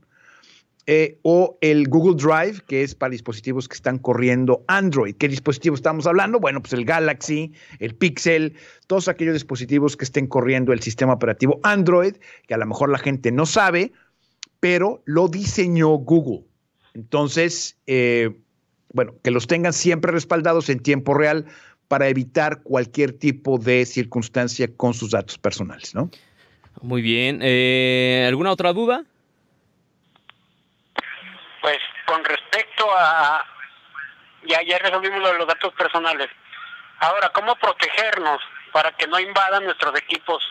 eh, 0.86 1.18
o 1.22 1.58
el 1.60 1.88
Google 1.88 2.16
Drive, 2.16 2.62
que 2.66 2.82
es 2.82 2.94
para 2.94 3.10
dispositivos 3.10 3.68
que 3.68 3.74
están 3.74 3.98
corriendo 3.98 4.64
Android. 4.66 5.14
¿Qué 5.14 5.28
dispositivo 5.28 5.74
estamos 5.74 6.06
hablando? 6.06 6.40
Bueno, 6.40 6.60
pues 6.62 6.72
el 6.72 6.84
Galaxy, 6.84 7.52
el 7.80 7.94
Pixel, 7.94 8.54
todos 8.86 9.08
aquellos 9.08 9.34
dispositivos 9.34 9.96
que 9.96 10.04
estén 10.04 10.26
corriendo 10.26 10.72
el 10.72 10.80
sistema 10.80 11.12
operativo 11.12 11.60
Android, 11.62 12.14
que 12.46 12.54
a 12.54 12.58
lo 12.58 12.66
mejor 12.66 12.90
la 12.90 12.98
gente 12.98 13.30
no 13.30 13.44
sabe, 13.44 13.92
pero 14.60 15.02
lo 15.06 15.28
diseñó 15.28 15.88
Google. 15.88 16.44
Entonces, 16.94 17.78
eh, 17.86 18.30
bueno, 18.92 19.14
que 19.22 19.30
los 19.30 19.46
tengan 19.46 19.72
siempre 19.72 20.12
respaldados 20.12 20.68
en 20.68 20.80
tiempo 20.80 21.14
real 21.14 21.46
para 21.88 22.08
evitar 22.08 22.62
cualquier 22.62 23.12
tipo 23.12 23.58
de 23.58 23.84
circunstancia 23.86 24.68
con 24.76 24.94
sus 24.94 25.10
datos 25.10 25.38
personales, 25.38 25.94
¿no? 25.94 26.10
Muy 26.82 27.02
bien. 27.02 27.40
Eh, 27.42 28.24
¿Alguna 28.28 28.52
otra 28.52 28.72
duda? 28.72 29.04
Pues 31.60 31.78
con 32.06 32.24
respecto 32.24 32.86
a, 32.96 33.44
ya, 34.48 34.62
ya 34.62 34.78
resolvimos 34.78 35.20
lo 35.20 35.32
de 35.32 35.38
los 35.38 35.48
datos 35.48 35.74
personales. 35.74 36.28
Ahora, 37.00 37.30
¿cómo 37.34 37.56
protegernos 37.56 38.40
para 38.72 38.92
que 38.92 39.06
no 39.06 39.18
invadan 39.18 39.64
nuestros 39.64 39.98
equipos? 39.98 40.42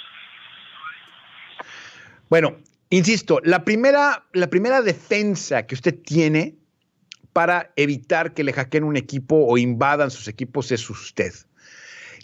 Bueno, 2.29 2.57
insisto, 2.89 3.39
la 3.43 3.63
primera, 3.63 4.27
la 4.33 4.49
primera 4.49 4.81
defensa 4.81 5.65
que 5.65 5.75
usted 5.75 5.99
tiene 6.03 6.55
para 7.33 7.71
evitar 7.75 8.33
que 8.33 8.43
le 8.43 8.53
hackeen 8.53 8.83
un 8.83 8.97
equipo 8.97 9.45
o 9.47 9.57
invadan 9.57 10.11
sus 10.11 10.27
equipos 10.27 10.71
es 10.71 10.89
usted. 10.89 11.33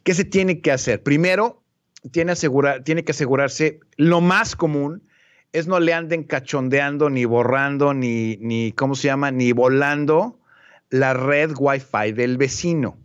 ¿Qué 0.04 0.14
se 0.14 0.26
tiene 0.26 0.62
que 0.62 0.72
hacer? 0.72 1.02
Primero, 1.04 1.64
tiene, 2.12 2.32
asegurar, 2.32 2.84
tiene 2.84 3.04
que 3.04 3.12
asegurarse 3.12 3.80
lo 3.98 4.22
más 4.22 4.56
común 4.56 5.04
es 5.56 5.68
no 5.68 5.80
le 5.80 5.94
anden 5.94 6.24
cachondeando, 6.24 7.10
ni 7.10 7.24
borrando, 7.24 7.94
ni, 7.94 8.38
ni, 8.42 8.74
¿cómo 8.74 8.94
se 8.94 9.08
llama? 9.08 9.32
Ni 9.32 9.54
volando 9.54 10.38
la 10.90 11.14
red 11.14 11.52
Wi-Fi 11.58 12.12
del 12.12 12.38
vecino. 12.38 12.98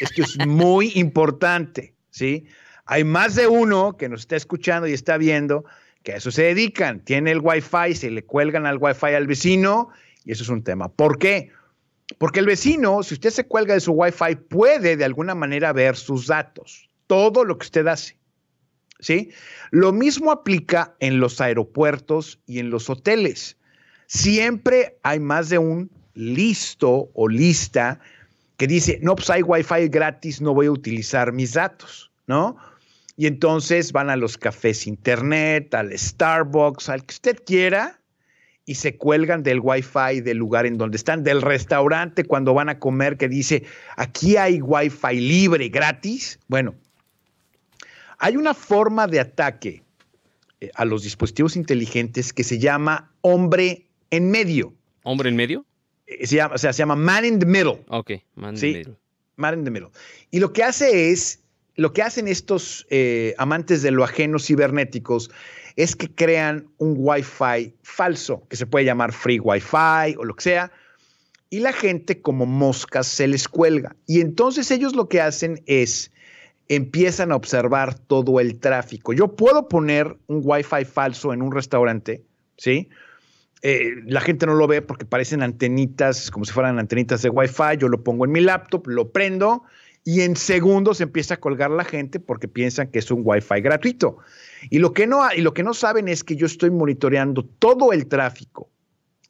Esto 0.00 0.22
es 0.22 0.46
muy 0.46 0.92
importante, 0.94 1.94
¿sí? 2.10 2.46
Hay 2.86 3.02
más 3.02 3.34
de 3.34 3.48
uno 3.48 3.96
que 3.96 4.08
nos 4.08 4.20
está 4.20 4.36
escuchando 4.36 4.86
y 4.86 4.92
está 4.92 5.18
viendo 5.18 5.64
que 6.02 6.12
a 6.12 6.16
eso 6.16 6.30
se 6.30 6.42
dedican. 6.42 7.00
Tiene 7.00 7.32
el 7.32 7.40
Wi-Fi, 7.42 7.94
se 7.94 8.10
le 8.10 8.24
cuelgan 8.24 8.66
al 8.66 8.78
Wi-Fi 8.78 9.14
al 9.14 9.26
vecino 9.26 9.90
y 10.24 10.32
eso 10.32 10.42
es 10.42 10.48
un 10.48 10.62
tema. 10.62 10.88
¿Por 10.88 11.18
qué? 11.18 11.50
Porque 12.18 12.40
el 12.40 12.46
vecino, 12.46 13.02
si 13.02 13.14
usted 13.14 13.30
se 13.30 13.46
cuelga 13.46 13.74
de 13.74 13.80
su 13.80 13.92
Wi-Fi, 13.92 14.36
puede 14.48 14.96
de 14.96 15.04
alguna 15.04 15.34
manera 15.34 15.72
ver 15.72 15.96
sus 15.96 16.26
datos, 16.26 16.88
todo 17.06 17.44
lo 17.44 17.58
que 17.58 17.64
usted 17.64 17.86
hace. 17.86 18.18
¿sí? 19.00 19.30
Lo 19.70 19.92
mismo 19.92 20.30
aplica 20.30 20.94
en 21.00 21.20
los 21.20 21.40
aeropuertos 21.40 22.40
y 22.46 22.58
en 22.58 22.70
los 22.70 22.88
hoteles. 22.90 23.56
Siempre 24.06 24.98
hay 25.02 25.20
más 25.20 25.48
de 25.48 25.58
un 25.58 25.90
listo 26.14 27.10
o 27.14 27.28
lista 27.28 28.00
que 28.56 28.66
dice, 28.66 28.98
no, 29.02 29.14
pues 29.14 29.30
hay 29.30 29.42
wifi 29.42 29.88
gratis, 29.88 30.40
no 30.40 30.54
voy 30.54 30.66
a 30.66 30.72
utilizar 30.72 31.32
mis 31.32 31.52
datos, 31.52 32.10
¿no? 32.26 32.56
Y 33.18 33.26
entonces 33.26 33.90
van 33.90 34.10
a 34.10 34.16
los 34.16 34.38
cafés 34.38 34.86
internet, 34.86 35.74
al 35.74 35.90
Starbucks, 35.98 36.88
al 36.88 37.04
que 37.04 37.14
usted 37.14 37.42
quiera, 37.44 38.00
y 38.64 38.76
se 38.76 38.96
cuelgan 38.96 39.42
del 39.42 39.58
wifi 39.60 40.20
del 40.20 40.36
lugar 40.36 40.66
en 40.66 40.78
donde 40.78 40.96
están, 40.96 41.24
del 41.24 41.42
restaurante 41.42 42.22
cuando 42.22 42.54
van 42.54 42.68
a 42.68 42.78
comer 42.78 43.16
que 43.16 43.28
dice, 43.28 43.64
aquí 43.96 44.36
hay 44.36 44.62
wifi 44.62 45.18
libre, 45.18 45.68
gratis. 45.68 46.38
Bueno, 46.46 46.76
hay 48.18 48.36
una 48.36 48.54
forma 48.54 49.08
de 49.08 49.18
ataque 49.18 49.82
eh, 50.60 50.70
a 50.76 50.84
los 50.84 51.02
dispositivos 51.02 51.56
inteligentes 51.56 52.32
que 52.32 52.44
se 52.44 52.60
llama 52.60 53.10
hombre 53.22 53.88
en 54.12 54.30
medio. 54.30 54.72
¿Hombre 55.02 55.28
en 55.28 55.34
medio? 55.34 55.66
Eh, 56.06 56.24
se 56.24 56.36
llama, 56.36 56.54
o 56.54 56.58
sea, 56.58 56.72
se 56.72 56.78
llama 56.78 56.94
man 56.94 57.24
in 57.24 57.40
the 57.40 57.46
middle. 57.46 57.84
Ok, 57.88 58.12
man 58.36 58.54
in 58.54 58.60
the 58.60 58.72
middle. 58.78 58.96
Man 59.34 59.58
in 59.58 59.64
the 59.64 59.72
middle. 59.72 59.90
Y 60.30 60.38
lo 60.38 60.52
que 60.52 60.62
hace 60.62 61.10
es, 61.10 61.40
lo 61.78 61.92
que 61.92 62.02
hacen 62.02 62.26
estos 62.26 62.86
eh, 62.90 63.36
amantes 63.38 63.82
de 63.82 63.92
lo 63.92 64.02
ajeno 64.02 64.40
cibernéticos 64.40 65.30
es 65.76 65.94
que 65.94 66.12
crean 66.12 66.66
un 66.78 66.96
Wi-Fi 66.98 67.72
falso, 67.82 68.42
que 68.48 68.56
se 68.56 68.66
puede 68.66 68.84
llamar 68.84 69.12
free 69.12 69.38
Wi-Fi 69.38 70.16
o 70.18 70.24
lo 70.24 70.34
que 70.34 70.42
sea, 70.42 70.72
y 71.50 71.60
la 71.60 71.72
gente 71.72 72.20
como 72.20 72.46
moscas 72.46 73.06
se 73.06 73.28
les 73.28 73.46
cuelga. 73.46 73.94
Y 74.08 74.20
entonces 74.20 74.72
ellos 74.72 74.96
lo 74.96 75.08
que 75.08 75.20
hacen 75.20 75.62
es 75.66 76.10
empiezan 76.68 77.30
a 77.30 77.36
observar 77.36 77.96
todo 77.96 78.40
el 78.40 78.58
tráfico. 78.58 79.12
Yo 79.12 79.36
puedo 79.36 79.68
poner 79.68 80.18
un 80.26 80.40
Wi-Fi 80.42 80.84
falso 80.84 81.32
en 81.32 81.42
un 81.42 81.52
restaurante, 81.52 82.24
¿sí? 82.56 82.88
Eh, 83.62 83.92
la 84.04 84.20
gente 84.20 84.46
no 84.46 84.54
lo 84.54 84.66
ve 84.66 84.82
porque 84.82 85.04
parecen 85.04 85.44
antenitas, 85.44 86.32
como 86.32 86.44
si 86.44 86.52
fueran 86.52 86.80
antenitas 86.80 87.22
de 87.22 87.28
Wi-Fi. 87.28 87.76
Yo 87.78 87.86
lo 87.86 88.02
pongo 88.02 88.24
en 88.24 88.32
mi 88.32 88.40
laptop, 88.40 88.88
lo 88.88 89.12
prendo 89.12 89.62
y 90.04 90.22
en 90.22 90.36
segundos 90.36 91.00
empieza 91.00 91.34
a 91.34 91.36
colgar 91.40 91.70
la 91.70 91.84
gente 91.84 92.20
porque 92.20 92.48
piensan 92.48 92.88
que 92.88 92.98
es 92.98 93.10
un 93.10 93.22
Wi-Fi 93.24 93.60
gratuito. 93.60 94.18
Y 94.70 94.78
lo 94.78 94.92
que 94.92 95.06
no, 95.06 95.20
y 95.34 95.40
lo 95.40 95.54
que 95.54 95.62
no 95.62 95.74
saben 95.74 96.08
es 96.08 96.24
que 96.24 96.36
yo 96.36 96.46
estoy 96.46 96.70
monitoreando 96.70 97.44
todo 97.44 97.92
el 97.92 98.06
tráfico, 98.06 98.70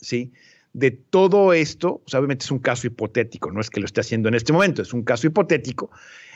¿sí? 0.00 0.32
de 0.72 0.90
todo 0.90 1.52
esto, 1.52 2.02
obviamente 2.12 2.44
es 2.44 2.50
un 2.50 2.58
caso 2.58 2.86
hipotético, 2.86 3.50
no 3.50 3.60
es 3.60 3.70
que 3.70 3.80
lo 3.80 3.86
esté 3.86 4.00
haciendo 4.00 4.28
en 4.28 4.34
este 4.34 4.52
momento, 4.52 4.82
es 4.82 4.92
un 4.92 5.02
caso 5.02 5.26
hipotético, 5.26 5.90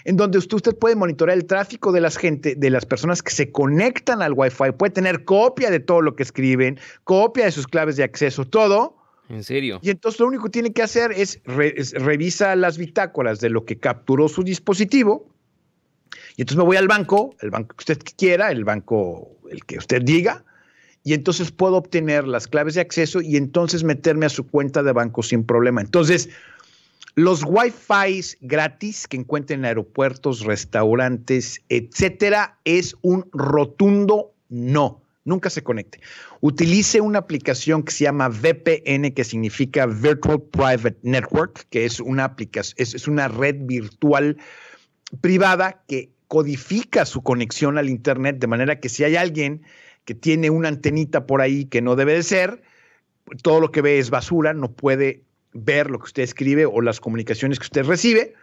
en 0.05 0.17
donde 0.17 0.39
usted, 0.39 0.77
puede 0.77 0.97
monitorear 0.97 1.39
el 1.39 1.45
tráfico 1.45 1.93
de 1.93 2.01
las 2.01 2.17
gente, 2.17 2.55
de 2.57 2.71
las 2.71 2.85
personas 2.85 3.23
que 3.23 3.31
se 3.31 3.53
conectan 3.53 4.21
al 4.21 4.33
Wi-Fi, 4.35 4.73
puede 4.77 4.91
tener 4.91 5.25
copia 5.25 5.71
de 5.71 5.81
todo 5.81 6.01
lo 6.01 6.17
que 6.17 6.25
escriben, 6.25 6.81
copia 7.05 7.45
de 7.45 7.53
sus 7.53 7.67
claves 7.67 7.97
de 7.97 8.05
acceso, 8.05 8.45
todo. 8.45 8.97
¿En 9.29 9.45
serio? 9.45 9.79
Y 9.83 9.91
entonces 9.91 10.21
lo 10.21 10.27
único 10.27 10.45
que 10.45 10.51
tiene 10.51 10.73
que 10.73 10.83
hacer 10.83 11.13
es, 11.13 11.41
es 11.45 11.93
revisa 11.93 12.55
las 12.57 12.77
bitácoras 12.79 13.41
de 13.41 13.51
lo 13.51 13.65
que 13.65 13.79
capturó 13.79 14.29
su 14.29 14.43
dispositivo. 14.43 15.29
Y 16.37 16.43
entonces 16.43 16.59
me 16.59 16.65
voy 16.65 16.77
al 16.77 16.89
banco, 16.89 17.35
el 17.41 17.51
banco 17.51 17.77
que 17.77 17.83
usted 17.83 17.99
quiera, 18.17 18.51
el 18.51 18.65
banco 18.65 19.39
el 19.51 19.65
que 19.65 19.79
usted 19.79 20.03
diga, 20.03 20.45
y 21.05 21.15
entonces 21.15 21.51
puedo 21.51 21.77
obtener 21.77 22.27
las 22.27 22.47
claves 22.47 22.75
de 22.75 22.81
acceso 22.81 23.21
y 23.21 23.37
entonces 23.37 23.85
meterme 23.85 24.27
a 24.27 24.29
su 24.29 24.47
cuenta 24.47 24.83
de 24.83 24.93
banco 24.93 25.23
sin 25.23 25.45
problema. 25.45 25.81
Entonces, 25.81 26.29
los 27.15 27.43
Wi-Fi 27.45 28.23
gratis 28.41 29.07
que 29.09 29.17
encuentren 29.17 29.61
en 29.61 29.65
aeropuertos, 29.67 30.45
restaurantes, 30.45 31.61
etcétera, 31.69 32.59
es 32.65 32.97
un 33.03 33.29
rotundo 33.33 34.33
no. 34.49 35.02
Nunca 35.25 35.51
se 35.51 35.63
conecte. 35.63 36.01
Utilice 36.41 37.01
una 37.01 37.21
aplicación 37.21 37.85
que 37.85 37.93
se 37.93 38.05
llama 38.05 38.29
VPN, 38.29 39.13
que 39.13 39.25
significa 39.25 39.87
Virtual 39.87 40.43
Private 40.43 40.99
Network, 41.03 41.67
que 41.71 41.85
es 41.85 42.01
una 42.01 42.25
aplicación, 42.25 42.75
es 42.79 43.07
una 43.07 43.29
red 43.29 43.57
virtual 43.61 44.37
privada 45.21 45.85
que 45.87 46.11
codifica 46.29 47.05
su 47.05 47.23
conexión 47.23 47.77
al 47.79 47.91
Internet 47.91 48.39
de 48.39 48.47
manera 48.47 48.81
que 48.81 48.89
si 48.89 49.05
hay 49.05 49.17
alguien 49.17 49.63
que 50.05 50.15
tiene 50.15 50.51
una 50.51 50.69
antenita 50.69 51.27
por 51.27 51.43
ahí 51.43 51.67
que 51.67 51.83
no 51.83 51.95
debe 51.95 52.15
de 52.15 52.23
ser, 52.23 52.63
todo 53.43 53.61
lo 53.61 53.71
que 53.71 53.83
ve 53.83 53.99
es 53.99 54.11
basura, 54.11 54.55
no 54.55 54.73
puede 54.73 55.25
ver 55.53 55.91
lo 55.91 55.99
que 55.99 56.05
usted 56.05 56.23
escribe 56.23 56.67
o 56.67 56.81
las 56.81 57.01
comunicaciones 57.01 57.59
que 57.59 57.65
usted 57.65 57.85
recibe. 57.85 58.35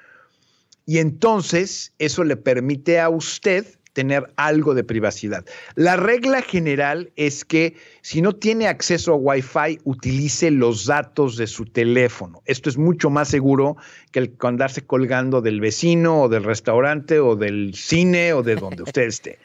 Y 0.85 0.99
entonces 0.99 1.93
eso 1.99 2.23
le 2.23 2.37
permite 2.37 2.99
a 2.99 3.09
usted 3.09 3.65
tener 3.99 4.31
algo 4.37 4.75
de 4.75 4.85
privacidad. 4.85 5.43
La 5.75 5.97
regla 5.97 6.41
general 6.41 7.11
es 7.17 7.43
que 7.43 7.75
si 8.01 8.21
no 8.21 8.33
tiene 8.33 8.69
acceso 8.69 9.11
a 9.11 9.17
Wi-Fi, 9.17 9.79
utilice 9.83 10.51
los 10.51 10.85
datos 10.85 11.35
de 11.35 11.47
su 11.47 11.65
teléfono. 11.65 12.41
Esto 12.45 12.69
es 12.69 12.77
mucho 12.77 13.09
más 13.09 13.27
seguro 13.27 13.75
que 14.13 14.19
el 14.19 14.37
andarse 14.39 14.85
colgando 14.85 15.41
del 15.41 15.59
vecino 15.59 16.21
o 16.21 16.29
del 16.29 16.45
restaurante 16.45 17.19
o 17.19 17.35
del 17.35 17.73
cine 17.75 18.31
o 18.31 18.41
de 18.41 18.55
donde 18.55 18.83
usted 18.83 19.01
esté. 19.15 19.37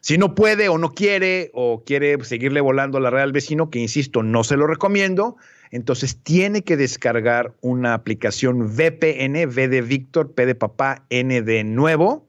Si 0.00 0.18
no 0.18 0.34
puede 0.34 0.68
o 0.68 0.76
no 0.76 0.92
quiere 0.92 1.52
o 1.54 1.84
quiere 1.86 2.24
seguirle 2.24 2.60
volando 2.60 2.98
la 2.98 3.10
red 3.10 3.22
al 3.22 3.32
vecino, 3.32 3.70
que 3.70 3.78
insisto, 3.78 4.24
no 4.24 4.42
se 4.42 4.56
lo 4.56 4.66
recomiendo, 4.66 5.36
entonces 5.70 6.18
tiene 6.20 6.64
que 6.64 6.76
descargar 6.76 7.54
una 7.60 7.94
aplicación 7.94 8.74
VPN, 8.74 9.46
V 9.46 9.68
de 9.68 9.82
Víctor, 9.82 10.32
P 10.32 10.46
de 10.46 10.56
papá, 10.56 11.04
N 11.10 11.42
de 11.42 11.62
nuevo, 11.62 12.26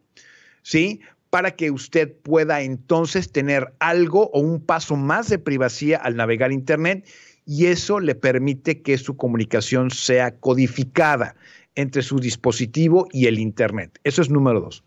¿sí? 0.62 1.01
Para 1.29 1.51
que 1.51 1.71
usted 1.71 2.11
pueda 2.11 2.61
entonces 2.61 3.31
tener 3.31 3.73
algo 3.79 4.29
o 4.33 4.39
un 4.39 4.61
paso 4.61 4.95
más 4.95 5.29
de 5.29 5.37
privacidad 5.37 6.01
al 6.03 6.15
navegar 6.15 6.51
Internet 6.51 7.07
y 7.45 7.67
eso 7.67 7.99
le 7.99 8.15
permite 8.15 8.81
que 8.81 8.97
su 8.97 9.15
comunicación 9.15 9.91
sea 9.91 10.35
codificada 10.35 11.35
entre 11.75 12.01
su 12.01 12.19
dispositivo 12.19 13.07
y 13.11 13.27
el 13.27 13.39
Internet. 13.39 13.99
Eso 14.03 14.21
es 14.21 14.29
número 14.29 14.59
dos. 14.61 14.83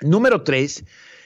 Número 0.00 0.42
tres, 0.42 0.84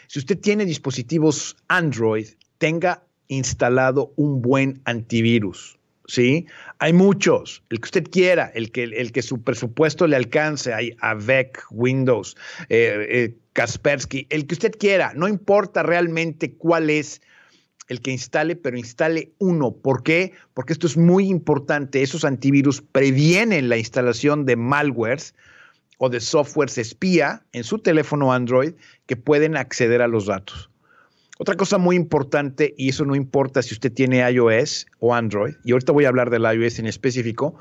si 0.09 0.19
usted 0.19 0.39
tiene 0.39 0.65
dispositivos 0.65 1.57
Android, 1.69 2.29
tenga 2.59 3.03
instalado 3.29 4.13
un 4.17 4.43
buen 4.43 4.81
antivirus. 4.85 5.78
¿Sí? 6.09 6.47
Hay 6.81 6.93
muchos, 6.93 7.63
el 7.71 7.81
que 7.81 7.85
usted 7.85 8.05
quiera, 8.11 8.51
el 8.55 8.73
que, 8.73 8.85
el 8.85 9.13
que 9.13 9.23
su 9.23 9.43
presupuesto 9.43 10.07
le 10.09 10.17
alcance, 10.17 10.75
hay 10.75 10.97
AVEC, 11.01 11.65
Windows, 11.71 12.37
eh, 12.69 13.07
eh, 13.09 13.37
Kaspersky, 13.53 14.27
el 14.31 14.47
que 14.47 14.55
usted 14.55 14.73
quiera, 14.73 15.13
no 15.15 15.29
importa 15.29 15.85
realmente 15.85 16.55
cuál 16.55 16.91
es 16.91 17.21
el 17.89 18.01
que 18.01 18.11
instale, 18.11 18.57
pero 18.57 18.77
instale 18.77 19.33
uno. 19.39 19.73
¿Por 19.73 20.03
qué? 20.03 20.33
Porque 20.55 20.73
esto 20.73 20.87
es 20.87 20.97
muy 20.97 21.29
importante. 21.29 22.03
Esos 22.03 22.25
antivirus 22.25 22.83
previenen 22.83 23.69
la 23.69 23.79
instalación 23.79 24.45
de 24.45 24.57
malwares 24.57 25.35
o 25.97 26.11
de 26.11 26.21
softwares 26.21 26.77
espía 26.77 27.45
en 27.53 27.65
su 27.65 27.79
teléfono 27.79 28.33
Android 28.33 28.75
que 29.07 29.17
pueden 29.17 29.57
acceder 29.57 30.03
a 30.03 30.09
los 30.09 30.27
datos. 30.27 30.71
Otra 31.41 31.55
cosa 31.55 31.79
muy 31.79 31.95
importante, 31.95 32.75
y 32.77 32.89
eso 32.89 33.05
no 33.05 33.15
importa 33.15 33.63
si 33.63 33.73
usted 33.73 33.93
tiene 33.93 34.29
iOS 34.29 34.87
o 34.99 35.15
Android, 35.15 35.55
y 35.65 35.71
ahorita 35.71 35.93
voy 35.93 36.05
a 36.05 36.09
hablar 36.09 36.31
del 36.31 36.43
iOS 36.43 36.81
en 36.81 36.87
específico, 36.87 37.55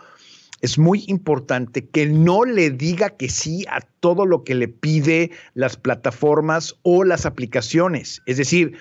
es 0.62 0.80
muy 0.80 1.04
importante 1.06 1.88
que 1.88 2.08
no 2.08 2.44
le 2.44 2.72
diga 2.72 3.12
que 3.12 3.30
sí 3.30 3.66
a 3.70 3.82
todo 4.00 4.26
lo 4.26 4.44
que 4.44 4.56
le 4.56 4.68
pide 4.68 5.30
las 5.54 5.78
plataformas 5.78 6.76
o 6.82 7.04
las 7.04 7.28
aplicaciones. 7.28 8.24
Es 8.26 8.38
decir, 8.38 8.80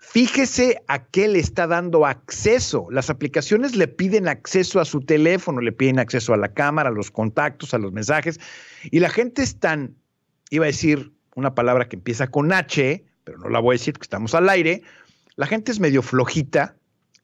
fíjese 0.00 0.82
a 0.88 1.04
qué 1.04 1.28
le 1.28 1.38
está 1.38 1.68
dando 1.68 2.04
acceso. 2.04 2.88
Las 2.90 3.10
aplicaciones 3.10 3.76
le 3.76 3.86
piden 3.86 4.26
acceso 4.26 4.80
a 4.80 4.84
su 4.84 5.02
teléfono, 5.02 5.60
le 5.60 5.70
piden 5.70 6.00
acceso 6.00 6.34
a 6.34 6.36
la 6.36 6.52
cámara, 6.52 6.88
a 6.88 6.92
los 6.92 7.12
contactos, 7.12 7.72
a 7.72 7.78
los 7.78 7.92
mensajes, 7.92 8.40
y 8.90 8.98
la 8.98 9.10
gente 9.10 9.42
es 9.42 9.60
tan, 9.60 9.94
iba 10.50 10.64
a 10.64 10.66
decir 10.66 11.12
una 11.36 11.54
palabra 11.54 11.88
que 11.88 11.94
empieza 11.94 12.26
con 12.26 12.52
H, 12.52 13.04
pero 13.24 13.38
no 13.38 13.48
la 13.48 13.58
voy 13.58 13.74
a 13.74 13.78
decir 13.78 13.94
porque 13.94 14.04
estamos 14.04 14.34
al 14.34 14.48
aire, 14.48 14.82
la 15.36 15.46
gente 15.46 15.72
es 15.72 15.80
medio 15.80 16.02
flojita 16.02 16.76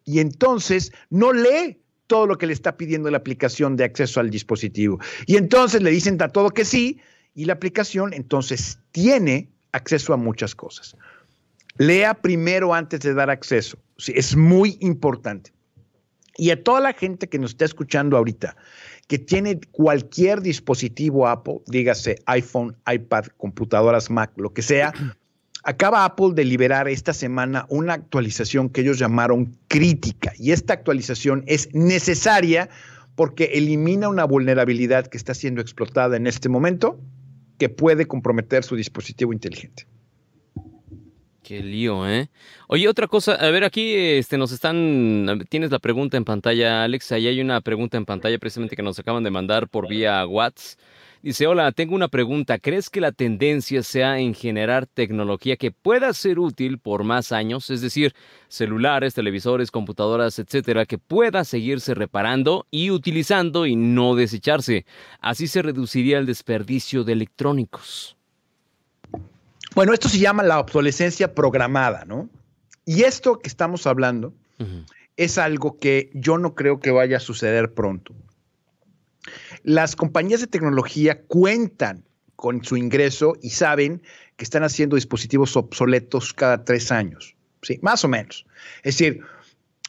y 0.04 0.18
entonces 0.18 0.92
no 1.10 1.32
lee 1.32 1.80
todo 2.06 2.26
lo 2.26 2.38
que 2.38 2.46
le 2.46 2.52
está 2.52 2.76
pidiendo 2.76 3.10
la 3.10 3.18
aplicación 3.18 3.76
de 3.76 3.84
acceso 3.84 4.18
al 4.18 4.30
dispositivo. 4.30 4.98
Y 5.26 5.36
entonces 5.36 5.82
le 5.82 5.90
dicen 5.90 6.20
a 6.20 6.28
todo 6.28 6.50
que 6.50 6.64
sí 6.64 6.98
y 7.34 7.44
la 7.44 7.52
aplicación 7.52 8.12
entonces 8.12 8.80
tiene 8.90 9.48
acceso 9.72 10.12
a 10.12 10.16
muchas 10.16 10.54
cosas. 10.54 10.96
Lea 11.78 12.14
primero 12.14 12.74
antes 12.74 13.00
de 13.00 13.14
dar 13.14 13.30
acceso. 13.30 13.78
es 14.08 14.34
muy 14.34 14.76
importante. 14.80 15.52
Y 16.36 16.50
a 16.50 16.62
toda 16.62 16.80
la 16.80 16.94
gente 16.94 17.28
que 17.28 17.38
nos 17.38 17.52
está 17.52 17.66
escuchando 17.66 18.16
ahorita, 18.16 18.56
que 19.06 19.18
tiene 19.18 19.60
cualquier 19.70 20.40
dispositivo 20.40 21.28
Apple, 21.28 21.60
dígase 21.66 22.16
iPhone, 22.26 22.76
iPad, 22.90 23.26
computadoras 23.36 24.10
Mac, 24.10 24.32
lo 24.36 24.52
que 24.52 24.62
sea, 24.62 24.92
Acaba 25.62 26.04
Apple 26.04 26.30
de 26.34 26.44
liberar 26.44 26.88
esta 26.88 27.12
semana 27.12 27.66
una 27.68 27.94
actualización 27.94 28.70
que 28.70 28.80
ellos 28.80 28.98
llamaron 28.98 29.56
crítica 29.68 30.32
y 30.38 30.52
esta 30.52 30.72
actualización 30.72 31.44
es 31.46 31.68
necesaria 31.74 32.70
porque 33.14 33.50
elimina 33.54 34.08
una 34.08 34.24
vulnerabilidad 34.24 35.06
que 35.06 35.18
está 35.18 35.34
siendo 35.34 35.60
explotada 35.60 36.16
en 36.16 36.26
este 36.26 36.48
momento 36.48 36.98
que 37.58 37.68
puede 37.68 38.06
comprometer 38.06 38.64
su 38.64 38.74
dispositivo 38.74 39.34
inteligente. 39.34 39.86
Qué 41.42 41.62
lío, 41.62 42.08
¿eh? 42.08 42.30
Oye, 42.68 42.88
otra 42.88 43.06
cosa, 43.06 43.34
a 43.34 43.50
ver, 43.50 43.64
aquí 43.64 43.92
este, 43.94 44.38
nos 44.38 44.52
están, 44.52 45.44
tienes 45.48 45.70
la 45.70 45.78
pregunta 45.78 46.16
en 46.16 46.24
pantalla, 46.24 46.84
Alex, 46.84 47.12
ahí 47.12 47.26
hay 47.26 47.40
una 47.40 47.60
pregunta 47.60 47.98
en 47.98 48.06
pantalla 48.06 48.38
precisamente 48.38 48.76
que 48.76 48.82
nos 48.82 48.98
acaban 48.98 49.24
de 49.24 49.30
mandar 49.30 49.68
por 49.68 49.88
vía 49.88 50.26
WhatsApp. 50.26 50.78
Dice, 51.22 51.46
hola, 51.46 51.70
tengo 51.72 51.94
una 51.94 52.08
pregunta. 52.08 52.58
¿Crees 52.58 52.88
que 52.88 53.02
la 53.02 53.12
tendencia 53.12 53.82
sea 53.82 54.18
en 54.18 54.32
generar 54.32 54.86
tecnología 54.86 55.56
que 55.56 55.70
pueda 55.70 56.14
ser 56.14 56.38
útil 56.38 56.78
por 56.78 57.04
más 57.04 57.30
años? 57.30 57.68
Es 57.68 57.82
decir, 57.82 58.14
celulares, 58.48 59.12
televisores, 59.12 59.70
computadoras, 59.70 60.38
etcétera, 60.38 60.86
que 60.86 60.96
pueda 60.96 61.44
seguirse 61.44 61.92
reparando 61.92 62.66
y 62.70 62.90
utilizando 62.90 63.66
y 63.66 63.76
no 63.76 64.14
desecharse. 64.14 64.86
Así 65.20 65.46
se 65.46 65.60
reduciría 65.60 66.16
el 66.16 66.24
desperdicio 66.24 67.04
de 67.04 67.12
electrónicos. 67.12 68.16
Bueno, 69.74 69.92
esto 69.92 70.08
se 70.08 70.18
llama 70.18 70.42
la 70.42 70.58
obsolescencia 70.58 71.34
programada, 71.34 72.06
¿no? 72.06 72.30
Y 72.86 73.02
esto 73.02 73.38
que 73.38 73.48
estamos 73.48 73.86
hablando 73.86 74.32
es 75.18 75.36
algo 75.36 75.78
que 75.78 76.10
yo 76.14 76.38
no 76.38 76.54
creo 76.54 76.80
que 76.80 76.90
vaya 76.90 77.18
a 77.18 77.20
suceder 77.20 77.74
pronto. 77.74 78.14
Las 79.62 79.96
compañías 79.96 80.40
de 80.40 80.46
tecnología 80.46 81.22
cuentan 81.22 82.04
con 82.36 82.64
su 82.64 82.76
ingreso 82.76 83.34
y 83.42 83.50
saben 83.50 84.02
que 84.36 84.44
están 84.44 84.64
haciendo 84.64 84.96
dispositivos 84.96 85.56
obsoletos 85.56 86.32
cada 86.32 86.64
tres 86.64 86.90
años, 86.90 87.36
¿sí? 87.60 87.78
Más 87.82 88.02
o 88.04 88.08
menos. 88.08 88.46
Es 88.78 88.96
decir, 88.96 89.20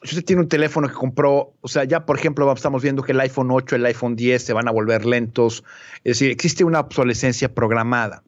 si 0.03 0.15
usted 0.15 0.25
tiene 0.25 0.41
un 0.41 0.49
teléfono 0.49 0.89
que 0.89 0.93
compró, 0.93 1.53
o 1.62 1.67
sea, 1.67 1.86
ya 1.86 2.05
por 2.05 2.17
ejemplo 2.17 2.51
estamos 2.51 2.84
viendo 2.84 3.03
que 3.03 3.13
el 3.13 3.19
iPhone 3.21 3.51
8, 3.51 3.77
el 3.77 3.86
iPhone 3.86 4.17
10 4.17 4.43
se 4.43 4.51
van 4.51 4.67
a 4.67 4.71
volver 4.71 5.05
lentos, 5.05 5.63
es 6.03 6.17
decir, 6.17 6.31
existe 6.31 6.65
una 6.65 6.81
obsolescencia 6.81 7.53
programada. 7.53 8.23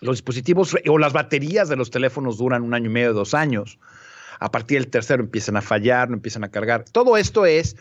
Los 0.00 0.16
dispositivos 0.16 0.74
o 0.88 0.98
las 0.98 1.12
baterías 1.12 1.68
de 1.68 1.76
los 1.76 1.90
teléfonos 1.90 2.38
duran 2.38 2.62
un 2.62 2.72
año 2.72 2.86
y 2.86 2.92
medio, 2.92 3.12
dos 3.12 3.34
años. 3.34 3.78
A 4.40 4.50
partir 4.50 4.78
del 4.78 4.88
tercero 4.88 5.22
empiezan 5.22 5.56
a 5.56 5.62
fallar, 5.62 6.08
no 6.08 6.14
empiezan 6.14 6.44
a 6.44 6.50
cargar. 6.50 6.84
Todo 6.84 7.16
esto 7.16 7.46
es 7.46 7.76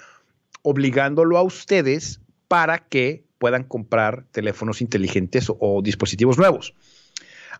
obligándolo 0.61 1.37
a 1.37 1.43
ustedes 1.43 2.21
para 2.47 2.79
que 2.79 3.23
puedan 3.37 3.63
comprar 3.63 4.25
teléfonos 4.31 4.81
inteligentes 4.81 5.51
o, 5.59 5.81
dispositivos 5.83 6.37
nuevos. 6.37 6.73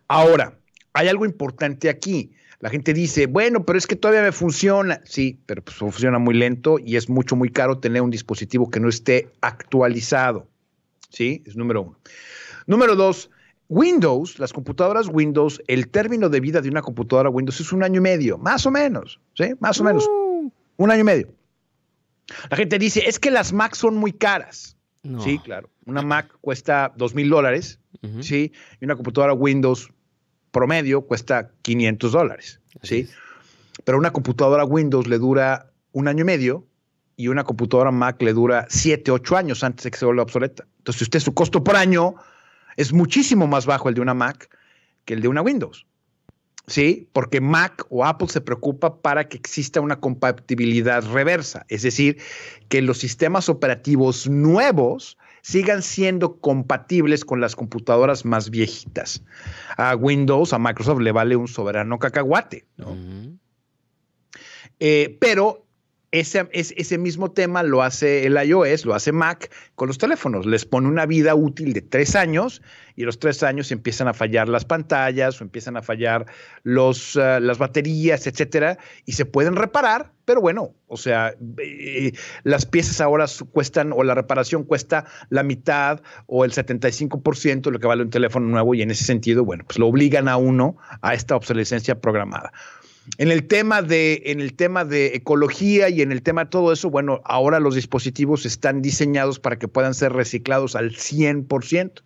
Ahora, 0.08 0.58
hay 0.92 1.08
algo 1.08 1.24
importante 1.24 1.88
aquí. 1.88 2.32
La 2.60 2.70
gente 2.70 2.94
dice, 2.94 3.26
bueno, 3.26 3.66
pero 3.66 3.78
es 3.78 3.86
que 3.86 3.96
todavía 3.96 4.22
me 4.22 4.32
funciona. 4.32 5.00
Sí, 5.04 5.38
pero 5.46 5.62
pues 5.62 5.76
funciona 5.76 6.18
muy 6.18 6.34
lento 6.34 6.78
y 6.78 6.96
es 6.96 7.08
mucho, 7.08 7.36
muy 7.36 7.50
caro 7.50 7.78
tener 7.78 8.02
un 8.02 8.10
dispositivo 8.10 8.70
que 8.70 8.80
no 8.80 8.88
esté 8.88 9.30
actualizado. 9.40 10.48
¿Sí? 11.10 11.42
Es 11.46 11.56
número 11.56 11.82
uno. 11.82 11.98
Número 12.66 12.96
dos, 12.96 13.30
Windows, 13.68 14.38
las 14.38 14.52
computadoras 14.52 15.08
Windows, 15.08 15.62
el 15.66 15.88
término 15.88 16.28
de 16.28 16.40
vida 16.40 16.60
de 16.60 16.68
una 16.68 16.82
computadora 16.82 17.30
Windows 17.30 17.60
es 17.60 17.72
un 17.72 17.82
año 17.82 17.98
y 17.98 18.02
medio, 18.02 18.38
más 18.38 18.66
o 18.66 18.70
menos, 18.70 19.20
¿sí? 19.34 19.54
Más 19.60 19.80
o 19.80 19.84
menos. 19.84 20.06
Uh. 20.06 20.50
Un 20.78 20.90
año 20.90 21.00
y 21.00 21.04
medio. 21.04 21.28
La 22.50 22.56
gente 22.56 22.78
dice, 22.78 23.04
es 23.06 23.18
que 23.18 23.30
las 23.30 23.52
Mac 23.52 23.74
son 23.74 23.96
muy 23.96 24.12
caras. 24.12 24.75
Sí, 25.20 25.38
claro. 25.38 25.70
Una 25.84 26.02
Mac 26.02 26.36
cuesta 26.40 26.92
dos 26.96 27.14
mil 27.14 27.28
dólares, 27.28 27.80
¿sí? 28.20 28.52
Y 28.80 28.84
una 28.84 28.96
computadora 28.96 29.32
Windows 29.32 29.90
promedio 30.50 31.02
cuesta 31.02 31.50
500 31.62 32.12
dólares, 32.12 32.60
¿sí? 32.82 33.08
Pero 33.84 33.98
una 33.98 34.12
computadora 34.12 34.64
Windows 34.64 35.06
le 35.06 35.18
dura 35.18 35.70
un 35.92 36.08
año 36.08 36.22
y 36.22 36.26
medio 36.26 36.66
y 37.16 37.28
una 37.28 37.44
computadora 37.44 37.90
Mac 37.90 38.20
le 38.22 38.32
dura 38.32 38.66
7, 38.68 39.10
8 39.10 39.36
años 39.36 39.64
antes 39.64 39.84
de 39.84 39.90
que 39.90 39.98
se 39.98 40.04
vuelva 40.04 40.22
obsoleta. 40.22 40.66
Entonces, 40.78 41.02
usted 41.02 41.20
su 41.20 41.34
costo 41.34 41.64
por 41.64 41.76
año 41.76 42.14
es 42.76 42.92
muchísimo 42.92 43.46
más 43.46 43.66
bajo 43.66 43.88
el 43.88 43.94
de 43.94 44.00
una 44.00 44.14
Mac 44.14 44.48
que 45.04 45.14
el 45.14 45.22
de 45.22 45.28
una 45.28 45.42
Windows. 45.42 45.86
¿Sí? 46.66 47.08
Porque 47.12 47.40
Mac 47.40 47.86
o 47.90 48.04
Apple 48.04 48.28
se 48.28 48.40
preocupa 48.40 49.00
para 49.00 49.28
que 49.28 49.36
exista 49.36 49.80
una 49.80 50.00
compatibilidad 50.00 51.04
reversa, 51.04 51.64
es 51.68 51.82
decir, 51.82 52.18
que 52.68 52.82
los 52.82 52.98
sistemas 52.98 53.48
operativos 53.48 54.28
nuevos 54.28 55.16
sigan 55.42 55.80
siendo 55.80 56.40
compatibles 56.40 57.24
con 57.24 57.40
las 57.40 57.54
computadoras 57.54 58.24
más 58.24 58.50
viejitas. 58.50 59.22
A 59.76 59.94
Windows, 59.94 60.52
a 60.52 60.58
Microsoft 60.58 61.00
le 61.00 61.12
vale 61.12 61.36
un 61.36 61.46
soberano 61.46 62.00
cacahuate, 62.00 62.64
eh, 64.80 65.16
pero 65.20 65.65
ese, 66.20 66.48
ese, 66.52 66.98
mismo 66.98 67.30
tema 67.30 67.62
lo 67.62 67.82
hace 67.82 68.26
el 68.26 68.36
iOS, 68.42 68.84
lo 68.84 68.94
hace 68.94 69.12
Mac 69.12 69.50
con 69.74 69.88
los 69.88 69.98
teléfonos. 69.98 70.46
Les 70.46 70.64
pone 70.64 70.88
una 70.88 71.04
vida 71.04 71.34
útil 71.34 71.72
de 71.72 71.82
tres 71.82 72.16
años 72.16 72.62
y 72.94 73.02
los 73.02 73.18
tres 73.18 73.42
años 73.42 73.70
empiezan 73.70 74.08
a 74.08 74.14
fallar 74.14 74.48
las 74.48 74.64
pantallas 74.64 75.40
o 75.40 75.44
empiezan 75.44 75.76
a 75.76 75.82
fallar 75.82 76.26
los, 76.62 77.16
uh, 77.16 77.38
las 77.40 77.58
baterías, 77.58 78.26
etcétera, 78.26 78.78
y 79.04 79.12
se 79.12 79.26
pueden 79.26 79.56
reparar, 79.56 80.12
pero 80.24 80.40
bueno, 80.40 80.74
o 80.88 80.96
sea, 80.96 81.34
eh, 81.58 82.12
las 82.42 82.64
piezas 82.64 83.00
ahora 83.00 83.26
cuestan 83.52 83.92
o 83.92 84.02
la 84.02 84.14
reparación 84.14 84.64
cuesta 84.64 85.04
la 85.28 85.42
mitad 85.42 86.00
o 86.26 86.44
el 86.44 86.52
75% 86.52 87.62
de 87.62 87.70
lo 87.70 87.78
que 87.78 87.86
vale 87.86 88.02
un 88.02 88.10
teléfono 88.10 88.46
nuevo 88.46 88.74
y 88.74 88.82
en 88.82 88.90
ese 88.90 89.04
sentido, 89.04 89.44
bueno, 89.44 89.64
pues 89.66 89.78
lo 89.78 89.86
obligan 89.86 90.28
a 90.28 90.38
uno 90.38 90.76
a 91.02 91.14
esta 91.14 91.36
obsolescencia 91.36 92.00
programada. 92.00 92.52
En 93.18 93.30
el 93.30 93.46
tema 93.46 93.82
de, 93.82 94.22
en 94.26 94.40
el 94.40 94.54
tema 94.54 94.84
de 94.84 95.14
ecología 95.14 95.88
y 95.88 96.02
en 96.02 96.12
el 96.12 96.22
tema 96.22 96.44
de 96.44 96.50
todo 96.50 96.72
eso, 96.72 96.90
bueno, 96.90 97.20
ahora 97.24 97.60
los 97.60 97.74
dispositivos 97.74 98.44
están 98.44 98.82
diseñados 98.82 99.38
para 99.38 99.58
que 99.58 99.68
puedan 99.68 99.94
ser 99.94 100.12
reciclados 100.12 100.74
al 100.74 100.92
100%. 100.92 102.02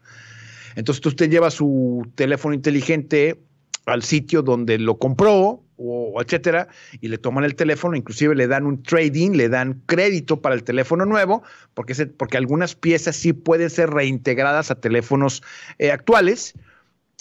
Entonces 0.76 1.04
usted 1.04 1.30
lleva 1.30 1.50
su 1.50 2.06
teléfono 2.14 2.54
inteligente 2.54 3.40
al 3.86 4.02
sitio 4.02 4.42
donde 4.42 4.78
lo 4.78 4.98
compró 4.98 5.64
o 5.82 6.20
etcétera 6.20 6.68
y 7.00 7.08
le 7.08 7.16
toman 7.16 7.44
el 7.44 7.54
teléfono, 7.54 7.96
inclusive 7.96 8.34
le 8.34 8.46
dan 8.46 8.66
un 8.66 8.82
trading, 8.82 9.30
le 9.30 9.48
dan 9.48 9.82
crédito 9.86 10.42
para 10.42 10.54
el 10.54 10.62
teléfono 10.62 11.06
nuevo, 11.06 11.42
porque, 11.72 11.94
porque 12.06 12.36
algunas 12.36 12.74
piezas 12.74 13.16
sí 13.16 13.32
pueden 13.32 13.70
ser 13.70 13.90
reintegradas 13.90 14.70
a 14.70 14.74
teléfonos 14.78 15.42
eh, 15.78 15.90
actuales 15.90 16.54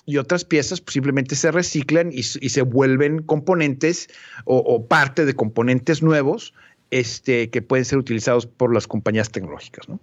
y 0.05 0.17
otras 0.17 0.45
piezas 0.45 0.81
pues, 0.81 0.93
simplemente 0.93 1.35
se 1.35 1.51
reciclan 1.51 2.11
y, 2.11 2.23
se 2.23 2.61
vuelven 2.61 3.21
componentes 3.21 4.09
o, 4.45 4.85
parte 4.87 5.25
de 5.25 5.33
componentes 5.33 6.01
nuevos 6.01 6.53
este, 6.91 7.49
que 7.49 7.61
pueden 7.61 7.85
ser 7.85 7.99
utilizados 7.99 8.45
por 8.45 8.73
las 8.73 8.87
compañías 8.87 9.29
tecnológicas. 9.29 9.87
¿no? 9.87 9.99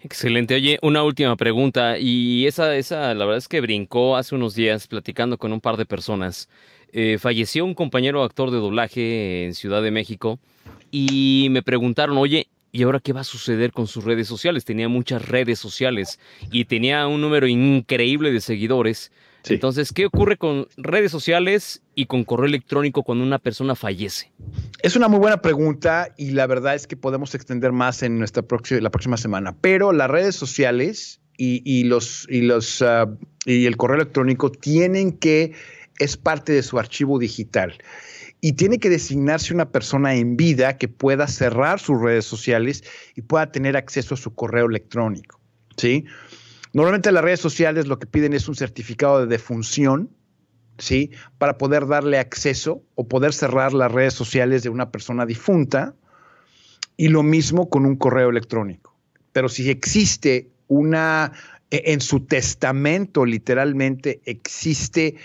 Excelente. 0.00 0.54
Oye, 0.54 0.78
una 0.82 1.02
última 1.02 1.36
pregunta. 1.36 1.98
Y 1.98 2.46
esa, 2.46 2.76
esa, 2.76 3.12
la 3.14 3.24
verdad 3.24 3.38
es 3.38 3.48
que 3.48 3.60
brincó 3.60 4.16
hace 4.16 4.34
unos 4.34 4.54
días 4.54 4.86
platicando 4.86 5.38
con 5.38 5.52
un 5.52 5.60
par 5.60 5.76
de 5.76 5.86
personas. 5.86 6.48
Eh, 6.92 7.18
falleció 7.18 7.64
un 7.64 7.74
compañero 7.74 8.22
actor 8.22 8.50
de 8.50 8.58
doblaje 8.58 9.46
en 9.46 9.54
Ciudad 9.54 9.82
de 9.82 9.90
México 9.90 10.38
y 10.90 11.48
me 11.50 11.62
preguntaron, 11.62 12.16
oye, 12.18 12.46
¿Y 12.76 12.82
ahora 12.82 13.00
qué 13.00 13.14
va 13.14 13.22
a 13.22 13.24
suceder 13.24 13.72
con 13.72 13.86
sus 13.86 14.04
redes 14.04 14.28
sociales? 14.28 14.66
Tenía 14.66 14.86
muchas 14.86 15.26
redes 15.26 15.58
sociales 15.58 16.20
y 16.52 16.66
tenía 16.66 17.06
un 17.06 17.22
número 17.22 17.46
increíble 17.46 18.30
de 18.30 18.42
seguidores. 18.42 19.12
Entonces, 19.46 19.94
¿qué 19.94 20.04
ocurre 20.04 20.36
con 20.36 20.68
redes 20.76 21.10
sociales 21.10 21.80
y 21.94 22.04
con 22.04 22.24
correo 22.24 22.44
electrónico 22.44 23.02
cuando 23.02 23.24
una 23.24 23.38
persona 23.38 23.76
fallece? 23.76 24.30
Es 24.82 24.94
una 24.94 25.08
muy 25.08 25.20
buena 25.20 25.40
pregunta 25.40 26.12
y 26.18 26.32
la 26.32 26.46
verdad 26.46 26.74
es 26.74 26.86
que 26.86 26.98
podemos 26.98 27.34
extender 27.34 27.72
más 27.72 28.02
en 28.02 28.18
nuestra 28.18 28.42
próxima, 28.42 28.78
la 28.82 28.90
próxima 28.90 29.16
semana. 29.16 29.56
Pero 29.58 29.92
las 29.92 30.10
redes 30.10 30.36
sociales 30.36 31.22
y, 31.38 31.84
los, 31.84 32.26
y, 32.28 32.42
los, 32.42 32.82
ah, 32.82 33.06
y 33.46 33.64
el 33.64 33.78
correo 33.78 33.96
electrónico 33.96 34.52
tienen 34.52 35.12
que, 35.12 35.54
es 35.98 36.18
parte 36.18 36.52
de 36.52 36.62
su 36.62 36.78
archivo 36.78 37.18
digital 37.18 37.78
y 38.46 38.52
tiene 38.52 38.78
que 38.78 38.88
designarse 38.88 39.52
una 39.52 39.72
persona 39.72 40.14
en 40.14 40.36
vida 40.36 40.78
que 40.78 40.86
pueda 40.86 41.26
cerrar 41.26 41.80
sus 41.80 42.00
redes 42.00 42.26
sociales 42.26 42.84
y 43.16 43.22
pueda 43.22 43.50
tener 43.50 43.76
acceso 43.76 44.14
a 44.14 44.16
su 44.16 44.36
correo 44.36 44.66
electrónico. 44.66 45.40
¿sí? 45.76 46.04
Normalmente 46.72 47.10
las 47.10 47.24
redes 47.24 47.40
sociales 47.40 47.88
lo 47.88 47.98
que 47.98 48.06
piden 48.06 48.34
es 48.34 48.46
un 48.48 48.54
certificado 48.54 49.18
de 49.18 49.26
defunción, 49.26 50.10
¿sí? 50.78 51.10
Para 51.38 51.58
poder 51.58 51.88
darle 51.88 52.20
acceso 52.20 52.84
o 52.94 53.08
poder 53.08 53.32
cerrar 53.32 53.72
las 53.72 53.90
redes 53.90 54.14
sociales 54.14 54.62
de 54.62 54.68
una 54.68 54.92
persona 54.92 55.26
difunta 55.26 55.96
y 56.96 57.08
lo 57.08 57.24
mismo 57.24 57.68
con 57.68 57.84
un 57.84 57.96
correo 57.96 58.30
electrónico. 58.30 58.94
Pero 59.32 59.48
si 59.48 59.68
existe 59.70 60.52
una, 60.68 61.32
e, 61.72 61.82
en 61.86 62.00
su 62.00 62.20
testamento 62.20 63.24
literalmente 63.24 64.20
existe 64.24 65.16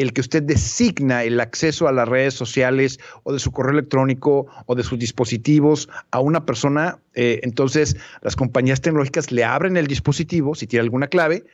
el 0.00 0.12
que 0.12 0.22
usted 0.22 0.42
designa 0.42 1.24
el 1.24 1.40
acceso 1.40 1.86
a 1.86 1.92
las 1.92 2.08
redes 2.08 2.34
sociales 2.34 2.98
o 3.22 3.32
de 3.32 3.38
su 3.38 3.52
correo 3.52 3.72
electrónico 3.72 4.46
o 4.66 4.74
de 4.74 4.82
sus 4.82 4.98
dispositivos 4.98 5.88
a 6.10 6.20
una 6.20 6.46
persona, 6.46 6.98
eh, 7.14 7.40
entonces 7.42 7.96
las 8.22 8.34
compañías 8.34 8.80
tecnológicas 8.80 9.30
le 9.30 9.44
abren 9.44 9.76
el 9.76 9.86
dispositivo 9.86 10.54
si 10.54 10.66
tiene 10.66 10.84
alguna 10.84 11.08
clave 11.08 11.44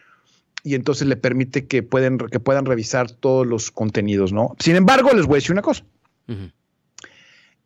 y 0.63 0.75
entonces 0.75 1.09
le 1.09 1.17
permite 1.17 1.67
que, 1.67 1.83
pueden, 1.83 2.19
que 2.19 2.41
puedan 2.41 2.67
revisar 2.67 3.11
todos 3.11 3.47
los 3.47 3.71
contenidos, 3.71 4.33
¿no? 4.33 4.55
Sin 4.59 4.77
embargo, 4.77 5.11
les 5.13 5.27
voy 5.27 5.35
a 5.35 5.39
decir 5.39 5.53
una 5.53 5.63
cosa. 5.63 5.85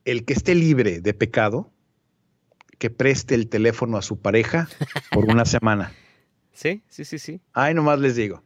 El 0.04 0.24
que 0.24 0.32
esté 0.32 0.54
libre 0.54 1.00
de 1.00 1.14
pecado, 1.14 1.70
que 2.78 2.90
preste 2.90 3.34
el 3.34 3.48
teléfono 3.48 3.96
a 3.96 4.02
su 4.02 4.18
pareja 4.18 4.68
por 5.10 5.24
una 5.26 5.44
semana. 5.44 5.92
Sí, 6.52 6.82
sí, 6.88 7.06
sí, 7.06 7.18
sí. 7.18 7.40
Ay, 7.54 7.72
nomás 7.72 8.00
les 8.00 8.16
digo. 8.16 8.42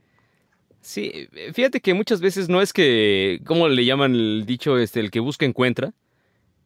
Sí, 0.85 1.11
eh, 1.14 1.51
fíjate 1.55 1.81
que 1.81 1.94
muchas 1.94 2.20
veces 2.20 2.51
no 2.51 2.61
es 2.61 2.75
que, 2.75 3.40
¿cómo 3.47 3.68
le 3.68 3.87
llaman 3.87 4.14
el 4.14 4.44
dicho, 4.47 4.77
este, 4.77 5.01
el 5.01 5.11
que 5.11 5.18
busca 5.18 5.47
encuentra? 5.47 5.94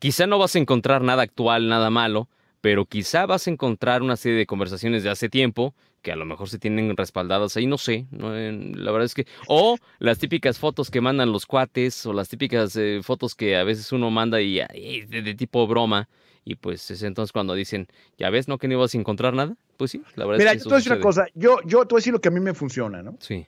Quizá 0.00 0.26
no 0.26 0.38
vas 0.38 0.56
a 0.56 0.58
encontrar 0.58 1.02
nada 1.02 1.22
actual, 1.22 1.68
nada 1.68 1.88
malo, 1.88 2.28
pero 2.60 2.84
quizá 2.84 3.26
vas 3.26 3.46
a 3.46 3.50
encontrar 3.50 4.02
una 4.02 4.16
serie 4.16 4.36
de 4.36 4.46
conversaciones 4.46 5.04
de 5.04 5.10
hace 5.10 5.28
tiempo 5.28 5.72
que 6.02 6.10
a 6.10 6.16
lo 6.16 6.24
mejor 6.24 6.48
se 6.48 6.58
tienen 6.58 6.96
respaldadas 6.96 7.56
ahí, 7.56 7.66
no 7.66 7.78
sé, 7.78 8.06
la 8.10 8.90
verdad 8.90 9.04
es 9.04 9.14
que, 9.14 9.26
o 9.46 9.76
las 9.98 10.18
típicas 10.18 10.58
fotos 10.58 10.90
que 10.90 11.00
mandan 11.00 11.32
los 11.32 11.44
cuates, 11.46 12.06
o 12.06 12.12
las 12.12 12.28
típicas 12.28 12.76
eh, 12.76 13.00
fotos 13.02 13.34
que 13.34 13.56
a 13.56 13.64
veces 13.64 13.90
uno 13.92 14.10
manda 14.10 14.40
y, 14.40 14.60
de, 15.06 15.34
tipo 15.34 15.66
broma, 15.66 16.08
y 16.44 16.54
pues 16.54 16.90
es 16.90 17.02
entonces 17.02 17.32
cuando 17.32 17.54
dicen, 17.54 17.88
ya 18.16 18.30
ves, 18.30 18.48
¿no? 18.48 18.58
Que 18.58 18.68
no 18.68 18.74
ibas 18.74 18.94
a 18.94 18.98
encontrar 18.98 19.34
nada, 19.34 19.56
pues 19.76 19.90
sí, 19.90 20.02
la 20.14 20.24
verdad 20.24 20.38
Mira, 20.38 20.52
es 20.52 20.62
que... 20.62 20.68
Mira, 20.68 20.76
decir 20.76 20.92
una 20.92 21.00
cosa, 21.00 21.26
yo, 21.34 21.58
yo 21.64 21.84
te 21.84 21.94
voy 21.94 21.98
a 21.98 22.00
decir 22.00 22.12
lo 22.12 22.20
que 22.20 22.28
a 22.28 22.32
mí 22.32 22.40
me 22.40 22.54
funciona, 22.54 23.02
¿no? 23.02 23.16
Sí. 23.20 23.46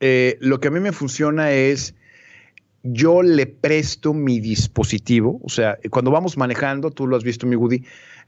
Eh, 0.00 0.36
lo 0.40 0.60
que 0.60 0.68
a 0.68 0.70
mí 0.70 0.80
me 0.80 0.92
funciona 0.92 1.52
es 1.52 1.94
yo 2.82 3.22
le 3.22 3.46
presto 3.46 4.14
mi 4.14 4.40
dispositivo, 4.40 5.40
o 5.42 5.48
sea, 5.48 5.78
cuando 5.90 6.10
vamos 6.10 6.36
manejando, 6.36 6.90
tú 6.90 7.06
lo 7.06 7.16
has 7.16 7.24
visto, 7.24 7.46
mi 7.46 7.56
Woody, 7.56 7.84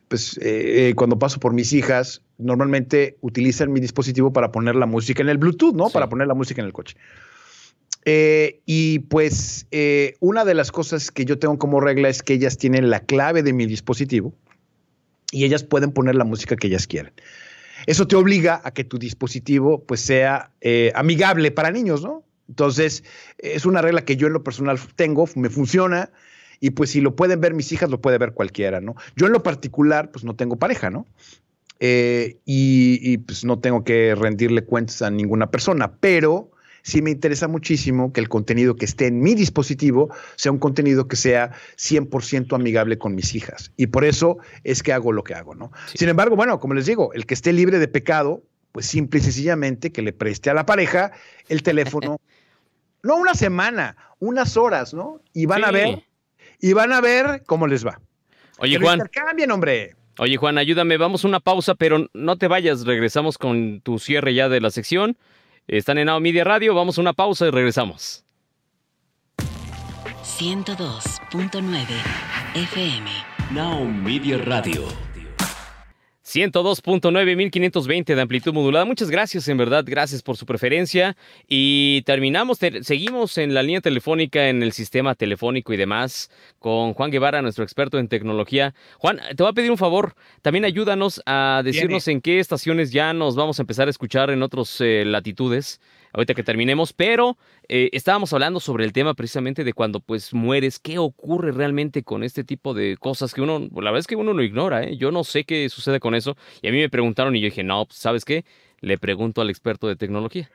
pues 0.08 0.36
eh, 0.38 0.88
eh, 0.88 0.94
cuando 0.96 1.18
paso 1.18 1.38
por 1.38 1.52
mis 1.52 1.72
hijas, 1.72 2.22
normalmente 2.36 3.16
utilizan 3.20 3.72
mi 3.72 3.78
dispositivo 3.78 4.32
para 4.32 4.50
poner 4.50 4.74
la 4.74 4.86
música 4.86 5.22
en 5.22 5.28
el 5.28 5.38
Bluetooth, 5.38 5.74
¿no? 5.74 5.88
Para 5.88 6.08
poner 6.08 6.26
la 6.26 6.34
música 6.34 6.60
en 6.60 6.66
el 6.66 6.72
coche. 6.72 6.96
y 8.66 8.98
pues 9.00 9.68
una 10.18 10.44
de 10.44 10.54
las 10.54 10.72
cosas 10.72 11.12
que 11.12 11.24
yo 11.24 11.38
tengo 11.38 11.58
como 11.58 11.80
regla 11.80 12.08
es 12.08 12.22
que 12.22 12.34
ellas 12.34 12.58
tienen 12.58 12.90
la 12.90 13.00
clave 13.00 13.44
de 13.44 13.52
mi 13.52 13.66
dispositivo 13.66 14.34
y 15.30 15.44
ellas 15.44 15.62
pueden 15.62 15.92
poner 15.92 16.16
la 16.16 16.24
música 16.24 16.56
que 16.56 16.66
ellas 16.66 16.88
quieran. 16.88 17.12
Eso 17.90 18.06
te 18.06 18.14
obliga 18.14 18.60
a 18.62 18.70
que 18.70 18.84
tu 18.84 19.00
dispositivo 19.00 19.82
pues 19.82 20.00
sea 20.00 20.52
eh, 20.60 20.92
amigable 20.94 21.50
para 21.50 21.72
niños, 21.72 22.02
¿no? 22.02 22.22
Entonces, 22.48 23.02
es 23.38 23.66
una 23.66 23.82
regla 23.82 24.04
que 24.04 24.14
yo 24.14 24.28
en 24.28 24.32
lo 24.32 24.44
personal 24.44 24.78
tengo, 24.94 25.28
me 25.34 25.50
funciona, 25.50 26.08
y 26.60 26.70
pues 26.70 26.90
si 26.90 27.00
lo 27.00 27.16
pueden 27.16 27.40
ver 27.40 27.52
mis 27.52 27.72
hijas, 27.72 27.90
lo 27.90 28.00
puede 28.00 28.16
ver 28.18 28.32
cualquiera, 28.32 28.80
¿no? 28.80 28.94
Yo 29.16 29.26
en 29.26 29.32
lo 29.32 29.42
particular, 29.42 30.12
pues 30.12 30.24
no 30.24 30.36
tengo 30.36 30.54
pareja, 30.54 30.88
¿no? 30.88 31.04
Eh, 31.80 32.38
y, 32.44 33.18
pues 33.18 33.44
no 33.44 33.58
tengo 33.58 33.82
que 33.82 34.14
rendirle 34.14 34.62
cuentas 34.62 35.02
a 35.02 35.10
ninguna 35.10 35.50
persona, 35.50 35.90
pero 35.98 36.52
sí 36.82 37.02
me 37.02 37.10
interesa 37.10 37.48
muchísimo 37.48 38.12
que 38.12 38.20
el 38.20 38.28
contenido 38.28 38.76
que 38.76 38.84
esté 38.84 39.06
en 39.06 39.20
mi 39.20 39.34
dispositivo 39.34 40.14
sea 40.36 40.52
un 40.52 40.58
contenido 40.58 41.08
que 41.08 41.16
sea 41.16 41.52
100% 41.76 42.54
amigable 42.54 42.98
con 42.98 43.14
mis 43.14 43.34
hijas. 43.34 43.72
Y 43.76 43.88
por 43.88 44.04
eso 44.04 44.38
es 44.64 44.82
que 44.82 44.92
hago 44.92 45.12
lo 45.12 45.24
que 45.24 45.34
hago, 45.34 45.54
¿no? 45.54 45.72
Sin 45.94 46.08
embargo, 46.08 46.36
bueno, 46.36 46.60
como 46.60 46.74
les 46.74 46.86
digo, 46.86 47.12
el 47.12 47.26
que 47.26 47.34
esté 47.34 47.52
libre 47.52 47.78
de 47.78 47.88
pecado, 47.88 48.42
pues 48.72 48.86
simple 48.86 49.20
y 49.20 49.22
sencillamente 49.22 49.92
que 49.92 50.02
le 50.02 50.12
preste 50.12 50.50
a 50.50 50.54
la 50.54 50.66
pareja 50.66 51.12
el 51.48 51.62
teléfono, 51.62 52.20
no 53.02 53.16
una 53.16 53.34
semana, 53.34 53.96
unas 54.18 54.56
horas, 54.56 54.94
¿no? 54.94 55.20
Y 55.32 55.46
van 55.46 55.64
a 55.64 55.70
ver, 55.70 56.04
y 56.60 56.72
van 56.72 56.92
a 56.92 57.00
ver 57.00 57.42
cómo 57.46 57.66
les 57.66 57.86
va. 57.86 58.00
Oye, 58.58 58.78
Juan. 58.78 59.00
Cambien, 59.10 59.50
hombre. 59.50 59.96
Oye, 60.18 60.36
Juan, 60.36 60.58
ayúdame, 60.58 60.98
vamos 60.98 61.24
a 61.24 61.28
una 61.28 61.40
pausa, 61.40 61.74
pero 61.74 62.10
no 62.12 62.36
te 62.36 62.46
vayas, 62.46 62.84
regresamos 62.84 63.38
con 63.38 63.80
tu 63.80 63.98
cierre 63.98 64.34
ya 64.34 64.50
de 64.50 64.60
la 64.60 64.70
sección. 64.70 65.16
Están 65.70 65.98
en 65.98 66.06
Now 66.06 66.18
Media 66.18 66.42
Radio, 66.42 66.74
vamos 66.74 66.98
a 66.98 67.00
una 67.00 67.12
pausa 67.12 67.46
y 67.46 67.50
regresamos. 67.52 68.24
102.9 70.24 71.86
FM. 72.56 73.08
Now 73.52 73.84
Media 73.84 74.38
Radio. 74.38 75.09
102.9, 76.32 77.36
1520 77.36 78.14
de 78.14 78.22
amplitud 78.22 78.52
modulada. 78.52 78.84
Muchas 78.84 79.10
gracias, 79.10 79.48
en 79.48 79.56
verdad, 79.56 79.84
gracias 79.84 80.22
por 80.22 80.36
su 80.36 80.46
preferencia. 80.46 81.16
Y 81.48 82.02
terminamos, 82.02 82.58
seguimos 82.82 83.36
en 83.36 83.52
la 83.52 83.64
línea 83.64 83.80
telefónica, 83.80 84.48
en 84.48 84.62
el 84.62 84.72
sistema 84.72 85.16
telefónico 85.16 85.72
y 85.72 85.76
demás, 85.76 86.30
con 86.60 86.94
Juan 86.94 87.10
Guevara, 87.10 87.42
nuestro 87.42 87.64
experto 87.64 87.98
en 87.98 88.06
tecnología. 88.06 88.74
Juan, 88.98 89.18
te 89.36 89.42
voy 89.42 89.50
a 89.50 89.54
pedir 89.54 89.72
un 89.72 89.78
favor, 89.78 90.14
también 90.40 90.64
ayúdanos 90.64 91.20
a 91.26 91.62
decirnos 91.64 92.06
en 92.06 92.20
qué 92.20 92.38
estaciones 92.38 92.92
ya 92.92 93.12
nos 93.12 93.34
vamos 93.34 93.58
a 93.58 93.62
empezar 93.62 93.88
a 93.88 93.90
escuchar 93.90 94.30
en 94.30 94.42
otras 94.44 94.80
eh, 94.80 95.02
latitudes 95.04 95.80
ahorita 96.12 96.34
que 96.34 96.42
terminemos, 96.42 96.92
pero 96.92 97.38
eh, 97.68 97.90
estábamos 97.92 98.32
hablando 98.32 98.60
sobre 98.60 98.84
el 98.84 98.92
tema 98.92 99.14
precisamente 99.14 99.64
de 99.64 99.72
cuando 99.72 100.00
pues 100.00 100.34
mueres, 100.34 100.78
qué 100.78 100.98
ocurre 100.98 101.52
realmente 101.52 102.02
con 102.02 102.22
este 102.22 102.44
tipo 102.44 102.74
de 102.74 102.96
cosas 102.98 103.34
que 103.34 103.42
uno, 103.42 103.60
la 103.60 103.90
verdad 103.90 103.98
es 103.98 104.06
que 104.06 104.16
uno 104.16 104.32
lo 104.32 104.42
ignora, 104.42 104.84
¿eh? 104.84 104.96
yo 104.96 105.10
no 105.10 105.24
sé 105.24 105.44
qué 105.44 105.68
sucede 105.68 106.00
con 106.00 106.14
eso 106.14 106.36
y 106.62 106.68
a 106.68 106.72
mí 106.72 106.78
me 106.78 106.88
preguntaron 106.88 107.36
y 107.36 107.40
yo 107.40 107.46
dije, 107.46 107.62
no, 107.62 107.86
pues, 107.86 107.98
¿sabes 107.98 108.24
qué? 108.24 108.44
Le 108.80 108.98
pregunto 108.98 109.40
al 109.40 109.50
experto 109.50 109.88
de 109.88 109.96
tecnología. 109.96 110.50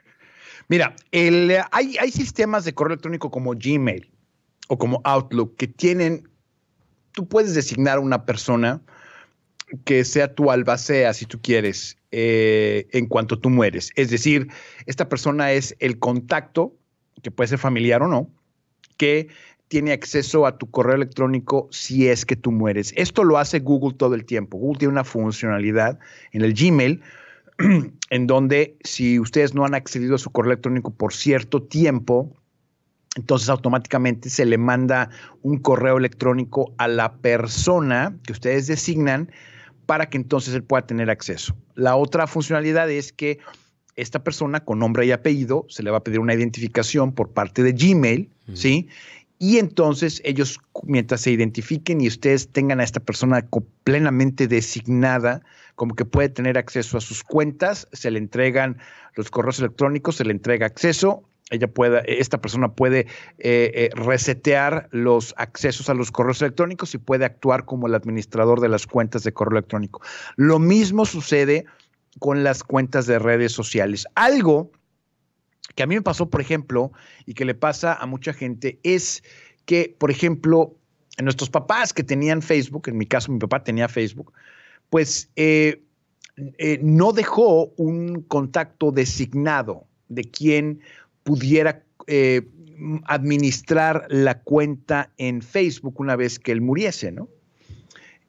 Mira, 0.67 0.95
hay, 1.11 1.97
hay 1.97 2.11
sistemas 2.11 2.65
de 2.65 2.73
correo 2.73 2.93
electrónico 2.93 3.29
como 3.29 3.53
Gmail 3.53 4.09
o 4.67 4.77
como 4.77 5.01
Outlook 5.03 5.55
que 5.57 5.67
tienen, 5.67 6.27
tú 7.11 7.27
puedes 7.27 7.53
designar 7.53 7.97
a 7.97 8.01
una 8.01 8.25
persona 8.25 8.81
que 9.83 10.03
sea 10.05 10.33
tu 10.33 10.51
albacea, 10.51 11.13
si 11.13 11.25
tú 11.25 11.41
quieres, 11.41 11.97
eh, 12.11 12.87
en 12.91 13.07
cuanto 13.07 13.39
tú 13.39 13.49
mueres. 13.49 13.91
Es 13.95 14.09
decir, 14.09 14.47
esta 14.85 15.09
persona 15.09 15.51
es 15.51 15.75
el 15.79 15.99
contacto, 15.99 16.75
que 17.21 17.31
puede 17.31 17.49
ser 17.49 17.59
familiar 17.59 18.01
o 18.03 18.07
no, 18.07 18.29
que 18.97 19.27
tiene 19.67 19.91
acceso 19.91 20.45
a 20.45 20.57
tu 20.57 20.69
correo 20.69 20.95
electrónico 20.95 21.67
si 21.71 22.07
es 22.07 22.25
que 22.25 22.35
tú 22.35 22.51
mueres. 22.51 22.93
Esto 22.95 23.23
lo 23.23 23.37
hace 23.37 23.59
Google 23.59 23.95
todo 23.97 24.13
el 24.15 24.25
tiempo. 24.25 24.57
Google 24.57 24.79
tiene 24.79 24.91
una 24.91 25.03
funcionalidad 25.03 25.99
en 26.31 26.43
el 26.43 26.53
Gmail 26.53 27.01
en 28.09 28.27
donde 28.27 28.77
si 28.83 29.19
ustedes 29.19 29.53
no 29.53 29.65
han 29.65 29.73
accedido 29.73 30.15
a 30.15 30.19
su 30.19 30.29
correo 30.29 30.51
electrónico 30.51 30.91
por 30.91 31.13
cierto 31.13 31.63
tiempo, 31.63 32.35
entonces 33.15 33.49
automáticamente 33.49 34.29
se 34.29 34.45
le 34.45 34.57
manda 34.57 35.09
un 35.41 35.57
correo 35.57 35.97
electrónico 35.97 36.73
a 36.77 36.87
la 36.87 37.17
persona 37.17 38.17
que 38.23 38.33
ustedes 38.33 38.67
designan 38.67 39.31
para 39.85 40.09
que 40.09 40.17
entonces 40.17 40.53
él 40.53 40.63
pueda 40.63 40.85
tener 40.85 41.09
acceso. 41.09 41.55
La 41.75 41.95
otra 41.95 42.27
funcionalidad 42.27 42.89
es 42.89 43.11
que 43.11 43.39
esta 43.95 44.23
persona 44.23 44.63
con 44.63 44.79
nombre 44.79 45.05
y 45.05 45.11
apellido 45.11 45.65
se 45.69 45.83
le 45.83 45.91
va 45.91 45.97
a 45.97 46.03
pedir 46.03 46.19
una 46.19 46.33
identificación 46.33 47.13
por 47.13 47.31
parte 47.31 47.63
de 47.63 47.71
Gmail, 47.71 48.29
¿sí? 48.53 48.89
Y 49.37 49.57
entonces 49.57 50.21
ellos, 50.23 50.59
mientras 50.83 51.21
se 51.21 51.31
identifiquen 51.31 52.01
y 52.01 52.07
ustedes 52.07 52.49
tengan 52.49 52.79
a 52.79 52.83
esta 52.83 52.99
persona 52.99 53.47
plenamente 53.83 54.47
designada, 54.47 55.41
como 55.75 55.95
que 55.95 56.05
puede 56.05 56.29
tener 56.29 56.57
acceso 56.57 56.97
a 56.97 57.01
sus 57.01 57.23
cuentas, 57.23 57.87
se 57.91 58.11
le 58.11 58.19
entregan 58.19 58.77
los 59.15 59.29
correos 59.29 59.59
electrónicos, 59.59 60.15
se 60.15 60.25
le 60.25 60.31
entrega 60.31 60.65
acceso 60.65 61.23
ella 61.51 61.67
pueda, 61.67 61.99
esta 61.99 62.41
persona 62.41 62.73
puede 62.73 63.01
eh, 63.37 63.71
eh, 63.73 63.89
resetear 63.93 64.87
los 64.91 65.35
accesos 65.37 65.89
a 65.89 65.93
los 65.93 66.11
correos 66.11 66.41
electrónicos 66.41 66.95
y 66.95 66.97
puede 66.97 67.25
actuar 67.25 67.65
como 67.65 67.87
el 67.87 67.93
administrador 67.93 68.61
de 68.61 68.69
las 68.69 68.87
cuentas 68.87 69.23
de 69.23 69.31
correo 69.31 69.59
electrónico. 69.59 70.01
Lo 70.37 70.57
mismo 70.57 71.05
sucede 71.05 71.65
con 72.19 72.43
las 72.43 72.63
cuentas 72.63 73.05
de 73.05 73.19
redes 73.19 73.51
sociales. 73.51 74.07
Algo 74.15 74.71
que 75.75 75.83
a 75.83 75.87
mí 75.87 75.95
me 75.95 76.01
pasó, 76.01 76.29
por 76.29 76.41
ejemplo, 76.41 76.91
y 77.25 77.35
que 77.35 77.45
le 77.45 77.53
pasa 77.53 77.93
a 77.93 78.05
mucha 78.07 78.33
gente, 78.33 78.79
es 78.81 79.23
que, 79.65 79.95
por 79.99 80.09
ejemplo, 80.09 80.75
nuestros 81.21 81.49
papás 81.49 81.93
que 81.93 82.03
tenían 82.03 82.41
Facebook, 82.41 82.87
en 82.87 82.97
mi 82.97 83.05
caso 83.05 83.31
mi 83.31 83.39
papá 83.39 83.63
tenía 83.63 83.87
Facebook, 83.87 84.33
pues 84.89 85.29
eh, 85.35 85.81
no 86.81 87.11
dejó 87.11 87.67
un 87.77 88.21
contacto 88.21 88.91
designado 88.91 89.85
de 90.07 90.23
quién 90.23 90.81
pudiera 91.25 91.83
eh, 92.07 92.43
administrar 93.05 94.05
la 94.09 94.39
cuenta 94.39 95.11
en 95.17 95.41
Facebook 95.41 95.99
una 95.99 96.15
vez 96.15 96.39
que 96.39 96.51
él 96.51 96.61
muriese, 96.61 97.11
¿no? 97.11 97.27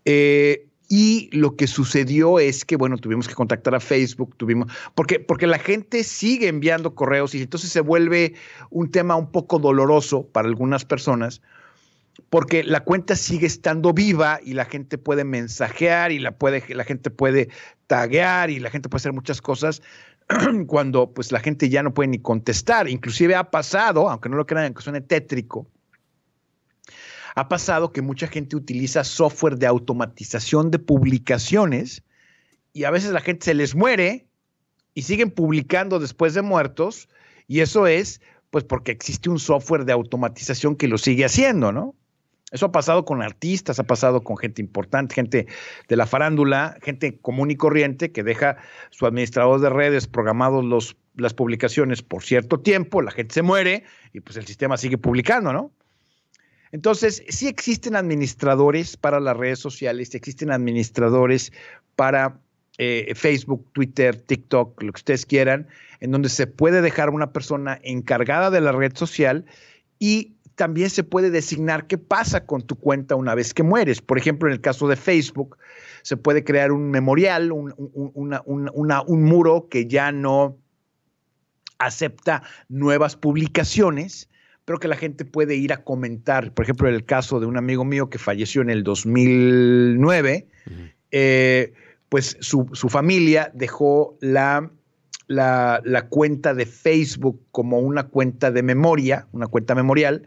Eh, 0.05 0.66
y 0.88 1.28
lo 1.36 1.57
que 1.57 1.66
sucedió 1.66 2.38
es 2.38 2.64
que, 2.64 2.76
bueno, 2.76 2.97
tuvimos 2.97 3.28
que 3.28 3.34
contactar 3.34 3.74
a 3.74 3.80
Facebook, 3.80 4.34
tuvimos, 4.36 4.72
porque, 4.94 5.20
porque 5.20 5.47
la 5.47 5.59
gente 5.59 6.05
sigue 6.05 6.49
enviando 6.49 6.94
correos 6.94 7.34
y 7.34 7.42
entonces 7.42 7.70
se 7.70 7.80
vuelve 7.80 8.34
un 8.70 8.90
tema 8.90 9.16
un 9.16 9.30
poco 9.30 9.59
doloroso 9.59 10.26
para 10.26 10.49
algunas 10.49 10.84
personas, 10.84 11.42
porque 12.30 12.64
la 12.64 12.80
cuenta 12.80 13.14
sigue 13.14 13.47
estando 13.47 13.92
viva 13.92 14.40
y 14.42 14.55
la 14.55 14.64
gente 14.64 14.97
puede 14.97 15.24
mensajear 15.24 16.12
y 16.12 16.18
la, 16.18 16.38
puede, 16.38 16.62
la 16.74 16.84
gente 16.84 17.11
puede 17.11 17.49
taguear 17.88 18.49
y 18.49 18.61
la 18.61 18.70
gente 18.70 18.88
puede 18.88 19.01
hacer 19.01 19.12
muchas 19.12 19.42
cosas, 19.42 19.82
cuando 20.66 21.12
pues 21.12 21.33
la 21.33 21.41
gente 21.41 21.68
ya 21.68 21.83
no 21.83 21.95
puede 21.95 22.09
ni 22.09 22.18
contestar. 22.18 22.89
Inclusive 22.89 23.35
ha 23.35 23.51
pasado, 23.51 24.09
aunque 24.11 24.29
no 24.29 24.37
lo 24.37 24.47
crean 24.47 24.74
que 24.74 24.83
suene 24.83 25.01
tétrico, 25.01 25.66
ha 27.35 27.49
pasado 27.49 27.93
que 27.93 28.03
mucha 28.03 28.27
gente 28.27 28.57
utiliza 28.57 29.05
software 29.05 29.59
de 29.59 29.66
automatización 29.66 30.70
de 30.70 30.79
publicaciones 30.79 32.03
y 32.72 32.85
a 32.85 32.91
veces 32.91 33.12
la 33.12 33.20
gente 33.20 33.45
se 33.45 33.55
les 33.55 33.74
muere 33.74 34.27
y 34.95 35.03
siguen 35.03 35.31
publicando 35.31 35.99
después 35.99 36.33
de 36.35 36.43
muertos 36.43 37.09
y 37.47 37.61
eso 37.61 37.87
es 37.87 38.20
pues 38.51 38.64
porque 38.64 38.93
existe 38.93 39.29
un 39.29 39.39
software 39.39 39.85
de 39.85 39.93
automatización 39.93 40.77
que 40.77 40.89
lo 40.89 40.97
sigue 40.97 41.27
haciendo, 41.27 41.72
¿no? 41.72 41.95
Eso 42.53 42.66
ha 42.66 42.72
pasado 42.72 43.05
con 43.05 43.22
artistas, 43.22 43.80
ha 43.80 43.84
pasado 43.84 44.22
con 44.22 44.36
gente 44.36 44.62
importante, 44.62 45.16
gente 45.16 45.47
de 45.88 45.97
la 45.97 46.07
farándula, 46.07 46.78
gente 46.80 47.18
común 47.18 47.51
y 47.51 47.57
corriente 47.57 48.12
que 48.12 48.22
deja 48.22 48.57
su 48.90 49.05
administrador 49.05 49.61
de 49.61 49.68
redes 49.68 50.07
programados 50.07 50.64
los, 50.64 50.97
las 51.16 51.34
publicaciones 51.34 52.03
por 52.03 52.22
cierto 52.22 52.61
tiempo, 52.61 53.03
la 53.03 53.11
gente 53.11 53.34
se 53.34 53.42
muere 53.42 53.82
y 54.12 54.20
pues 54.20 54.36
el 54.36 54.47
sistema 54.47 54.76
sigue 54.76 54.97
publicando, 54.97 55.53
¿no? 55.53 55.72
Entonces, 56.70 57.22
sí 57.28 57.49
existen 57.49 57.97
administradores 57.97 58.97
para 58.97 59.18
las 59.18 59.36
redes 59.36 59.59
sociales, 59.59 60.14
existen 60.14 60.51
administradores 60.51 61.53
para 61.97 62.38
eh, 62.78 63.12
Facebook, 63.16 63.66
Twitter, 63.72 64.20
TikTok, 64.20 64.82
lo 64.82 64.92
que 64.92 64.99
ustedes 64.99 65.26
quieran, 65.26 65.68
en 66.01 66.11
donde 66.11 66.28
se 66.28 66.47
puede 66.47 66.82
dejar 66.82 67.11
una 67.11 67.32
persona 67.32 67.80
encargada 67.82 68.51
de 68.51 68.61
la 68.61 68.72
red 68.72 68.94
social 68.94 69.47
y 69.99 70.36
también 70.57 70.90
se 70.90 71.04
puede 71.04 71.30
designar 71.30 71.86
qué 71.86 71.98
pasa 71.98 72.46
con 72.46 72.62
tu 72.62 72.76
cuenta 72.76 73.14
una 73.14 73.34
vez 73.34 73.54
que 73.54 73.62
mueres. 73.62 74.00
Por 74.00 74.18
ejemplo, 74.18 74.48
en 74.48 74.54
el 74.54 74.61
caso 74.61 74.88
de 74.88 74.96
Facebook, 74.96 75.57
se 76.02 76.16
puede 76.16 76.44
crear 76.44 76.72
un 76.72 76.90
memorial, 76.90 77.52
un, 77.52 77.72
un 77.76 79.24
muro 79.24 79.68
que 79.68 79.86
ya 79.86 80.12
no 80.12 80.59
acepta 81.78 82.42
nuevas 82.68 83.16
publicaciones, 83.16 84.28
pero 84.64 84.78
que 84.78 84.88
la 84.88 84.96
gente 84.96 85.24
puede 85.24 85.57
ir 85.57 85.72
a 85.72 85.84
comentar. 85.84 86.52
Por 86.52 86.64
ejemplo, 86.64 86.88
en 86.88 86.94
el 86.94 87.04
caso 87.04 87.38
de 87.38 87.46
un 87.46 87.57
amigo 87.57 87.84
mío 87.84 88.09
que 88.09 88.18
falleció 88.18 88.62
en 88.62 88.70
el 88.70 88.82
2009, 88.82 90.48
eh, 91.11 91.72
pues 92.09 92.36
su, 92.40 92.68
su, 92.72 92.88
familia 92.88 93.50
dejó 93.54 94.16
la 94.20 94.70
la, 95.27 96.07
cuenta 96.09 96.55
de 96.55 96.66
Facebook 96.66 97.41
como 97.51 97.79
una 97.79 98.05
cuenta 98.05 98.51
de 98.51 98.62
memoria, 98.62 99.27
una 99.33 99.47
cuenta 99.47 99.74
memorial. 99.74 100.22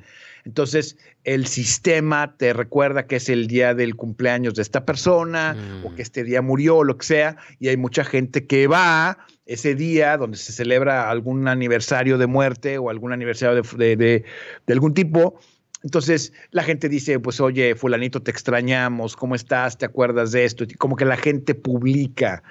Entonces, 0.46 0.98
el 1.24 1.48
sistema 1.48 2.36
te 2.38 2.54
recuerda 2.54 3.06
que 3.06 3.18
es 3.18 3.30
el 3.30 3.48
día 3.48 3.74
del 3.76 3.96
cumpleaños 3.96 4.56
de 4.56 4.62
esta 4.62 4.86
persona 4.86 5.56
o 5.84 5.90
mm. 5.90 5.96
que 5.96 6.02
este 6.02 6.24
día 6.24 6.42
murió 6.42 6.78
o 6.78 6.84
lo 6.84 6.98
que 6.98 7.06
sea, 7.06 7.38
y 7.60 7.68
hay 7.68 7.78
mucha 7.78 8.04
gente 8.04 8.48
que 8.48 8.68
va 8.68 9.20
ese 9.46 9.76
día 9.76 10.18
donde 10.18 10.38
se 10.38 10.54
celebra 10.54 11.10
algún 11.10 11.48
aniversario 11.48 12.18
de 12.18 12.28
muerte 12.28 12.78
o 12.78 12.90
algún 12.90 13.12
aniversario 13.12 13.62
de, 13.78 13.96
de 13.96 14.24
algún 14.68 14.94
tipo. 14.94 15.40
Entonces 15.84 16.34
la 16.52 16.64
gente 16.64 16.90
dice, 16.90 17.20
pues 17.20 17.40
oye, 17.40 17.76
fulanito, 17.76 18.22
te 18.22 18.32
extrañamos, 18.32 19.16
¿cómo 19.16 19.36
estás? 19.36 19.78
¿Te 19.78 19.86
acuerdas 19.86 20.32
de 20.32 20.46
esto? 20.46 20.66
Como 20.78 20.96
que 20.96 21.06
la 21.06 21.18
gente 21.18 21.56
publica 21.56 22.44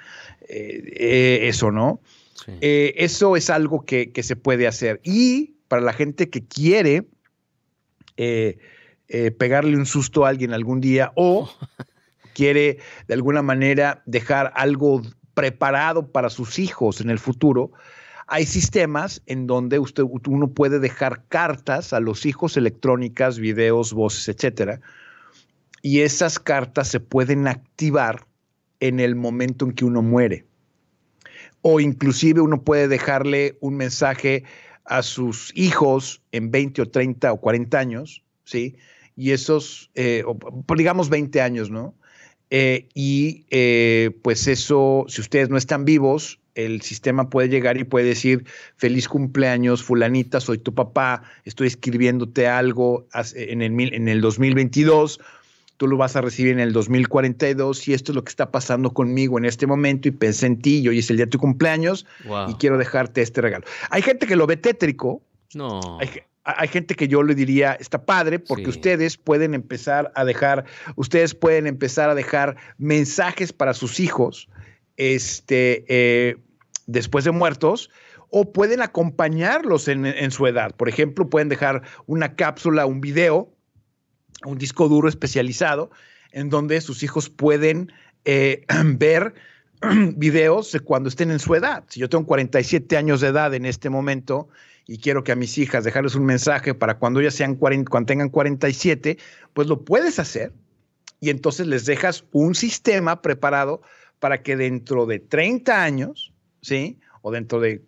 eh, 0.47 0.81
eh, 0.95 1.39
eso, 1.43 1.71
¿no? 1.71 2.01
Eh, 2.47 2.93
eso 2.97 3.35
es 3.35 3.49
algo 3.49 3.85
que, 3.85 4.11
se 4.21 4.35
puede 4.35 4.67
hacer. 4.67 4.99
Y 5.03 5.55
para 5.67 5.81
la 5.81 5.93
gente 5.93 6.29
que 6.29 6.45
quiere 6.45 7.07
eh, 8.17 8.57
eh, 9.07 9.31
pegarle 9.31 9.77
un 9.77 9.85
susto 9.85 10.25
a 10.25 10.29
alguien 10.29 10.53
algún 10.53 10.81
día 10.81 11.11
o 11.15 11.49
quiere 12.33 12.79
de 13.07 13.13
alguna 13.13 13.41
manera 13.41 14.03
dejar 14.05 14.51
algo 14.55 15.01
preparado 15.33 16.11
para 16.11 16.29
sus 16.29 16.59
hijos 16.59 17.01
en 17.01 17.09
el 17.09 17.19
futuro, 17.19 17.71
hay 18.27 18.45
sistemas 18.45 19.23
en 19.25 19.47
donde 19.47 19.79
usted, 19.79 20.03
uno 20.03 20.51
puede 20.51 20.79
dejar 20.79 21.23
cartas 21.29 21.93
a 21.93 21.99
los 21.99 22.25
hijos 22.25 22.57
electrónicas, 22.57 23.39
videos, 23.39 23.93
voces, 23.93 24.27
etcétera, 24.27 24.81
y 25.81 26.01
esas 26.01 26.37
cartas 26.37 26.89
se 26.89 26.99
pueden 26.99 27.47
activar 27.47 28.27
en 28.79 28.99
el 28.99 29.15
momento 29.15 29.65
en 29.65 29.71
que 29.71 29.85
uno 29.85 30.01
muere. 30.01 30.45
O 31.61 31.79
inclusive 31.79 32.41
uno 32.41 32.63
puede 32.63 32.87
dejarle 32.87 33.57
un 33.59 33.75
mensaje 33.75 34.43
a 34.85 35.03
sus 35.03 35.51
hijos 35.55 36.21
en 36.31 36.51
20 36.51 36.81
o 36.81 36.89
30 36.89 37.31
o 37.31 37.39
40 37.39 37.77
años, 37.77 38.23
¿sí? 38.43 38.75
Y 39.15 39.31
esos, 39.31 39.91
eh, 39.95 40.23
digamos 40.75 41.09
20 41.09 41.41
años, 41.41 41.69
¿no? 41.69 41.95
Eh, 42.49 42.87
y 42.95 43.45
eh, 43.51 44.11
pues 44.23 44.47
eso, 44.47 45.05
si 45.07 45.21
ustedes 45.21 45.49
no 45.49 45.57
están 45.57 45.85
vivos, 45.85 46.39
el 46.55 46.81
sistema 46.81 47.29
puede 47.29 47.49
llegar 47.49 47.77
y 47.77 47.83
puede 47.83 48.07
decir, 48.07 48.45
feliz 48.75 49.07
cumpleaños, 49.07 49.83
fulanita, 49.83 50.39
soy 50.39 50.57
tu 50.57 50.73
papá, 50.73 51.21
estoy 51.45 51.67
escribiéndote 51.67 52.47
algo 52.47 53.07
en 53.35 53.61
el, 53.61 53.93
en 53.93 54.07
el 54.07 54.21
2022, 54.21 55.19
tú 55.79 55.87
lo 55.87 55.95
vas 55.95 56.17
a 56.17 56.21
recibir 56.21 56.51
en 56.51 56.59
el 56.59 56.73
2042 56.73 57.87
y 57.87 57.93
esto 57.93 58.11
es 58.11 58.15
lo 58.17 58.25
que 58.25 58.29
está 58.29 58.51
pasando 58.51 58.91
conmigo 58.91 59.37
en 59.37 59.45
este 59.45 59.65
momento 59.65 60.09
y 60.09 60.11
pensé 60.11 60.45
en 60.45 60.61
ti 60.61 60.79
y 60.79 60.89
hoy 60.89 60.99
es 60.99 61.09
el 61.09 61.15
día 61.15 61.25
de 61.25 61.31
tu 61.31 61.39
cumpleaños 61.39 62.05
y 62.49 62.53
quiero 62.55 62.77
dejarte 62.77 63.21
este 63.21 63.39
regalo. 63.39 63.63
Hay 63.89 64.01
gente 64.01 64.27
que 64.27 64.35
lo 64.35 64.45
ve 64.45 64.57
tétrico. 64.57 65.21
No. 65.53 65.97
Hay, 66.43 66.67
gente 66.67 66.95
que 66.95 67.07
yo 67.07 67.23
le 67.23 67.33
diría, 67.33 67.77
está 67.79 68.03
padre, 68.05 68.39
porque 68.39 68.67
ustedes 68.67 69.15
pueden 69.15 69.53
empezar 69.53 70.11
a 70.15 70.25
dejar, 70.25 70.65
ustedes 70.97 71.33
pueden 71.33 71.65
empezar 71.65 72.09
a 72.09 72.15
dejar 72.15 72.57
mensajes 72.77 73.53
para 73.53 73.73
sus 73.73 74.01
hijos 74.01 74.49
este, 74.97 75.85
eh, 75.87 76.35
después 76.87 77.23
de 77.23 77.31
muertos, 77.31 77.89
o 78.31 78.51
pueden 78.51 78.81
acompañarlos 78.81 79.87
en, 79.87 80.05
en, 80.05 80.31
su 80.31 80.45
edad. 80.45 80.75
Por 80.75 80.89
ejemplo, 80.89 81.29
pueden 81.29 81.47
dejar 81.47 81.83
una 82.05 82.35
cápsula, 82.35 82.85
un 82.85 82.99
video, 82.99 83.53
un 84.45 84.57
disco 84.57 84.87
duro 84.87 85.09
especializado, 85.09 85.91
en 86.31 86.49
donde 86.49 86.81
sus 86.81 87.03
hijos 87.03 87.29
pueden 87.29 87.91
eh, 88.25 88.65
ver 88.85 89.33
videos 90.15 90.71
de 90.71 90.79
cuando 90.79 91.09
estén 91.09 91.31
en 91.31 91.39
su 91.39 91.55
edad. 91.55 91.83
Si 91.87 91.99
yo 91.99 92.09
tengo 92.09 92.25
47 92.25 92.97
años 92.97 93.21
de 93.21 93.27
edad 93.27 93.53
en 93.53 93.65
este 93.65 93.89
momento 93.89 94.49
y 94.85 94.97
quiero 94.97 95.23
que 95.23 95.31
a 95.31 95.35
mis 95.35 95.57
hijas 95.57 95.83
dejarles 95.83 96.15
un 96.15 96.25
mensaje 96.25 96.73
para 96.73 96.97
cuando 96.97 97.19
ellas 97.19 97.35
sean 97.35 97.55
cuando 97.55 98.05
tengan 98.05 98.29
47, 98.29 99.17
pues 99.53 99.67
lo 99.67 99.83
puedes 99.83 100.19
hacer 100.19 100.53
y 101.19 101.29
entonces 101.29 101.67
les 101.67 101.85
dejas 101.85 102.25
un 102.31 102.55
sistema 102.55 103.21
preparado 103.21 103.81
para 104.19 104.41
que 104.41 104.55
dentro 104.55 105.05
de 105.05 105.19
30 105.19 105.83
años, 105.83 106.33
¿sí? 106.61 106.99
O 107.21 107.31
dentro 107.31 107.59
de 107.59 107.81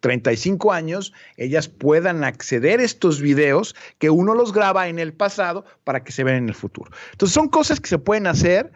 35 0.00 0.72
años, 0.72 1.12
ellas 1.36 1.68
puedan 1.68 2.24
acceder 2.24 2.80
a 2.80 2.84
estos 2.84 3.20
videos 3.20 3.74
que 3.98 4.10
uno 4.10 4.34
los 4.34 4.52
graba 4.52 4.88
en 4.88 4.98
el 4.98 5.12
pasado 5.12 5.64
para 5.84 6.04
que 6.04 6.12
se 6.12 6.24
vean 6.24 6.38
en 6.38 6.48
el 6.48 6.54
futuro. 6.54 6.90
Entonces 7.12 7.34
son 7.34 7.48
cosas 7.48 7.80
que 7.80 7.88
se 7.88 7.98
pueden 7.98 8.26
hacer, 8.26 8.72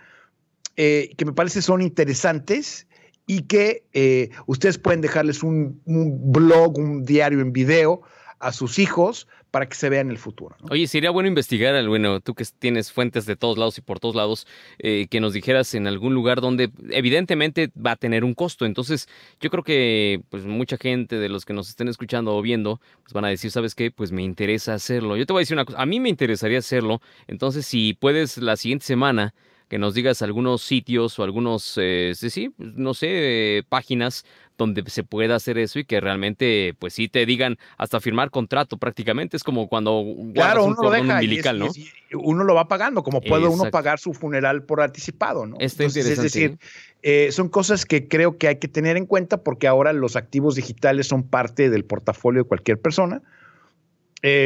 eh, 0.76 1.10
que 1.16 1.24
me 1.24 1.32
parece 1.32 1.62
son 1.62 1.82
interesantes 1.82 2.86
y 3.26 3.42
que 3.42 3.84
eh, 3.92 4.30
ustedes 4.46 4.78
pueden 4.78 5.00
dejarles 5.00 5.42
un, 5.42 5.80
un 5.84 6.32
blog, 6.32 6.78
un 6.78 7.04
diario 7.04 7.40
en 7.40 7.52
video 7.52 8.02
a 8.40 8.52
sus 8.52 8.78
hijos 8.78 9.28
para 9.53 9.68
que 9.68 9.76
se 9.76 9.90
vea 9.90 10.00
en 10.00 10.11
el 10.11 10.18
futuro. 10.18 10.57
Oye, 10.70 10.86
sería 10.88 11.11
bueno 11.11 11.28
investigar, 11.28 11.86
bueno, 11.86 12.20
tú 12.20 12.34
que 12.34 12.44
tienes 12.59 12.90
fuentes 12.90 13.26
de 13.26 13.36
todos 13.36 13.59
lados 13.59 13.76
y 13.76 13.82
por 13.82 14.00
todos 14.00 14.16
lados, 14.16 14.46
eh, 14.78 15.07
que 15.11 15.20
nos 15.20 15.34
dijeras 15.34 15.74
en 15.74 15.86
algún 15.86 16.14
lugar 16.14 16.40
donde 16.40 16.70
evidentemente 16.90 17.70
va 17.76 17.92
a 17.92 17.96
tener 17.96 18.24
un 18.24 18.32
costo. 18.32 18.64
Entonces, 18.64 19.09
yo 19.40 19.50
creo 19.50 19.62
que 19.62 20.22
pues 20.30 20.46
mucha 20.46 20.78
gente 20.78 21.18
de 21.18 21.28
los 21.28 21.44
que 21.44 21.53
nos 21.53 21.68
estén 21.68 21.88
escuchando 21.88 22.34
o 22.34 22.40
viendo, 22.40 22.80
pues 23.03 23.12
van 23.12 23.26
a 23.26 23.28
decir, 23.28 23.50
¿sabes 23.50 23.74
qué? 23.74 23.90
Pues 23.90 24.11
me 24.11 24.22
interesa 24.22 24.72
hacerlo. 24.72 25.18
Yo 25.18 25.26
te 25.26 25.34
voy 25.34 25.40
a 25.40 25.42
decir 25.42 25.55
una 25.55 25.66
cosa, 25.66 25.80
a 25.80 25.86
mí 25.86 26.00
me 26.00 26.09
interesaría 26.09 26.59
hacerlo. 26.59 27.03
Entonces, 27.28 27.66
si 27.66 27.92
puedes 27.92 28.38
la 28.38 28.57
siguiente 28.57 28.86
semana 28.86 29.34
que 29.72 29.78
nos 29.78 29.94
digas 29.94 30.20
algunos 30.20 30.60
sitios 30.60 31.18
o 31.18 31.22
algunos, 31.22 31.78
eh, 31.80 32.12
sí, 32.14 32.52
no 32.58 32.92
sé, 32.92 33.64
páginas 33.70 34.26
donde 34.58 34.84
se 34.90 35.02
pueda 35.02 35.36
hacer 35.36 35.56
eso 35.56 35.78
y 35.78 35.86
que 35.86 35.98
realmente, 35.98 36.74
pues 36.78 36.92
sí 36.92 37.08
te 37.08 37.24
digan 37.24 37.56
hasta 37.78 37.98
firmar 37.98 38.30
contrato 38.30 38.76
prácticamente. 38.76 39.34
Es 39.34 39.42
como 39.42 39.68
cuando 39.70 40.04
claro, 40.34 40.66
uno 40.66 40.76
lo 40.78 40.90
deja 40.90 41.14
umbilical, 41.14 41.58
¿no? 41.58 41.68
uno 42.12 42.44
lo 42.44 42.54
va 42.54 42.68
pagando, 42.68 43.02
como 43.02 43.22
puede 43.22 43.48
uno 43.48 43.70
pagar 43.70 43.98
su 43.98 44.12
funeral 44.12 44.62
por 44.64 44.82
anticipado, 44.82 45.46
¿no? 45.46 45.56
es 45.58 45.78
decir, 45.78 46.50
¿eh? 46.50 46.56
Eh, 47.00 47.32
son 47.32 47.48
cosas 47.48 47.86
que 47.86 48.08
creo 48.08 48.36
que 48.36 48.48
hay 48.48 48.56
que 48.56 48.68
tener 48.68 48.98
en 48.98 49.06
cuenta 49.06 49.42
porque 49.42 49.68
ahora 49.68 49.94
los 49.94 50.16
activos 50.16 50.54
digitales 50.54 51.06
son 51.06 51.22
parte 51.22 51.70
del 51.70 51.86
portafolio 51.86 52.42
de 52.42 52.48
cualquier 52.48 52.78
persona. 52.78 53.22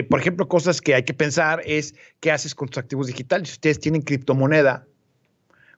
por 0.09 0.21
ejemplo, 0.21 0.47
cosas 0.47 0.81
que 0.81 0.95
hay 0.95 1.03
que 1.03 1.15
pensar 1.15 1.63
es 1.67 1.97
qué 2.21 2.31
haces 2.31 2.55
con 2.55 2.69
tus 2.69 2.79
activos 2.79 3.09
digitales. 3.09 3.49
Si 3.49 3.55
ustedes 3.55 3.81
tienen 3.81 4.03
criptomoneda, 4.03 4.87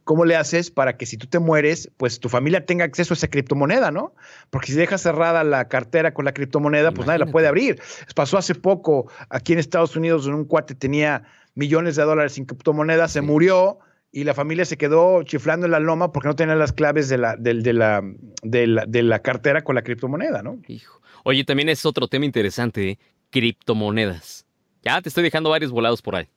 ¿cómo 0.09 0.25
le 0.25 0.37
haces 0.37 0.71
para 0.71 0.97
que 0.97 1.05
si 1.05 1.19
tú 1.19 1.27
te 1.27 1.39
mueres, 1.39 1.91
pues 1.99 2.19
tu 2.19 2.31
familia 2.31 2.65
tenga 2.65 2.87
acceso 2.87 3.13
a 3.13 3.15
esa 3.15 3.29
criptomoneda, 3.29 3.91
¿no? 3.91 4.15
Porque 4.49 4.69
si 4.69 4.73
dejas 4.73 5.03
cerrada 5.03 5.45
la 5.45 5.69
cartera 5.69 6.15
con 6.15 6.25
la 6.25 6.33
criptomoneda, 6.33 6.93
pues 6.93 7.07
nadie 7.07 7.19
la 7.19 7.27
puede 7.27 7.47
abrir. 7.47 7.79
Pasó 8.15 8.39
hace 8.39 8.55
poco 8.55 9.13
aquí 9.29 9.53
en 9.53 9.59
Estados 9.59 9.97
Unidos, 9.97 10.27
en 10.27 10.33
un 10.33 10.47
cuate 10.47 10.75
tenía 10.75 11.25
millones 11.55 11.97
de 11.97 12.05
dólares 12.05 12.39
en 12.39 12.47
criptomonedas, 12.47 13.13
se 13.13 13.21
murió 13.21 13.81
y 14.11 14.25
la 14.25 14.33
familia 14.33 14.65
se 14.65 14.79
quedó 14.79 15.25
chiflando 15.25 15.67
en 15.67 15.73
la 15.73 15.79
loma 15.79 16.11
porque 16.11 16.29
no 16.29 16.37
tenía 16.37 16.55
las 16.55 16.73
claves 16.73 17.11
de 17.11 17.19
la, 17.19 17.37
de, 17.37 17.75
la, 17.75 18.03
de 18.43 19.03
la, 19.03 19.19
cartera 19.19 19.63
con 19.63 19.75
la 19.75 19.83
criptomoneda, 19.83 20.43
¿no? 20.43 20.59
Hijo. 20.69 21.03
Oye, 21.25 21.45
también 21.45 21.69
es 21.69 21.85
otro 21.85 22.09
tema 22.09 22.25
interesante, 22.25 22.93
¿eh? 22.93 22.99
criptomonedas. 23.29 24.47
Ya 24.83 25.03
te 25.03 25.11
estoy 25.11 25.23
dejando 25.23 25.51
varios 25.51 25.71
volados 25.71 26.01
por 26.01 26.17
ahí. 26.17 26.31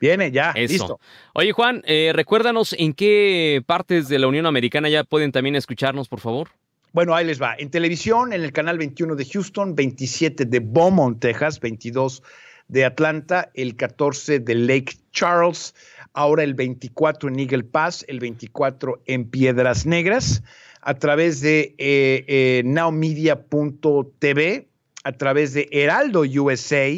Viene, 0.00 0.32
ya, 0.32 0.54
listo. 0.54 0.98
Oye, 1.34 1.52
Juan, 1.52 1.82
eh, 1.84 2.12
recuérdanos 2.14 2.74
en 2.78 2.94
qué 2.94 3.62
partes 3.66 4.08
de 4.08 4.18
la 4.18 4.28
Unión 4.28 4.46
Americana 4.46 4.88
ya 4.88 5.04
pueden 5.04 5.30
también 5.30 5.56
escucharnos, 5.56 6.08
por 6.08 6.20
favor. 6.20 6.48
Bueno, 6.92 7.14
ahí 7.14 7.26
les 7.26 7.40
va. 7.40 7.54
En 7.58 7.70
televisión, 7.70 8.32
en 8.32 8.42
el 8.42 8.50
canal 8.50 8.78
21 8.78 9.14
de 9.14 9.24
Houston, 9.26 9.76
27 9.76 10.46
de 10.46 10.60
Beaumont, 10.60 11.20
Texas, 11.20 11.60
22 11.60 12.22
de 12.68 12.84
Atlanta, 12.84 13.50
el 13.54 13.76
14 13.76 14.40
de 14.40 14.54
Lake 14.54 14.94
Charles, 15.12 15.74
ahora 16.14 16.44
el 16.44 16.54
24 16.54 17.28
en 17.28 17.38
Eagle 17.38 17.64
Pass, 17.64 18.04
el 18.08 18.20
24 18.20 19.02
en 19.06 19.28
Piedras 19.28 19.84
Negras, 19.86 20.42
a 20.80 20.94
través 20.94 21.42
de 21.42 21.74
eh, 21.78 22.24
eh 22.26 22.62
nowmedia.tv, 22.64 24.68
a 25.04 25.12
través 25.12 25.52
de 25.52 25.68
Heraldo 25.70 26.22
USA 26.22 26.88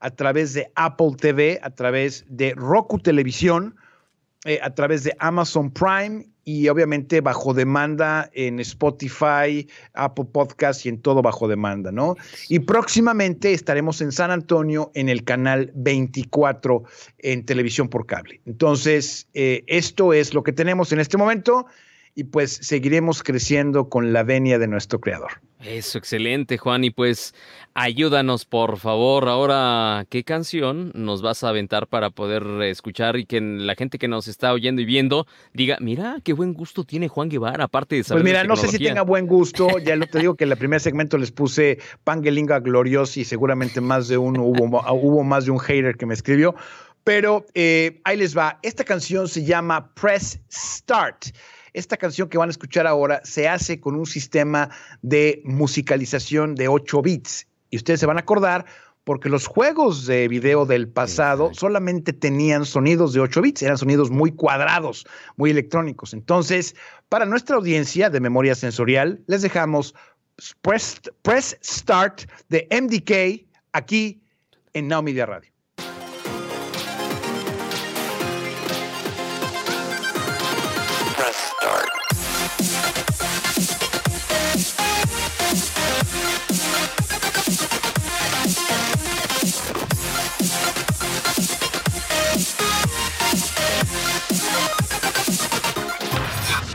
a 0.00 0.10
través 0.10 0.54
de 0.54 0.70
Apple 0.74 1.12
TV, 1.18 1.60
a 1.62 1.70
través 1.70 2.24
de 2.28 2.54
Roku 2.54 2.98
Televisión, 2.98 3.76
eh, 4.44 4.58
a 4.62 4.74
través 4.74 5.04
de 5.04 5.14
Amazon 5.18 5.70
Prime 5.70 6.26
y 6.44 6.68
obviamente 6.68 7.20
bajo 7.20 7.52
demanda 7.52 8.30
en 8.32 8.58
Spotify, 8.60 9.68
Apple 9.92 10.24
Podcast 10.32 10.86
y 10.86 10.88
en 10.88 11.00
todo 11.02 11.20
bajo 11.20 11.46
demanda, 11.46 11.92
¿no? 11.92 12.16
Y 12.48 12.60
próximamente 12.60 13.52
estaremos 13.52 14.00
en 14.00 14.12
San 14.12 14.30
Antonio 14.30 14.90
en 14.94 15.10
el 15.10 15.24
canal 15.24 15.70
24 15.74 16.82
en 17.18 17.44
televisión 17.44 17.88
por 17.88 18.06
cable. 18.06 18.40
Entonces, 18.46 19.28
eh, 19.34 19.62
esto 19.66 20.14
es 20.14 20.32
lo 20.32 20.42
que 20.42 20.52
tenemos 20.52 20.92
en 20.92 21.00
este 21.00 21.18
momento 21.18 21.66
y 22.20 22.24
pues 22.24 22.52
seguiremos 22.60 23.22
creciendo 23.22 23.88
con 23.88 24.12
la 24.12 24.22
venia 24.24 24.58
de 24.58 24.68
nuestro 24.68 25.00
creador. 25.00 25.40
Eso, 25.64 25.96
excelente, 25.96 26.58
Juan. 26.58 26.84
Y 26.84 26.90
pues 26.90 27.34
ayúdanos, 27.72 28.44
por 28.44 28.76
favor. 28.76 29.26
Ahora, 29.26 30.04
¿qué 30.10 30.22
canción 30.22 30.92
nos 30.94 31.22
vas 31.22 31.42
a 31.42 31.48
aventar 31.48 31.86
para 31.86 32.10
poder 32.10 32.42
escuchar 32.64 33.16
y 33.16 33.24
que 33.24 33.40
la 33.40 33.74
gente 33.74 33.98
que 33.98 34.06
nos 34.06 34.28
está 34.28 34.52
oyendo 34.52 34.82
y 34.82 34.84
viendo 34.84 35.26
diga, 35.54 35.78
mira, 35.80 36.18
qué 36.22 36.34
buen 36.34 36.52
gusto 36.52 36.84
tiene 36.84 37.08
Juan 37.08 37.30
Guevara, 37.30 37.64
aparte 37.64 37.96
de 37.96 38.04
saber 38.04 38.22
Pues 38.22 38.30
mira, 38.30 38.44
no 38.44 38.56
sé 38.56 38.68
si 38.68 38.78
tenga 38.78 39.00
buen 39.00 39.26
gusto. 39.26 39.78
Ya 39.78 39.96
lo 39.96 40.06
te 40.06 40.18
digo 40.18 40.34
que 40.34 40.44
en 40.44 40.52
el 40.52 40.58
primer 40.58 40.80
segmento 40.80 41.16
les 41.16 41.32
puse 41.32 41.78
Pangelinga 42.04 42.60
Gloriosi 42.60 43.22
y 43.22 43.24
seguramente 43.24 43.80
más 43.80 44.08
de 44.08 44.18
uno 44.18 44.42
hubo, 44.42 44.82
hubo 44.92 45.24
más 45.24 45.46
de 45.46 45.52
un 45.52 45.58
hater 45.58 45.96
que 45.96 46.04
me 46.04 46.12
escribió. 46.12 46.54
Pero 47.02 47.46
eh, 47.54 48.02
ahí 48.04 48.18
les 48.18 48.36
va. 48.36 48.58
Esta 48.62 48.84
canción 48.84 49.26
se 49.26 49.42
llama 49.42 49.94
Press 49.94 50.38
Start. 50.52 51.28
Esta 51.72 51.96
canción 51.96 52.28
que 52.28 52.38
van 52.38 52.48
a 52.48 52.52
escuchar 52.52 52.86
ahora 52.86 53.20
se 53.24 53.48
hace 53.48 53.80
con 53.80 53.94
un 53.94 54.06
sistema 54.06 54.70
de 55.02 55.42
musicalización 55.44 56.54
de 56.54 56.68
8 56.68 57.02
bits. 57.02 57.46
Y 57.70 57.76
ustedes 57.76 58.00
se 58.00 58.06
van 58.06 58.16
a 58.16 58.20
acordar 58.20 58.66
porque 59.04 59.28
los 59.28 59.46
juegos 59.46 60.06
de 60.06 60.28
video 60.28 60.66
del 60.66 60.88
pasado 60.88 61.50
solamente 61.54 62.12
tenían 62.12 62.64
sonidos 62.64 63.12
de 63.12 63.20
8 63.20 63.40
bits, 63.42 63.62
eran 63.62 63.78
sonidos 63.78 64.10
muy 64.10 64.32
cuadrados, 64.32 65.06
muy 65.36 65.50
electrónicos. 65.50 66.12
Entonces, 66.12 66.76
para 67.08 67.26
nuestra 67.26 67.56
audiencia 67.56 68.10
de 68.10 68.20
memoria 68.20 68.54
sensorial, 68.54 69.20
les 69.26 69.42
dejamos 69.42 69.94
Press, 70.62 71.00
press 71.22 71.58
Start 71.62 72.22
de 72.48 72.66
MDK 72.70 73.46
aquí 73.72 74.22
en 74.72 74.88
Now 74.88 75.02
Media 75.02 75.26
Radio. 75.26 75.50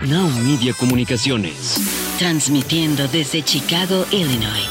Now 0.08 0.30
Media 0.44 0.74
Comunicaciones. 0.74 1.80
Transmitiendo 2.20 3.08
desde 3.08 3.42
Chicago, 3.44 4.06
Illinois. 4.12 4.68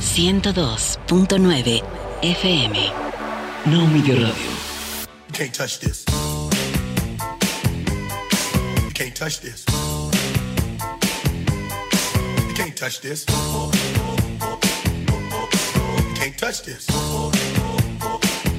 102.9 0.00 1.82
FM. 2.22 2.72
Now 3.66 3.86
Media 3.86 4.14
Radio. 4.14 4.32
You 4.32 5.32
can't 5.34 5.52
touch 5.52 5.80
this. 5.80 6.04
You 8.84 8.90
can't 8.94 9.14
touch 9.14 9.40
this. 9.40 9.66
You 12.48 12.54
can't 12.54 12.74
touch 12.74 13.00
this. 13.02 13.26
You 13.28 13.70
can't 16.14 16.38
touch 16.38 16.62
this. 16.62 16.86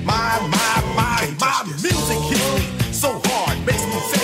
My, 0.05 0.39
my, 0.51 0.83
my, 0.95 1.27
my 1.39 1.63
music 1.81 2.19
hits 2.29 2.53
me 2.53 2.93
so 2.93 3.19
hard, 3.25 3.57
makes 3.65 3.85
me 3.85 4.18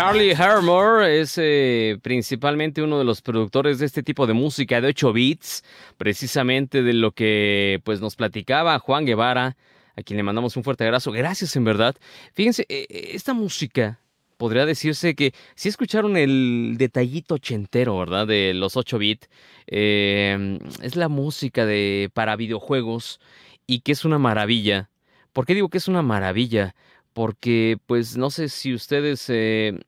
Charlie 0.00 0.32
Harmore 0.32 1.20
es 1.20 1.36
eh, 1.36 1.98
principalmente 2.00 2.80
uno 2.80 2.98
de 2.98 3.04
los 3.04 3.20
productores 3.20 3.78
de 3.78 3.84
este 3.84 4.02
tipo 4.02 4.26
de 4.26 4.32
música 4.32 4.80
de 4.80 4.88
8 4.88 5.12
bits, 5.12 5.62
precisamente 5.98 6.82
de 6.82 6.94
lo 6.94 7.12
que 7.12 7.82
pues 7.84 8.00
nos 8.00 8.16
platicaba 8.16 8.78
Juan 8.78 9.04
Guevara, 9.04 9.58
a 9.94 10.02
quien 10.02 10.16
le 10.16 10.22
mandamos 10.22 10.56
un 10.56 10.64
fuerte 10.64 10.86
abrazo. 10.86 11.12
Gracias 11.12 11.54
en 11.54 11.64
verdad. 11.64 11.96
Fíjense, 12.32 12.64
eh, 12.70 12.86
eh, 12.88 13.10
esta 13.12 13.34
música 13.34 14.00
podría 14.38 14.64
decirse 14.64 15.14
que 15.14 15.34
si 15.54 15.68
escucharon 15.68 16.16
el 16.16 16.76
detallito 16.78 17.34
ochentero, 17.34 17.98
¿verdad? 17.98 18.26
De 18.26 18.54
los 18.54 18.78
8 18.78 18.96
bits, 18.96 19.28
es 19.66 20.96
la 20.96 21.08
música 21.10 21.66
de 21.66 22.10
para 22.14 22.36
videojuegos 22.36 23.20
y 23.66 23.80
que 23.80 23.92
es 23.92 24.06
una 24.06 24.18
maravilla. 24.18 24.88
¿Por 25.34 25.44
qué 25.44 25.54
digo 25.54 25.68
que 25.68 25.76
es 25.76 25.88
una 25.88 26.00
maravilla? 26.00 26.74
Porque 27.12 27.78
pues 27.86 28.16
no 28.16 28.30
sé 28.30 28.48
si 28.48 28.74
ustedes... 28.74 29.26
Eh... 29.28 29.78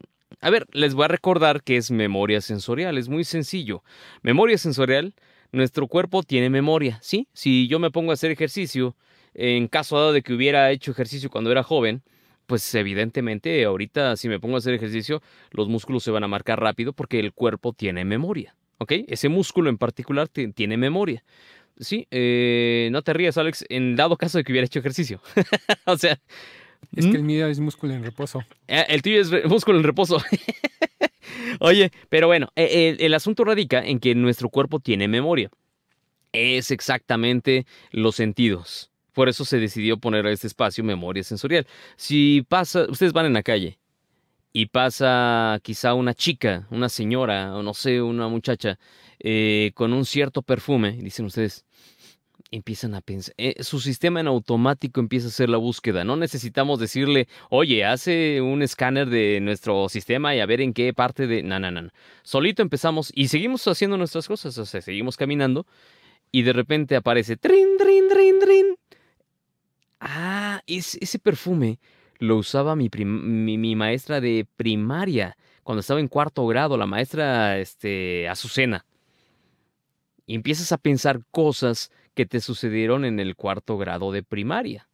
A 0.40 0.50
ver, 0.50 0.66
les 0.72 0.94
voy 0.94 1.04
a 1.04 1.08
recordar 1.08 1.62
que 1.62 1.76
es 1.76 1.90
memoria 1.90 2.40
sensorial, 2.40 2.98
es 2.98 3.08
muy 3.08 3.22
sencillo. 3.24 3.84
Memoria 4.22 4.58
sensorial, 4.58 5.14
nuestro 5.52 5.86
cuerpo 5.86 6.22
tiene 6.22 6.50
memoria, 6.50 6.98
¿sí? 7.00 7.28
Si 7.32 7.68
yo 7.68 7.78
me 7.78 7.90
pongo 7.90 8.10
a 8.10 8.14
hacer 8.14 8.32
ejercicio, 8.32 8.96
en 9.34 9.68
caso 9.68 10.12
de 10.12 10.22
que 10.22 10.32
hubiera 10.32 10.70
hecho 10.70 10.90
ejercicio 10.90 11.30
cuando 11.30 11.52
era 11.52 11.62
joven, 11.62 12.02
pues 12.46 12.74
evidentemente 12.74 13.64
ahorita 13.64 14.16
si 14.16 14.28
me 14.28 14.40
pongo 14.40 14.56
a 14.56 14.58
hacer 14.58 14.74
ejercicio, 14.74 15.22
los 15.52 15.68
músculos 15.68 16.02
se 16.02 16.10
van 16.10 16.24
a 16.24 16.28
marcar 16.28 16.60
rápido 16.60 16.92
porque 16.92 17.20
el 17.20 17.32
cuerpo 17.32 17.72
tiene 17.72 18.04
memoria, 18.04 18.56
¿ok? 18.78 18.92
Ese 19.08 19.28
músculo 19.28 19.70
en 19.70 19.78
particular 19.78 20.28
tiene 20.28 20.76
memoria. 20.76 21.24
Sí, 21.78 22.06
eh, 22.10 22.90
no 22.92 23.02
te 23.02 23.12
rías, 23.12 23.38
Alex, 23.38 23.64
en 23.68 23.96
dado 23.96 24.16
caso 24.16 24.38
de 24.38 24.44
que 24.44 24.52
hubiera 24.52 24.66
hecho 24.66 24.80
ejercicio. 24.80 25.20
o 25.86 25.96
sea, 25.96 26.20
es 26.94 27.06
que 27.06 27.16
el 27.16 27.22
mío 27.22 27.46
es 27.46 27.58
músculo 27.60 27.94
en 27.94 28.02
reposo. 28.02 28.44
Eh, 28.68 28.84
el 28.88 29.02
tuyo 29.02 29.20
es 29.20 29.30
músculo 29.46 29.78
en 29.78 29.84
reposo. 29.84 30.22
Oye, 31.60 31.90
pero 32.08 32.26
bueno, 32.26 32.48
eh, 32.56 32.96
el, 32.98 33.14
asunto 33.14 33.44
radica 33.44 33.84
en 33.84 33.98
que 33.98 34.14
nuestro 34.14 34.48
cuerpo 34.48 34.80
tiene 34.80 35.08
memoria. 35.08 35.50
Es 36.32 36.70
exactamente 36.70 37.66
los 37.90 38.16
sentidos. 38.16 38.90
Por 39.12 39.28
eso 39.28 39.44
se 39.44 39.58
decidió 39.58 39.98
poner 39.98 40.26
a 40.26 40.32
este 40.32 40.46
espacio 40.46 40.82
memoria 40.84 41.22
sensorial. 41.22 41.66
Si 41.96 42.44
pasa, 42.48 42.86
ustedes 42.88 43.12
van 43.12 43.26
en 43.26 43.34
la 43.34 43.42
calle 43.42 43.78
y 44.52 44.66
pasa 44.66 45.60
quizá 45.62 45.94
una 45.94 46.14
chica, 46.14 46.66
una 46.70 46.88
señora, 46.88 47.54
o 47.54 47.62
no 47.62 47.74
sé, 47.74 48.02
una 48.02 48.28
muchacha, 48.28 48.78
eh, 49.18 49.72
con 49.74 49.92
un 49.92 50.04
cierto 50.04 50.42
perfume, 50.42 50.92
dicen 50.92 51.26
ustedes, 51.26 51.64
empiezan 52.52 52.94
a 52.94 53.00
pensar, 53.00 53.34
eh, 53.38 53.62
su 53.64 53.80
sistema 53.80 54.20
en 54.20 54.28
automático 54.28 55.00
empieza 55.00 55.26
a 55.26 55.30
hacer 55.30 55.48
la 55.48 55.56
búsqueda. 55.56 56.04
No 56.04 56.16
necesitamos 56.16 56.78
decirle, 56.78 57.26
oye, 57.50 57.84
hace 57.84 58.40
un 58.40 58.62
escáner 58.62 59.08
de 59.08 59.40
nuestro 59.40 59.88
sistema 59.88 60.36
y 60.36 60.40
a 60.40 60.46
ver 60.46 60.60
en 60.60 60.72
qué 60.72 60.92
parte 60.92 61.26
de... 61.26 61.42
No, 61.42 61.58
no, 61.58 61.70
no. 61.70 61.88
Solito 62.22 62.62
empezamos 62.62 63.10
y 63.14 63.28
seguimos 63.28 63.66
haciendo 63.66 63.96
nuestras 63.96 64.28
cosas, 64.28 64.56
o 64.58 64.66
sea, 64.66 64.82
seguimos 64.82 65.16
caminando 65.16 65.66
y 66.30 66.42
de 66.42 66.52
repente 66.52 66.94
aparece, 66.94 67.36
trin, 67.36 67.76
trin, 67.78 68.08
trin, 68.08 68.38
trin. 68.38 68.76
Ah, 70.00 70.62
ese 70.66 71.18
perfume 71.18 71.78
lo 72.18 72.36
usaba 72.36 72.76
mi, 72.76 73.74
maestra 73.76 74.20
de 74.20 74.46
primaria 74.56 75.36
cuando 75.62 75.80
estaba 75.80 76.00
en 76.00 76.08
cuarto 76.08 76.46
grado, 76.46 76.76
la 76.76 76.86
maestra 76.86 77.58
este, 77.58 78.28
Azucena. 78.28 78.84
Empiezas 80.34 80.72
a 80.72 80.78
pensar 80.78 81.20
cosas 81.30 81.90
que 82.14 82.26
te 82.26 82.40
sucedieron 82.40 83.04
en 83.04 83.20
el 83.20 83.36
cuarto 83.36 83.76
grado 83.76 84.12
de 84.12 84.22
primaria. 84.22 84.88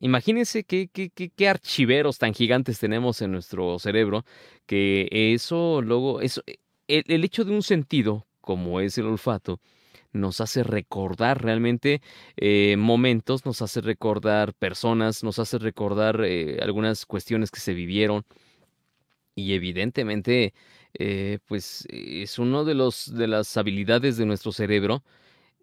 Imagínense 0.00 0.64
qué, 0.64 0.88
qué, 0.92 1.10
qué, 1.10 1.48
archiveros 1.48 2.18
tan 2.18 2.34
gigantes 2.34 2.80
tenemos 2.80 3.22
en 3.22 3.30
nuestro 3.30 3.78
cerebro 3.78 4.24
que 4.66 5.08
eso 5.12 5.80
luego, 5.82 6.20
eso, 6.20 6.42
e, 6.48 6.58
el, 6.88 7.22
hecho 7.22 7.44
de 7.44 7.52
un 7.52 7.62
sentido 7.62 8.26
como 8.40 8.80
es 8.80 8.98
el 8.98 9.06
olfato, 9.06 9.60
nos 10.12 10.40
hace 10.40 10.64
recordar 10.64 11.44
realmente 11.44 12.02
eh, 12.36 12.74
momentos, 12.76 13.46
nos 13.46 13.62
hace 13.62 13.80
recordar 13.80 14.52
personas, 14.54 15.22
nos 15.22 15.38
hace 15.38 15.58
recordar 15.58 16.24
eh, 16.24 16.58
algunas 16.60 17.06
cuestiones 17.06 17.52
que 17.52 17.60
se 17.60 17.72
vivieron 17.72 18.24
y 19.36 19.54
evidentemente 19.54 20.54
eh, 20.94 21.38
pues 21.46 21.86
es 21.90 22.38
uno 22.38 22.64
de 22.64 22.74
los 22.74 23.14
de 23.14 23.28
las 23.28 23.56
habilidades 23.56 24.16
de 24.16 24.26
nuestro 24.26 24.52
cerebro 24.52 25.02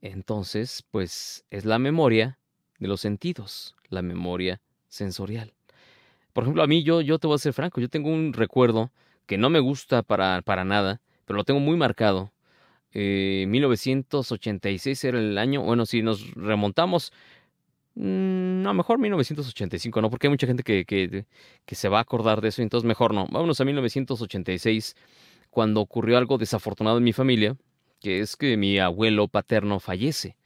entonces, 0.01 0.83
pues 0.91 1.45
es 1.49 1.65
la 1.65 1.79
memoria 1.79 2.39
de 2.79 2.87
los 2.87 3.01
sentidos, 3.01 3.75
la 3.89 4.01
memoria 4.01 4.61
sensorial. 4.87 5.53
Por 6.33 6.43
ejemplo, 6.43 6.63
a 6.63 6.67
mí 6.67 6.83
yo, 6.83 7.01
yo 7.01 7.19
te 7.19 7.27
voy 7.27 7.35
a 7.35 7.39
ser 7.39 7.53
franco, 7.53 7.81
yo 7.81 7.89
tengo 7.89 8.09
un 8.09 8.33
recuerdo 8.33 8.91
que 9.25 9.37
no 9.37 9.49
me 9.49 9.59
gusta 9.59 10.03
para, 10.03 10.41
para 10.41 10.63
nada, 10.63 11.01
pero 11.25 11.37
lo 11.37 11.43
tengo 11.43 11.59
muy 11.59 11.75
marcado. 11.75 12.31
1986 12.91 15.03
eh, 15.03 15.07
era 15.07 15.19
el 15.19 15.37
año, 15.37 15.61
bueno, 15.61 15.85
si 15.85 16.01
nos 16.01 16.33
remontamos, 16.33 17.13
no, 18.01 18.73
mejor 18.73 18.97
1985, 18.97 20.01
¿no? 20.01 20.09
Porque 20.09 20.27
hay 20.27 20.31
mucha 20.31 20.47
gente 20.47 20.63
que, 20.63 20.85
que, 20.85 21.75
se 21.75 21.89
va 21.89 21.97
a 21.97 22.01
acordar 22.01 22.39
de 22.41 22.47
eso, 22.47 22.61
entonces 22.61 22.87
mejor 22.87 23.13
no. 23.13 23.27
Vámonos 23.29 23.59
a 23.59 23.65
1986, 23.65 24.95
cuando 25.49 25.81
ocurrió 25.81 26.17
algo 26.17 26.37
desafortunado 26.37 26.97
en 26.97 27.03
mi 27.03 27.13
familia 27.13 27.57
que 27.99 28.21
es 28.21 28.35
que 28.35 28.57
mi 28.57 28.79
abuelo 28.79 29.27
paterno 29.27 29.79
fallece. 29.79 30.37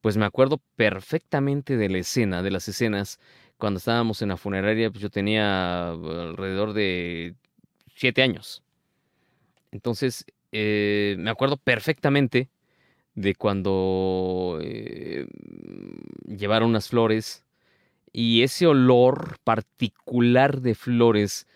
Pues 0.00 0.16
me 0.16 0.24
acuerdo 0.24 0.60
perfectamente 0.76 1.76
de 1.76 1.88
la 1.88 1.98
escena, 1.98 2.42
de 2.42 2.50
las 2.50 2.68
escenas, 2.68 3.18
cuando 3.58 3.78
estábamos 3.78 4.22
en 4.22 4.28
la 4.28 4.36
funeraria, 4.36 4.90
pues 4.90 5.02
yo 5.02 5.10
tenía 5.10 5.90
alrededor 5.90 6.72
de 6.74 7.34
siete 7.94 8.22
años. 8.22 8.62
Entonces, 9.72 10.24
eh, 10.52 11.16
me 11.18 11.30
acuerdo 11.30 11.56
perfectamente 11.56 12.48
de 13.16 13.34
cuando 13.34 14.60
eh, 14.62 15.26
llevaron 16.26 16.70
unas 16.70 16.88
flores 16.88 17.44
y 18.12 18.42
ese 18.42 18.66
olor 18.68 19.38
particular 19.44 20.60
de 20.60 20.74
flores 20.76 21.48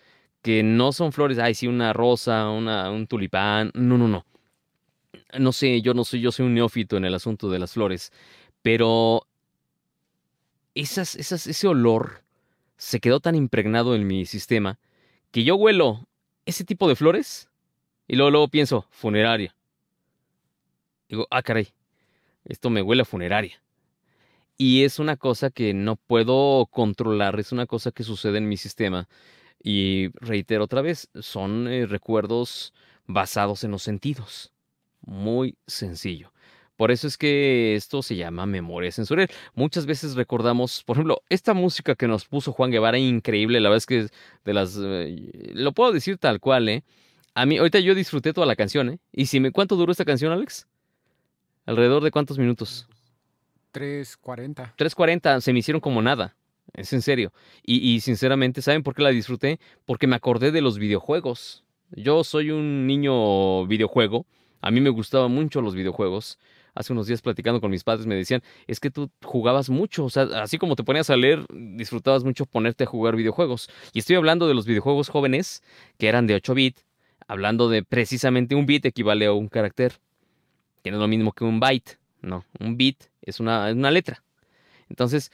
que 0.42 0.62
no 0.62 0.92
son 0.92 1.12
flores, 1.12 1.38
ay, 1.38 1.54
sí, 1.54 1.68
una 1.68 1.92
rosa, 1.92 2.50
una, 2.50 2.90
un 2.90 3.06
tulipán, 3.06 3.70
no, 3.74 3.96
no, 3.98 4.08
no 4.08 4.24
no 5.38 5.52
sé, 5.52 5.80
yo 5.82 5.94
no 5.94 6.04
soy, 6.04 6.20
yo 6.20 6.32
soy 6.32 6.46
un 6.46 6.54
neófito 6.54 6.96
en 6.96 7.04
el 7.04 7.14
asunto 7.14 7.50
de 7.50 7.58
las 7.58 7.72
flores, 7.72 8.12
pero 8.62 9.26
esas, 10.74 11.14
esas, 11.16 11.46
ese 11.46 11.68
olor 11.68 12.22
se 12.76 13.00
quedó 13.00 13.20
tan 13.20 13.34
impregnado 13.34 13.94
en 13.94 14.06
mi 14.06 14.26
sistema 14.26 14.78
que 15.30 15.44
yo 15.44 15.56
huelo 15.56 16.06
ese 16.46 16.64
tipo 16.64 16.88
de 16.88 16.96
flores 16.96 17.48
y 18.08 18.16
luego, 18.16 18.30
luego 18.30 18.48
pienso, 18.48 18.86
funeraria. 18.90 19.54
Digo, 21.10 21.26
ah, 21.30 21.42
caray, 21.42 21.68
esto 22.46 22.70
me 22.70 22.80
huele 22.80 23.02
a 23.02 23.04
funeraria. 23.04 23.62
Y 24.56 24.84
es 24.84 24.98
una 24.98 25.18
cosa 25.18 25.50
que 25.50 25.74
no 25.74 25.96
puedo 25.96 26.66
controlar, 26.70 27.38
es 27.38 27.52
una 27.52 27.66
cosa 27.66 27.90
que 27.92 28.04
sucede 28.04 28.38
en 28.38 28.48
mi 28.48 28.56
sistema. 28.56 29.08
Y 29.62 30.08
reitero 30.14 30.64
otra 30.64 30.80
vez, 30.80 31.10
son 31.20 31.68
eh, 31.68 31.84
recuerdos 31.84 32.72
basados 33.06 33.64
en 33.64 33.72
los 33.72 33.82
sentidos 33.82 34.52
muy 35.02 35.56
sencillo. 35.66 36.32
Por 36.76 36.90
eso 36.90 37.06
es 37.06 37.18
que 37.18 37.74
esto 37.76 38.02
se 38.02 38.16
llama 38.16 38.46
memoria 38.46 38.90
sensorial. 38.90 39.28
Muchas 39.54 39.84
veces 39.84 40.14
recordamos, 40.14 40.82
por 40.84 40.96
ejemplo, 40.96 41.22
esta 41.28 41.52
música 41.52 41.94
que 41.94 42.08
nos 42.08 42.24
puso 42.24 42.52
Juan 42.52 42.70
Guevara, 42.70 42.98
increíble, 42.98 43.60
la 43.60 43.68
verdad 43.68 43.78
es 43.78 43.86
que 43.86 44.06
de 44.44 44.54
las... 44.54 44.78
Eh, 44.80 45.52
lo 45.52 45.72
puedo 45.72 45.92
decir 45.92 46.16
tal 46.16 46.40
cual, 46.40 46.68
¿eh? 46.70 46.84
A 47.34 47.44
mí, 47.44 47.58
ahorita 47.58 47.80
yo 47.80 47.94
disfruté 47.94 48.32
toda 48.32 48.46
la 48.46 48.56
canción, 48.56 48.88
¿eh? 48.88 48.98
¿Y 49.12 49.26
si 49.26 49.40
me, 49.40 49.52
cuánto 49.52 49.76
duró 49.76 49.92
esta 49.92 50.06
canción, 50.06 50.32
Alex? 50.32 50.66
¿Alrededor 51.70 52.02
de 52.02 52.10
cuántos 52.10 52.36
minutos? 52.36 52.88
3.40. 53.74 54.74
3.40, 54.76 55.40
se 55.40 55.52
me 55.52 55.60
hicieron 55.60 55.80
como 55.80 56.02
nada. 56.02 56.34
Es 56.72 56.92
en 56.92 57.00
serio. 57.00 57.32
Y, 57.64 57.76
y, 57.76 58.00
sinceramente, 58.00 58.60
¿saben 58.60 58.82
por 58.82 58.92
qué 58.92 59.02
la 59.02 59.10
disfruté? 59.10 59.60
Porque 59.86 60.08
me 60.08 60.16
acordé 60.16 60.50
de 60.50 60.62
los 60.62 60.78
videojuegos. 60.78 61.62
Yo 61.92 62.24
soy 62.24 62.50
un 62.50 62.88
niño 62.88 63.68
videojuego. 63.68 64.26
A 64.60 64.72
mí 64.72 64.80
me 64.80 64.90
gustaban 64.90 65.30
mucho 65.30 65.60
los 65.60 65.76
videojuegos. 65.76 66.40
Hace 66.74 66.92
unos 66.92 67.06
días 67.06 67.22
platicando 67.22 67.60
con 67.60 67.70
mis 67.70 67.84
padres 67.84 68.04
me 68.04 68.16
decían, 68.16 68.42
es 68.66 68.80
que 68.80 68.90
tú 68.90 69.08
jugabas 69.22 69.70
mucho, 69.70 70.06
o 70.06 70.10
sea, 70.10 70.24
así 70.42 70.58
como 70.58 70.74
te 70.74 70.82
ponías 70.82 71.08
a 71.08 71.16
leer, 71.16 71.46
disfrutabas 71.52 72.24
mucho 72.24 72.46
ponerte 72.46 72.82
a 72.82 72.88
jugar 72.88 73.14
videojuegos. 73.14 73.70
Y 73.92 74.00
estoy 74.00 74.16
hablando 74.16 74.48
de 74.48 74.54
los 74.54 74.66
videojuegos 74.66 75.08
jóvenes, 75.08 75.62
que 75.98 76.08
eran 76.08 76.26
de 76.26 76.34
8 76.34 76.52
bits, 76.52 76.84
hablando 77.28 77.68
de 77.68 77.84
precisamente 77.84 78.56
un 78.56 78.66
bit 78.66 78.86
equivale 78.86 79.26
a 79.26 79.32
un 79.32 79.46
carácter, 79.46 80.00
que 80.82 80.90
no 80.90 80.96
es 80.96 81.00
lo 81.00 81.08
mismo 81.08 81.32
que 81.32 81.44
un 81.44 81.60
byte, 81.60 81.98
no, 82.22 82.44
un 82.58 82.76
bit 82.76 83.04
es 83.22 83.40
una, 83.40 83.72
letra. 83.72 84.22
Entonces, 84.88 85.30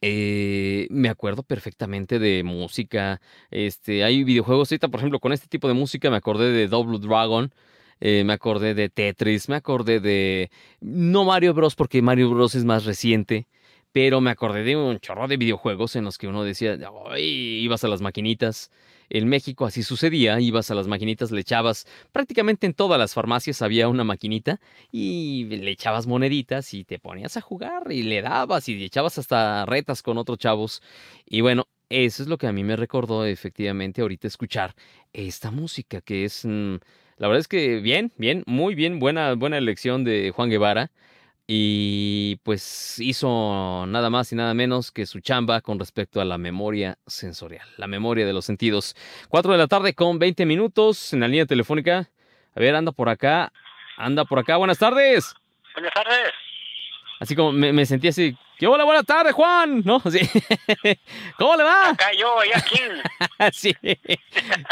eh, 0.00 0.86
me 0.90 1.08
acuerdo 1.08 1.42
perfectamente 1.42 2.18
de 2.18 2.42
música. 2.44 3.20
Este, 3.50 4.04
hay 4.04 4.24
videojuegos 4.24 4.70
ahorita, 4.70 4.88
por 4.88 5.00
ejemplo, 5.00 5.20
con 5.20 5.32
este 5.32 5.48
tipo 5.48 5.68
de 5.68 5.74
música 5.74 6.10
me 6.10 6.16
acordé 6.16 6.50
de 6.50 6.68
Double 6.68 6.98
Dragon. 6.98 7.52
Eh, 8.00 8.24
me 8.24 8.32
acordé 8.32 8.74
de 8.74 8.88
Tetris, 8.88 9.48
me 9.48 9.54
acordé 9.54 10.00
de... 10.00 10.50
No 10.80 11.24
Mario 11.24 11.54
Bros. 11.54 11.76
porque 11.76 12.02
Mario 12.02 12.30
Bros. 12.30 12.56
es 12.56 12.64
más 12.64 12.84
reciente, 12.84 13.46
pero 13.92 14.20
me 14.20 14.30
acordé 14.30 14.64
de 14.64 14.76
un 14.76 14.98
chorro 14.98 15.28
de 15.28 15.36
videojuegos 15.36 15.94
en 15.94 16.04
los 16.04 16.18
que 16.18 16.26
uno 16.26 16.42
decía, 16.42 16.76
Ay, 17.10 17.22
ibas 17.62 17.84
a 17.84 17.88
las 17.88 18.00
maquinitas, 18.00 18.72
en 19.10 19.28
México 19.28 19.66
así 19.66 19.82
sucedía, 19.82 20.40
ibas 20.40 20.70
a 20.70 20.74
las 20.74 20.86
maquinitas, 20.86 21.30
le 21.30 21.40
echabas, 21.40 21.86
prácticamente 22.12 22.66
en 22.66 22.74
todas 22.74 22.98
las 22.98 23.14
farmacias 23.14 23.62
había 23.62 23.88
una 23.88 24.04
maquinita 24.04 24.60
y 24.90 25.44
le 25.44 25.70
echabas 25.70 26.06
moneditas 26.06 26.74
y 26.74 26.84
te 26.84 26.98
ponías 26.98 27.36
a 27.36 27.40
jugar 27.40 27.90
y 27.90 28.02
le 28.02 28.22
dabas 28.22 28.68
y 28.68 28.76
le 28.76 28.86
echabas 28.86 29.18
hasta 29.18 29.66
retas 29.66 30.02
con 30.02 30.18
otros 30.18 30.38
chavos. 30.38 30.82
Y 31.26 31.40
bueno, 31.40 31.68
eso 31.88 32.22
es 32.22 32.28
lo 32.28 32.38
que 32.38 32.46
a 32.46 32.52
mí 32.52 32.64
me 32.64 32.76
recordó 32.76 33.26
efectivamente 33.26 34.00
ahorita 34.00 34.26
escuchar 34.26 34.74
esta 35.12 35.50
música 35.50 36.00
que 36.00 36.24
es... 36.24 36.44
Mm, 36.44 36.76
la 37.18 37.28
verdad 37.28 37.40
es 37.40 37.48
que 37.48 37.80
bien, 37.80 38.12
bien, 38.16 38.42
muy 38.46 38.74
bien, 38.74 38.98
buena, 38.98 39.34
buena 39.34 39.58
elección 39.58 40.02
de 40.02 40.32
Juan 40.34 40.50
Guevara 40.50 40.90
y 41.46 42.36
pues 42.44 42.98
hizo 43.00 43.84
nada 43.86 44.10
más 44.10 44.32
y 44.32 44.36
nada 44.36 44.54
menos 44.54 44.92
que 44.92 45.06
su 45.06 45.20
chamba 45.20 45.60
con 45.60 45.78
respecto 45.78 46.20
a 46.20 46.24
la 46.24 46.38
memoria 46.38 46.98
sensorial, 47.06 47.66
la 47.76 47.86
memoria 47.86 48.24
de 48.26 48.32
los 48.32 48.44
sentidos. 48.44 48.94
Cuatro 49.28 49.52
de 49.52 49.58
la 49.58 49.66
tarde 49.66 49.94
con 49.94 50.18
20 50.18 50.46
minutos 50.46 51.12
en 51.12 51.20
la 51.20 51.28
línea 51.28 51.46
telefónica. 51.46 52.10
A 52.54 52.60
ver, 52.60 52.74
anda 52.74 52.92
por 52.92 53.08
acá, 53.08 53.52
anda 53.96 54.24
por 54.24 54.38
acá. 54.38 54.56
Buenas 54.56 54.78
tardes. 54.78 55.34
Buenas 55.74 55.92
tardes. 55.92 56.32
Así 57.18 57.36
como 57.36 57.52
me, 57.52 57.86
sentí 57.86 58.08
así, 58.08 58.36
¿qué 58.58 58.66
hola, 58.66 58.84
buenas 58.84 59.06
tardes, 59.06 59.32
Juan? 59.32 59.82
¿No? 59.84 60.00
Sí. 60.10 60.28
¿Cómo 61.38 61.56
le 61.56 61.62
va? 61.62 61.90
Acá 61.90 62.12
yo, 62.12 62.38
allá 62.40 62.56
aquí. 62.56 62.80
sí. 63.52 63.76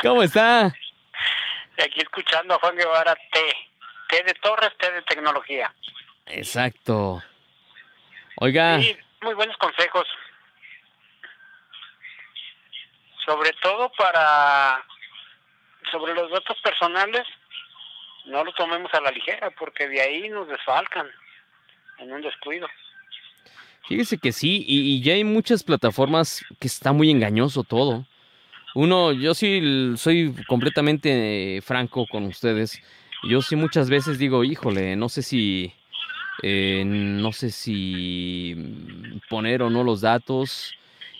¿Cómo 0.03 0.23
está? 0.23 0.67
Aquí 0.67 2.01
escuchando 2.01 2.55
a 2.55 2.59
Juan 2.59 2.77
Guevara 2.77 3.15
T. 3.15 3.41
T 4.09 4.23
de 4.25 4.35
Torres, 4.35 4.71
T 4.79 4.91
de 4.91 5.03
tecnología. 5.03 5.73
Exacto. 6.33 7.23
Oiga. 8.37 8.81
Sí, 8.81 8.97
muy 9.23 9.35
buenos 9.35 9.57
consejos. 9.59 10.07
Sobre 13.27 13.53
todo 13.63 13.91
para 13.97 14.85
sobre 15.91 16.15
los 16.15 16.31
datos 16.31 16.57
personales, 16.63 17.27
no 18.27 18.45
lo 18.45 18.53
tomemos 18.53 18.93
a 18.95 19.01
la 19.01 19.11
ligera 19.11 19.51
porque 19.51 19.89
de 19.89 20.01
ahí 20.01 20.29
nos 20.29 20.49
desfalcan 20.49 21.07
en 21.99 22.13
un 22.13 22.23
descuido. 22.23 22.69
Fíjese 23.89 24.19
que 24.19 24.31
sí, 24.31 24.65
y, 24.67 24.95
y 24.95 25.03
ya 25.03 25.15
hay 25.15 25.25
muchas 25.25 25.65
plataformas 25.65 26.45
que 26.61 26.69
está 26.69 26.93
muy 26.93 27.11
engañoso 27.11 27.65
todo. 27.65 28.07
Uno, 28.75 29.13
yo 29.13 29.35
sí 29.35 29.95
soy 29.97 30.33
completamente 30.47 31.61
franco 31.63 32.07
con 32.07 32.25
ustedes. 32.27 32.81
Yo 33.29 33.43
sí 33.43 33.57
muchas 33.57 33.91
veces 33.91 34.19
digo, 34.19 34.45
híjole, 34.45 34.95
no 34.97 35.09
sé 35.09 35.23
si 35.23 35.75
eh, 36.43 36.85
no 36.87 37.33
sé 37.33 37.51
si 37.51 38.57
poner 39.29 39.63
o 39.63 39.71
no 39.71 39.85
los 39.85 40.01
datos. 40.01 40.75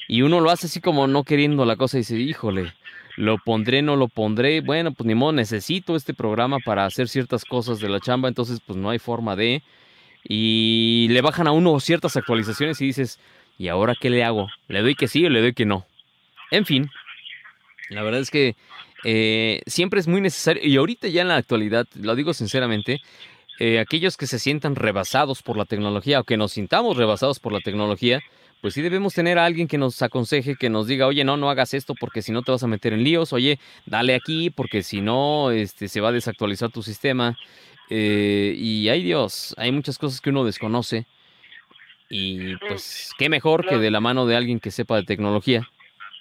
Y 0.09 0.23
uno 0.23 0.41
lo 0.41 0.51
hace 0.51 0.67
así 0.67 0.81
como 0.81 1.07
no 1.07 1.25
queriendo 1.25 1.65
la 1.65 1.77
cosa 1.77 1.97
y 1.97 2.01
dice, 2.01 2.17
híjole, 2.19 2.73
lo 3.17 3.39
pondré, 3.39 3.83
no 3.83 3.97
lo 3.97 4.09
pondré. 4.09 4.61
Bueno, 4.61 4.93
pues 4.93 5.07
ni 5.07 5.15
modo, 5.15 5.33
necesito 5.33 5.95
este 5.95 6.15
programa 6.15 6.59
para 6.65 6.85
hacer 6.85 7.09
ciertas 7.09 7.45
cosas 7.45 7.81
de 7.81 7.89
la 7.89 8.01
chamba, 8.01 8.29
entonces 8.29 8.61
pues 8.67 8.79
no 8.79 8.91
hay 8.91 8.99
forma 8.99 9.37
de... 9.37 9.63
Y 10.23 11.07
le 11.11 11.23
bajan 11.23 11.47
a 11.47 11.53
uno 11.53 11.81
ciertas 11.81 12.17
actualizaciones 12.17 12.81
y 12.81 12.87
dices, 12.87 13.19
¿y 13.57 13.69
ahora 13.69 13.95
qué 13.99 14.11
le 14.11 14.25
hago? 14.25 14.49
¿Le 14.69 14.83
doy 14.83 14.95
que 14.95 15.09
sí 15.09 15.25
o 15.25 15.31
le 15.31 15.41
doy 15.41 15.55
que 15.55 15.65
no? 15.65 15.87
En 16.51 16.67
fin, 16.67 16.91
la 17.89 18.03
verdad 18.03 18.21
es 18.21 18.31
que 18.31 18.55
eh, 19.05 19.63
siempre 19.67 20.01
es 20.01 20.09
muy 20.09 20.21
necesario, 20.21 20.63
y 20.63 20.77
ahorita 20.77 21.09
ya 21.09 21.23
en 21.23 21.29
la 21.29 21.37
actualidad, 21.37 21.87
lo 21.95 22.15
digo 22.17 22.35
sinceramente, 22.35 23.01
eh, 23.61 23.79
aquellos 23.79 24.17
que 24.17 24.27
se 24.27 24.39
sientan 24.39 24.75
rebasados 24.75 25.43
por 25.43 25.59
la 25.59 25.67
tecnología 25.67 26.21
o 26.21 26.25
que 26.25 26.39
nos 26.39 26.53
sintamos 26.53 26.97
rebasados 26.97 27.39
por 27.39 27.53
la 27.53 27.61
tecnología, 27.61 28.21
pues 28.63 28.73
sí 28.73 28.81
debemos 28.81 29.13
tener 29.13 29.39
a 29.39 29.45
alguien 29.45 29.69
que 29.69 29.77
nos 29.77 30.01
aconseje, 30.01 30.57
que 30.57 30.71
nos 30.71 30.87
diga, 30.87 31.07
oye, 31.07 31.25
no, 31.25 31.37
no 31.37 31.51
hagas 31.51 31.75
esto 31.75 31.95
porque 31.95 32.23
si 32.23 32.33
no 32.33 32.41
te 32.41 32.53
vas 32.53 32.63
a 32.63 32.67
meter 32.67 32.95
en 32.95 33.05
líos, 33.05 33.35
oye, 33.35 33.59
dale 33.85 34.15
aquí 34.15 34.49
porque 34.49 34.83
si 34.83 35.03
no, 35.03 35.51
este, 35.51 35.89
se 35.89 36.01
va 36.01 36.09
a 36.09 36.13
desactualizar 36.13 36.71
tu 36.71 36.83
sistema. 36.83 37.37
Eh, 37.91 38.55
y 38.57 38.89
ay 38.89 39.03
Dios, 39.03 39.55
hay 39.59 39.73
muchas 39.73 39.99
cosas 39.99 40.23
que 40.23 40.31
uno 40.31 40.45
desconoce. 40.45 41.07
Y 42.09 42.57
pues, 42.57 43.11
qué 43.19 43.29
mejor 43.29 43.67
que 43.67 43.77
de 43.77 43.91
la 43.91 44.01
mano 44.01 44.25
de 44.25 44.37
alguien 44.37 44.59
que 44.59 44.71
sepa 44.71 44.97
de 44.97 45.03
tecnología. 45.03 45.69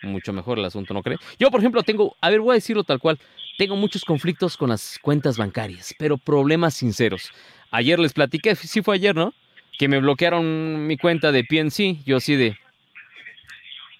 Mucho 0.04 0.34
mejor 0.34 0.60
el 0.60 0.66
asunto, 0.66 0.94
¿no 0.94 1.02
cree? 1.04 1.18
Yo, 1.40 1.50
por 1.52 1.62
ejemplo, 1.62 1.84
tengo, 1.84 2.18
a 2.20 2.30
ver, 2.30 2.42
voy 2.42 2.52
a 2.52 2.56
decirlo 2.56 2.84
tal 2.84 3.00
cual. 3.00 3.18
Tengo 3.60 3.76
muchos 3.76 4.06
conflictos 4.06 4.56
con 4.56 4.70
las 4.70 4.98
cuentas 5.02 5.36
bancarias, 5.36 5.94
pero 6.00 6.18
problemas 6.18 6.76
sinceros. 6.76 7.34
Ayer 7.72 8.00
les 8.00 8.14
platiqué, 8.14 8.56
sí 8.56 8.82
fue 8.82 8.96
ayer, 8.96 9.14
¿no? 9.14 9.34
Que 9.78 9.90
me 9.90 10.00
bloquearon 10.00 10.88
mi 10.88 10.96
cuenta 10.96 11.34
de 11.34 11.44
PNC, 11.44 12.02
yo 12.06 12.16
así 12.16 12.38
de... 12.38 12.58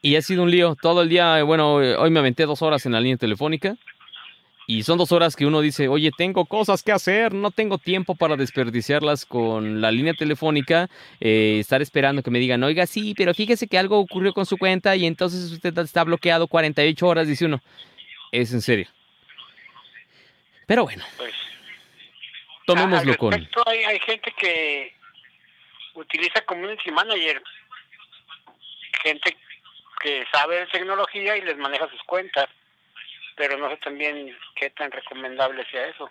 Y 0.02 0.16
ha 0.16 0.22
sido 0.22 0.44
un 0.44 0.52
lío. 0.52 0.78
Todo 0.82 1.02
el 1.02 1.10
día, 1.10 1.44
bueno, 1.44 1.74
hoy 1.74 2.10
me 2.10 2.20
aventé 2.20 2.46
dos 2.46 2.62
horas 2.62 2.86
en 2.86 2.94
la 2.94 3.02
línea 3.02 3.18
telefónica. 3.18 3.76
Y 4.66 4.84
son 4.84 4.98
dos 4.98 5.12
horas 5.12 5.36
que 5.36 5.46
uno 5.46 5.60
dice, 5.60 5.90
oye, 5.90 6.12
tengo 6.18 6.46
cosas 6.46 6.82
que 6.82 6.94
hacer, 6.94 7.34
no 7.34 7.52
tengo 7.52 7.78
tiempo 7.80 8.16
para 8.16 8.38
desperdiciarlas 8.38 9.26
con 9.26 9.82
la 9.82 9.92
línea 9.92 10.14
telefónica, 10.14 10.90
eh, 11.20 11.58
estar 11.60 11.82
esperando 11.82 12.24
que 12.24 12.32
me 12.32 12.40
digan, 12.40 12.64
oiga, 12.64 12.86
sí, 12.86 13.14
pero 13.18 13.34
fíjese 13.34 13.68
que 13.68 13.78
algo 13.78 14.00
ocurrió 14.00 14.32
con 14.32 14.46
su 14.46 14.58
cuenta 14.58 14.96
y 14.96 15.06
entonces 15.06 15.52
usted 15.52 15.78
está 15.80 16.06
bloqueado 16.06 16.48
48 16.48 17.06
horas, 17.06 17.28
dice 17.28 17.44
uno. 17.44 17.62
Es 18.32 18.54
en 18.54 18.62
serio. 18.62 18.88
Pero 20.70 20.84
bueno, 20.84 21.04
pues, 21.18 21.34
tomémoslo 22.68 23.18
con... 23.18 23.34
Hay, 23.66 23.84
hay 23.86 24.00
gente 24.02 24.32
que 24.34 24.94
utiliza 25.96 26.46
community 26.46 26.92
manager, 26.92 27.42
gente 29.02 29.36
que 30.00 30.28
sabe 30.32 30.60
de 30.60 30.68
tecnología 30.68 31.36
y 31.38 31.42
les 31.42 31.58
maneja 31.58 31.90
sus 31.90 32.04
cuentas, 32.04 32.46
pero 33.36 33.58
no 33.58 33.68
sé 33.72 33.78
también 33.78 34.38
qué 34.54 34.70
tan 34.70 34.92
recomendable 34.92 35.66
sea 35.72 35.88
eso. 35.88 36.08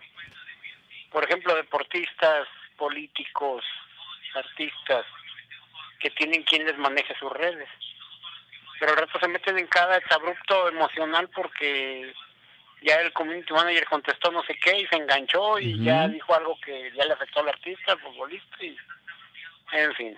Por 1.12 1.22
ejemplo, 1.22 1.54
deportistas, 1.54 2.48
políticos, 2.76 3.64
artistas, 4.34 5.06
que 6.00 6.10
tienen 6.10 6.42
quien 6.42 6.66
les 6.66 6.76
maneje 6.78 7.14
sus 7.20 7.30
redes. 7.30 7.68
Pero 8.80 8.90
al 8.90 8.98
rato 8.98 9.20
se 9.20 9.28
meten 9.28 9.56
en 9.56 9.68
cada 9.68 10.00
abrupto 10.10 10.68
emocional 10.68 11.28
porque 11.28 12.12
ya 12.82 13.00
el 13.00 13.12
community 13.12 13.52
manager 13.52 13.84
contestó 13.86 14.30
no 14.30 14.42
sé 14.44 14.54
qué 14.62 14.80
y 14.80 14.86
se 14.86 14.96
enganchó 14.96 15.58
y 15.58 15.82
ya 15.82 16.08
dijo 16.08 16.34
algo 16.34 16.56
que 16.64 16.90
ya 16.96 17.04
le 17.04 17.12
afectó 17.12 17.40
al 17.40 17.48
artista, 17.48 17.92
al 17.92 18.00
futbolista 18.00 18.56
y 18.60 18.76
en 19.72 19.94
fin. 19.94 20.16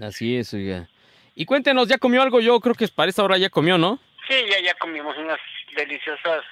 Así 0.00 0.36
es, 0.36 0.52
oiga. 0.54 0.88
Y 1.34 1.44
cuéntenos, 1.44 1.88
¿ya 1.88 1.98
comió 1.98 2.22
algo? 2.22 2.40
Yo 2.40 2.58
creo 2.60 2.74
que 2.74 2.88
para 2.88 3.08
esta 3.08 3.22
hora 3.22 3.38
ya 3.38 3.50
comió, 3.50 3.78
¿no? 3.78 3.98
Sí, 4.28 4.34
ya, 4.50 4.60
ya 4.60 4.74
comimos 4.74 5.16
unas 5.16 5.38
deliciosas 5.74 6.44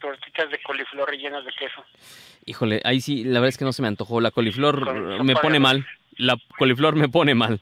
tortitas 0.00 0.50
de 0.50 0.62
coliflor 0.62 1.08
rellenas 1.08 1.44
de 1.44 1.52
queso. 1.52 1.84
Híjole, 2.44 2.80
ahí 2.84 3.00
sí, 3.00 3.24
la 3.24 3.40
verdad 3.40 3.48
es 3.48 3.58
que 3.58 3.64
no 3.64 3.72
se 3.72 3.82
me 3.82 3.88
antojó. 3.88 4.20
La 4.20 4.30
coliflor 4.30 5.22
me 5.22 5.36
pone 5.36 5.58
mal. 5.58 5.86
La 6.18 6.36
coliflor 6.58 6.96
me 6.96 7.08
pone 7.08 7.34
mal. 7.34 7.60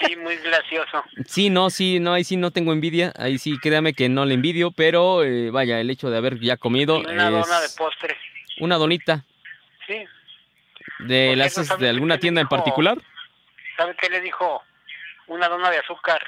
Sí, 0.00 0.16
muy 0.16 0.36
gracioso. 0.36 1.04
Sí, 1.26 1.50
no, 1.50 1.70
sí, 1.70 2.00
no, 2.00 2.14
ahí 2.14 2.24
sí 2.24 2.36
no 2.36 2.50
tengo 2.50 2.72
envidia. 2.72 3.12
Ahí 3.16 3.38
sí, 3.38 3.58
créame 3.58 3.94
que 3.94 4.08
no 4.08 4.24
le 4.24 4.34
envidio, 4.34 4.70
pero 4.70 5.24
eh, 5.24 5.50
vaya, 5.50 5.80
el 5.80 5.90
hecho 5.90 6.08
de 6.08 6.16
haber 6.16 6.38
ya 6.40 6.56
comido. 6.56 7.00
una 7.00 7.30
dona 7.30 7.60
de 7.60 7.68
postre. 7.76 8.16
Una 8.60 8.76
donita. 8.76 9.24
Sí. 9.86 10.04
¿De, 11.00 11.36
las, 11.36 11.78
¿De 11.78 11.88
alguna 11.88 12.18
tienda 12.18 12.40
en 12.40 12.48
particular? 12.48 12.98
¿Sabe 13.76 13.94
qué 14.00 14.08
le 14.08 14.20
dijo? 14.20 14.62
Una 15.26 15.48
dona 15.48 15.70
de 15.70 15.78
azúcar. 15.78 16.24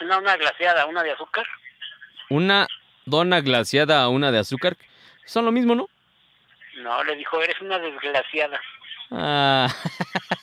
Una 0.00 0.16
dona 0.16 0.36
glaciada, 0.36 0.86
una 0.86 1.02
de 1.02 1.12
azúcar. 1.12 1.46
Una 2.28 2.66
dona 3.04 3.40
glaciada, 3.40 4.08
una 4.08 4.30
de 4.30 4.38
azúcar. 4.38 4.76
Son 5.24 5.44
lo 5.44 5.52
mismo, 5.52 5.74
¿no? 5.74 5.88
No, 6.76 7.02
le 7.04 7.16
dijo, 7.16 7.42
eres 7.42 7.60
una 7.60 7.78
desglaciada. 7.78 8.60
Ah. 9.10 9.72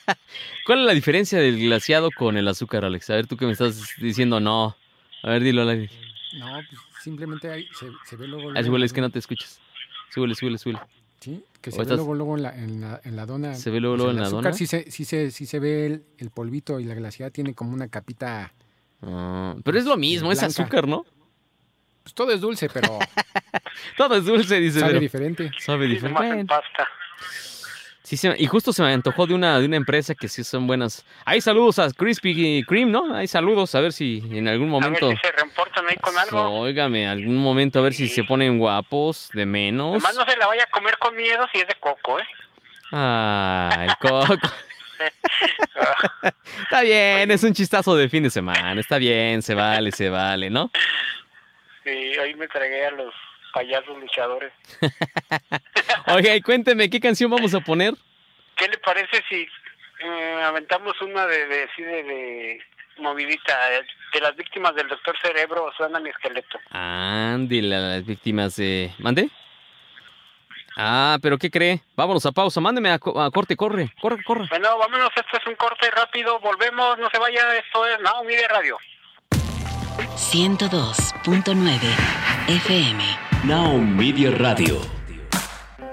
¿Cuál 0.66 0.80
es 0.80 0.86
la 0.86 0.94
diferencia 0.94 1.38
del 1.38 1.58
glaciado 1.58 2.10
con 2.10 2.36
el 2.36 2.48
azúcar, 2.48 2.84
Alex? 2.84 3.10
A 3.10 3.16
ver, 3.16 3.26
tú 3.26 3.36
que 3.36 3.46
me 3.46 3.52
estás 3.52 3.94
diciendo 3.98 4.40
no. 4.40 4.76
A 5.22 5.30
ver, 5.30 5.42
dilo, 5.42 5.62
Alex. 5.62 5.92
No, 6.38 6.46
pues 6.68 6.80
simplemente 7.02 7.50
ahí 7.50 7.68
se, 8.06 8.16
ve 8.16 8.26
luego. 8.26 8.50
Ah, 8.54 8.60
es 8.60 8.92
que 8.92 9.00
no 9.00 9.10
te 9.10 9.18
escuchas. 9.18 9.60
Súbele, 10.12 10.34
súbele, 10.34 10.58
súbele. 10.58 10.80
Sí, 11.20 11.42
que 11.60 11.70
se 11.70 11.78
ve 11.78 11.96
luego, 11.96 12.14
luego 12.14 12.36
en, 12.36 12.42
la, 12.42 12.54
en, 12.54 12.80
la, 12.80 13.00
en 13.04 13.16
la 13.16 13.26
dona. 13.26 13.54
Se 13.54 13.70
ve 13.70 13.80
luego, 13.80 13.96
luego 13.96 14.10
en 14.10 14.20
la 14.20 14.28
dona. 14.28 14.52
Sí 14.52 14.66
se, 14.66 14.90
sí, 14.90 15.04
se, 15.04 15.30
sí 15.30 15.46
se 15.46 15.58
ve 15.58 15.86
el, 15.86 16.04
el, 16.18 16.30
polvito 16.30 16.80
y 16.80 16.84
la 16.84 16.94
glaciada 16.94 17.30
tiene 17.30 17.54
como 17.54 17.72
una 17.72 17.88
capita. 17.88 18.52
Ah, 19.02 19.54
pero 19.64 19.78
es 19.78 19.84
lo 19.84 19.96
mismo, 19.96 20.32
es 20.32 20.42
azúcar, 20.42 20.86
¿no? 20.88 21.04
Pues 22.02 22.14
todo 22.14 22.32
es 22.32 22.40
dulce, 22.40 22.68
pero. 22.68 22.98
todo 23.96 24.16
es 24.16 24.24
dulce, 24.24 24.60
dice. 24.60 24.80
Sabe 24.80 25.00
diferente. 25.00 25.50
Sabe 25.58 25.86
diferente. 25.86 26.44
pasta. 26.46 26.88
Sí, 28.04 28.18
y 28.36 28.46
justo 28.46 28.74
se 28.74 28.82
me 28.82 28.92
antojó 28.92 29.26
de 29.26 29.32
una, 29.32 29.58
de 29.58 29.64
una 29.64 29.76
empresa 29.76 30.14
que 30.14 30.28
sí 30.28 30.44
son 30.44 30.66
buenas. 30.66 31.06
Hay 31.24 31.40
saludos 31.40 31.78
a 31.78 31.90
Crispy 31.90 32.62
Cream, 32.68 32.90
¿no? 32.90 33.16
Hay 33.16 33.26
saludos, 33.26 33.74
a 33.74 33.80
ver 33.80 33.94
si 33.94 34.22
en 34.30 34.46
algún 34.46 34.68
momento. 34.68 35.06
A 35.06 35.08
ver 35.08 35.16
si 35.16 35.26
se 35.26 35.32
reportan 35.32 35.88
ahí 35.88 35.96
con 35.96 36.18
algo. 36.18 36.60
Óigame, 36.60 37.08
algún 37.08 37.38
momento 37.38 37.78
a 37.78 37.82
ver 37.82 37.94
si 37.94 38.08
se 38.08 38.22
ponen 38.22 38.58
guapos, 38.58 39.30
de 39.32 39.46
menos. 39.46 39.92
Además 39.92 40.16
no 40.16 40.30
se 40.30 40.36
la 40.36 40.46
vaya 40.46 40.64
a 40.64 40.66
comer 40.66 40.98
con 40.98 41.16
miedo 41.16 41.48
si 41.50 41.60
es 41.60 41.66
de 41.66 41.74
coco, 41.76 42.20
¿eh? 42.20 42.26
Ah, 42.92 43.86
el 43.88 43.96
coco. 43.96 44.36
está 46.62 46.82
bien, 46.82 47.30
es 47.30 47.42
un 47.42 47.54
chistazo 47.54 47.96
de 47.96 48.10
fin 48.10 48.22
de 48.22 48.30
semana. 48.30 48.78
Está 48.78 48.98
bien, 48.98 49.40
se 49.40 49.54
vale, 49.54 49.90
se 49.92 50.10
vale, 50.10 50.50
¿no? 50.50 50.70
Sí, 51.84 52.18
ahí 52.20 52.34
me 52.34 52.48
tragué 52.48 52.84
a 52.84 52.90
los 52.90 53.14
payasos 53.54 53.96
luchadores. 53.98 54.52
Oiga, 56.06 56.34
y 56.34 56.42
cuénteme, 56.42 56.90
¿qué 56.90 57.00
canción 57.00 57.30
vamos 57.30 57.54
a 57.54 57.60
poner? 57.60 57.94
¿Qué 58.56 58.68
le 58.68 58.78
parece 58.78 59.22
si 59.28 59.46
eh, 60.00 60.42
aventamos 60.44 61.00
una 61.00 61.26
de, 61.26 61.46
de, 61.46 61.68
de, 61.78 62.60
movidita? 62.98 63.58
De 64.12 64.20
las 64.20 64.36
víctimas 64.36 64.74
del 64.74 64.88
doctor 64.88 65.16
Cerebro 65.20 65.72
suena 65.76 65.98
mi 66.00 66.10
esqueleto. 66.10 66.58
Andy, 66.70 67.62
las 67.62 68.04
víctimas 68.04 68.56
de... 68.56 68.92
¿Mande? 68.98 69.30
Ah, 70.76 71.18
pero 71.22 71.38
¿qué 71.38 71.50
cree? 71.50 71.80
Vámonos 71.96 72.26
a 72.26 72.32
pausa, 72.32 72.60
mándeme 72.60 72.90
a, 72.90 72.98
corte, 72.98 73.56
corre, 73.56 73.92
corre, 74.00 74.22
corre. 74.24 74.46
Bueno, 74.50 74.76
vámonos, 74.78 75.10
esto 75.14 75.38
es 75.38 75.46
un 75.46 75.54
corte 75.54 75.90
rápido, 75.90 76.38
volvemos, 76.40 76.98
no 76.98 77.08
se 77.10 77.18
vaya, 77.18 77.56
esto 77.56 77.86
es 77.86 78.00
Now 78.00 78.24
Media 78.24 78.48
Radio. 78.48 78.76
102.9 80.16 81.78
FM 82.48 83.04
Now 83.44 83.78
Media 83.78 84.32
Radio. 84.32 85.03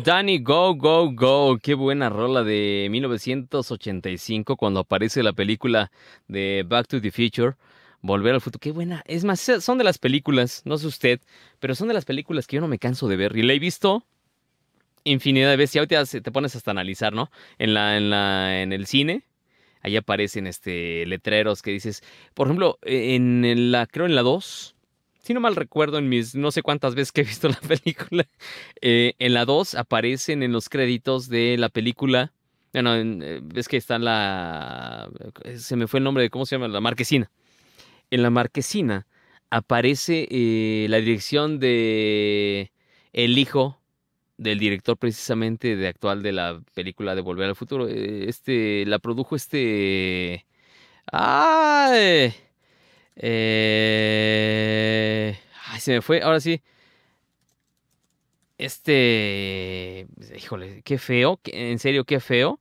Danny 0.03 0.39
Go 0.39 0.73
Go 0.75 1.11
Go, 1.11 1.59
qué 1.61 1.75
buena 1.75 2.09
rola 2.09 2.43
de 2.43 2.87
1985 2.89 4.55
cuando 4.55 4.79
aparece 4.79 5.21
la 5.21 5.33
película 5.33 5.91
de 6.27 6.65
Back 6.67 6.87
to 6.87 7.01
the 7.01 7.11
Future. 7.11 7.53
Volver 8.01 8.33
al 8.33 8.41
futuro, 8.41 8.59
qué 8.59 8.71
buena. 8.71 9.03
Es 9.05 9.23
más, 9.23 9.39
son 9.39 9.77
de 9.77 9.83
las 9.83 9.99
películas, 9.99 10.63
no 10.65 10.77
sé 10.79 10.87
usted, 10.87 11.19
pero 11.59 11.75
son 11.75 11.87
de 11.87 11.93
las 11.93 12.05
películas 12.05 12.47
que 12.47 12.55
yo 12.55 12.61
no 12.61 12.67
me 12.67 12.79
canso 12.79 13.07
de 13.07 13.15
ver. 13.15 13.37
Y 13.37 13.43
la 13.43 13.53
he 13.53 13.59
visto 13.59 14.03
infinidad 15.03 15.51
de 15.51 15.57
veces. 15.57 15.75
Y 15.75 15.79
ahorita 15.79 16.05
te 16.05 16.31
pones 16.31 16.55
hasta 16.55 16.71
analizar, 16.71 17.13
¿no? 17.13 17.29
En 17.59 17.75
la, 17.75 17.97
en 17.97 18.09
la, 18.09 18.61
en 18.61 18.73
el 18.73 18.87
cine, 18.87 19.23
ahí 19.81 19.97
aparecen 19.97 20.47
este 20.47 21.05
letreros 21.05 21.61
que 21.61 21.71
dices, 21.71 22.03
por 22.33 22.47
ejemplo, 22.47 22.79
en 22.81 23.71
la, 23.71 23.85
creo 23.85 24.07
en 24.07 24.15
la 24.15 24.23
2, 24.23 24.75
si 25.31 25.33
no 25.33 25.39
mal 25.39 25.55
recuerdo, 25.55 25.97
en 25.97 26.09
mis 26.09 26.35
no 26.35 26.51
sé 26.51 26.61
cuántas 26.61 26.93
veces 26.93 27.13
que 27.13 27.21
he 27.21 27.23
visto 27.23 27.47
la 27.47 27.59
película, 27.67 28.27
eh, 28.81 29.13
en 29.17 29.33
la 29.33 29.45
2 29.45 29.75
aparecen 29.75 30.43
en 30.43 30.51
los 30.51 30.67
créditos 30.67 31.29
de 31.29 31.55
la 31.57 31.69
película. 31.69 32.33
Bueno, 32.73 32.95
eh, 32.95 33.39
ves 33.41 33.69
que 33.69 33.77
está 33.77 33.97
la. 33.97 35.09
Se 35.55 35.77
me 35.77 35.87
fue 35.87 35.99
el 35.99 36.03
nombre 36.03 36.23
de 36.23 36.29
cómo 36.29 36.45
se 36.45 36.55
llama, 36.55 36.67
la 36.67 36.81
marquesina. 36.81 37.31
En 38.11 38.23
la 38.23 38.29
marquesina 38.29 39.07
aparece 39.49 40.27
eh, 40.29 40.87
la 40.89 40.97
dirección 40.97 41.59
de 41.59 42.71
el 43.13 43.37
hijo 43.37 43.79
del 44.37 44.59
director 44.59 44.97
precisamente 44.97 45.77
de 45.77 45.87
actual 45.87 46.23
de 46.23 46.33
la 46.33 46.61
película 46.73 47.15
de 47.15 47.21
Volver 47.21 47.49
al 47.49 47.55
Futuro. 47.55 47.87
Este 47.87 48.85
la 48.85 48.99
produjo 48.99 49.37
este. 49.37 50.45
¡Ay! 51.11 52.33
Eh, 53.23 54.17
se 55.79 55.93
me 55.93 56.01
fue. 56.01 56.21
Ahora 56.21 56.39
sí. 56.39 56.61
Este. 58.57 60.07
Híjole, 60.35 60.81
qué 60.83 60.97
feo. 60.97 61.39
En 61.45 61.79
serio, 61.79 62.03
qué 62.05 62.19
feo. 62.19 62.59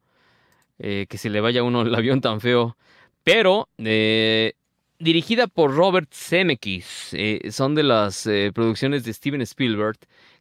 Eh, 0.79 1.07
que 1.09 1.19
se 1.19 1.31
le 1.31 1.41
vaya 1.41 1.61
a 1.61 1.65
uno 1.65 1.83
el 1.83 1.95
avión 1.97 2.21
tan 2.21 2.41
feo. 2.41 2.77
Pero. 3.25 3.69
Eh, 3.79 4.55
dirigida 4.99 5.47
por 5.47 5.75
Robert 5.75 6.13
Zemeckis. 6.13 7.17
son 7.51 7.75
de 7.75 7.83
las 7.83 8.29
producciones 8.55 9.05
de 9.05 9.13
Steven 9.15 9.41
Spielberg. 9.43 9.99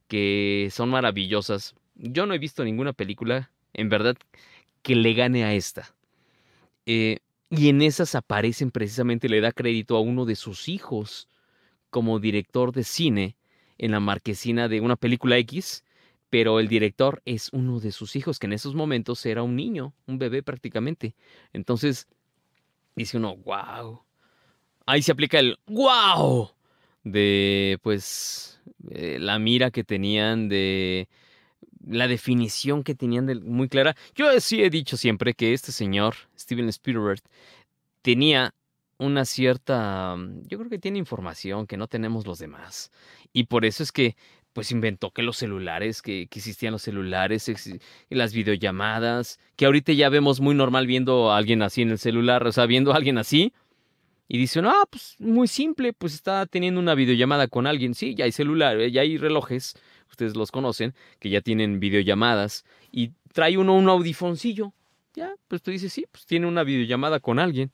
Que 0.07 0.69
son 0.71 0.89
maravillosas. 0.89 1.75
Yo 1.95 2.25
no 2.25 2.33
he 2.33 2.39
visto 2.39 2.63
ninguna 2.63 2.93
película. 2.93 3.51
En 3.73 3.89
verdad. 3.89 4.17
Que 4.81 4.95
le 4.95 5.13
gane 5.13 5.43
a 5.45 5.53
esta. 5.53 5.93
Eh, 6.85 7.19
y 7.49 7.69
en 7.69 7.81
esas 7.81 8.15
aparecen 8.15 8.71
precisamente, 8.71 9.29
le 9.29 9.41
da 9.41 9.51
crédito 9.51 9.97
a 9.97 10.01
uno 10.01 10.25
de 10.25 10.35
sus 10.35 10.69
hijos 10.69 11.27
como 11.89 12.19
director 12.19 12.71
de 12.71 12.83
cine 12.83 13.35
en 13.77 13.91
la 13.91 13.99
marquesina 13.99 14.67
de 14.67 14.81
una 14.81 14.95
película 14.95 15.37
X, 15.37 15.83
pero 16.29 16.59
el 16.59 16.67
director 16.67 17.21
es 17.25 17.49
uno 17.51 17.79
de 17.79 17.91
sus 17.91 18.15
hijos, 18.15 18.37
que 18.37 18.45
en 18.45 18.53
esos 18.53 18.75
momentos 18.75 19.25
era 19.25 19.41
un 19.41 19.55
niño, 19.55 19.93
un 20.05 20.19
bebé 20.19 20.43
prácticamente. 20.43 21.15
Entonces, 21.53 22.07
dice 22.95 23.17
uno, 23.17 23.35
wow. 23.37 24.03
Ahí 24.85 25.01
se 25.01 25.11
aplica 25.11 25.39
el 25.39 25.57
wow 25.65 26.51
de, 27.03 27.79
pues, 27.81 28.61
eh, 28.91 29.17
la 29.19 29.39
mira 29.39 29.71
que 29.71 29.83
tenían 29.83 30.49
de 30.49 31.07
la 31.89 32.07
definición 32.07 32.83
que 32.83 32.95
tenían 32.95 33.25
muy 33.43 33.67
clara. 33.67 33.95
Yo 34.15 34.39
sí 34.39 34.63
he 34.63 34.69
dicho 34.69 34.97
siempre 34.97 35.33
que 35.33 35.53
este 35.53 35.71
señor, 35.71 36.15
Steven 36.37 36.69
Spielberg, 36.69 37.21
tenía 38.01 38.53
una 38.97 39.25
cierta, 39.25 40.15
mm, 40.15 40.47
yo 40.47 40.57
creo 40.59 40.69
que 40.69 40.79
tiene 40.79 40.99
información 40.99 41.67
que 41.67 41.77
no 41.77 41.87
tenemos 41.87 42.27
los 42.27 42.39
demás. 42.39 42.91
Y 43.33 43.45
por 43.45 43.65
eso 43.65 43.83
es 43.83 43.91
que 43.91 44.15
pues 44.53 44.71
inventó 44.71 45.11
que 45.11 45.21
los 45.21 45.37
celulares, 45.37 46.01
que, 46.01 46.23
existían 46.23 46.73
los 46.73 46.81
celulares, 46.81 47.49
las 48.09 48.33
videollamadas, 48.33 49.39
que 49.55 49.65
ahorita 49.65 49.93
ya 49.93 50.09
vemos 50.09 50.41
muy 50.41 50.55
normal 50.55 50.87
viendo 50.87 51.31
a 51.31 51.37
alguien 51.37 51.61
así 51.61 51.83
en 51.83 51.91
el 51.91 51.99
celular, 51.99 52.45
o 52.45 52.51
sea, 52.51 52.65
viendo 52.65 52.91
a 52.91 52.95
alguien 52.95 53.17
así. 53.17 53.53
Y 54.27 54.37
dice, 54.37 54.61
no, 54.61 54.73
pues 54.89 55.15
muy 55.19 55.47
simple, 55.47 55.93
pues 55.93 56.13
está 56.13 56.45
teniendo 56.45 56.79
una 56.79 56.95
videollamada 56.95 57.47
con 57.47 57.67
alguien. 57.67 57.95
Sí, 57.95 58.15
ya 58.15 58.25
hay 58.25 58.31
celular, 58.31 58.79
ya 58.89 59.01
hay 59.01 59.17
relojes, 59.17 59.75
ustedes 60.09 60.35
los 60.35 60.51
conocen, 60.51 60.93
que 61.19 61.29
ya 61.29 61.41
tienen 61.41 61.79
videollamadas 61.79 62.65
y 62.91 63.11
trae 63.33 63.57
uno 63.57 63.75
un 63.75 63.89
audifoncillo. 63.89 64.73
Ya, 65.15 65.33
pues 65.47 65.61
tú 65.61 65.71
dices, 65.71 65.91
sí, 65.91 66.05
pues 66.11 66.25
tiene 66.25 66.47
una 66.47 66.63
videollamada 66.63 67.19
con 67.19 67.39
alguien. 67.39 67.71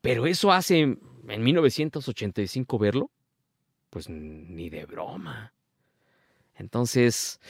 Pero 0.00 0.26
eso 0.26 0.52
hace 0.52 0.80
en 0.80 1.42
1985 1.42 2.78
verlo, 2.78 3.10
pues 3.90 4.08
ni 4.08 4.70
de 4.70 4.86
broma. 4.86 5.52
Entonces, 6.56 7.40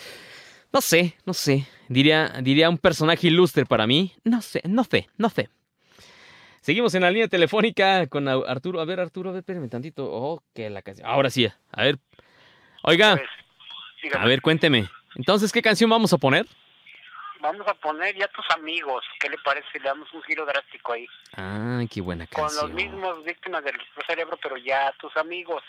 no 0.73 0.81
sé, 0.81 1.17
no 1.27 1.35
sé. 1.35 1.67
Diría, 1.89 2.41
diría 2.43 2.71
un 2.71 2.79
personaje 2.79 3.27
ilustre 3.27 3.67
para 3.67 3.87
mí. 3.87 4.13
No 4.25 4.41
sé, 4.41 4.63
no 4.69 4.85
sé, 4.85 5.09
no 5.19 5.29
sé. 5.31 5.49
Seguimos 6.61 6.95
en 6.95 7.03
la 7.03 7.11
línea 7.11 7.29
telefónica 7.29 8.07
con 8.07 8.29
Arturo. 8.29 8.81
A 8.81 8.85
ver, 8.85 9.01
Arturo, 9.01 9.31
a 9.31 9.33
ver, 9.33 9.41
espérame 9.41 9.69
tantito. 9.69 10.07
Oh, 10.11 10.43
que 10.53 10.71
la 10.71 10.83
canción. 10.83 11.09
Ahora 11.09 11.31
sí, 11.31 11.47
a 11.47 11.83
ver, 11.83 11.99
Oiga, 12.83 13.17
pues, 14.01 14.15
a 14.15 14.25
ver, 14.27 14.41
cuénteme. 14.41 14.89
Entonces, 15.17 15.53
¿qué 15.53 15.63
canción 15.63 15.91
vamos 15.91 16.13
a 16.13 16.19
poner? 16.19 16.47
Vamos 17.41 17.67
a 17.67 17.75
poner 17.75 18.15
ya 18.17 18.29
tus 18.29 18.45
amigos. 18.51 19.05
¿Qué 19.19 19.29
le 19.29 19.39
parece 19.39 19.67
si 19.73 19.79
le 19.79 19.85
damos 19.87 20.13
un 20.13 20.23
giro 20.23 20.45
drástico 20.45 20.93
ahí? 20.93 21.07
Ah, 21.37 21.81
qué 21.91 22.01
buena 22.01 22.27
canción. 22.27 22.49
Con 22.49 22.57
los 22.57 22.75
mismos 22.75 23.25
víctimas 23.25 23.65
del 23.65 23.79
cerebro, 24.07 24.39
pero 24.43 24.57
ya 24.59 24.93
tus 25.01 25.17
amigos. 25.17 25.63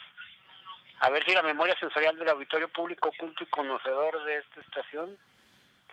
A 0.99 1.09
ver 1.09 1.25
si 1.25 1.33
la 1.33 1.41
memoria 1.41 1.77
sensorial 1.79 2.17
del 2.17 2.29
auditorio 2.29 2.67
público 2.69 3.11
culto 3.17 3.43
y 3.43 3.47
conocedor 3.47 4.23
de 4.25 4.37
esta 4.37 4.61
estación 4.61 5.17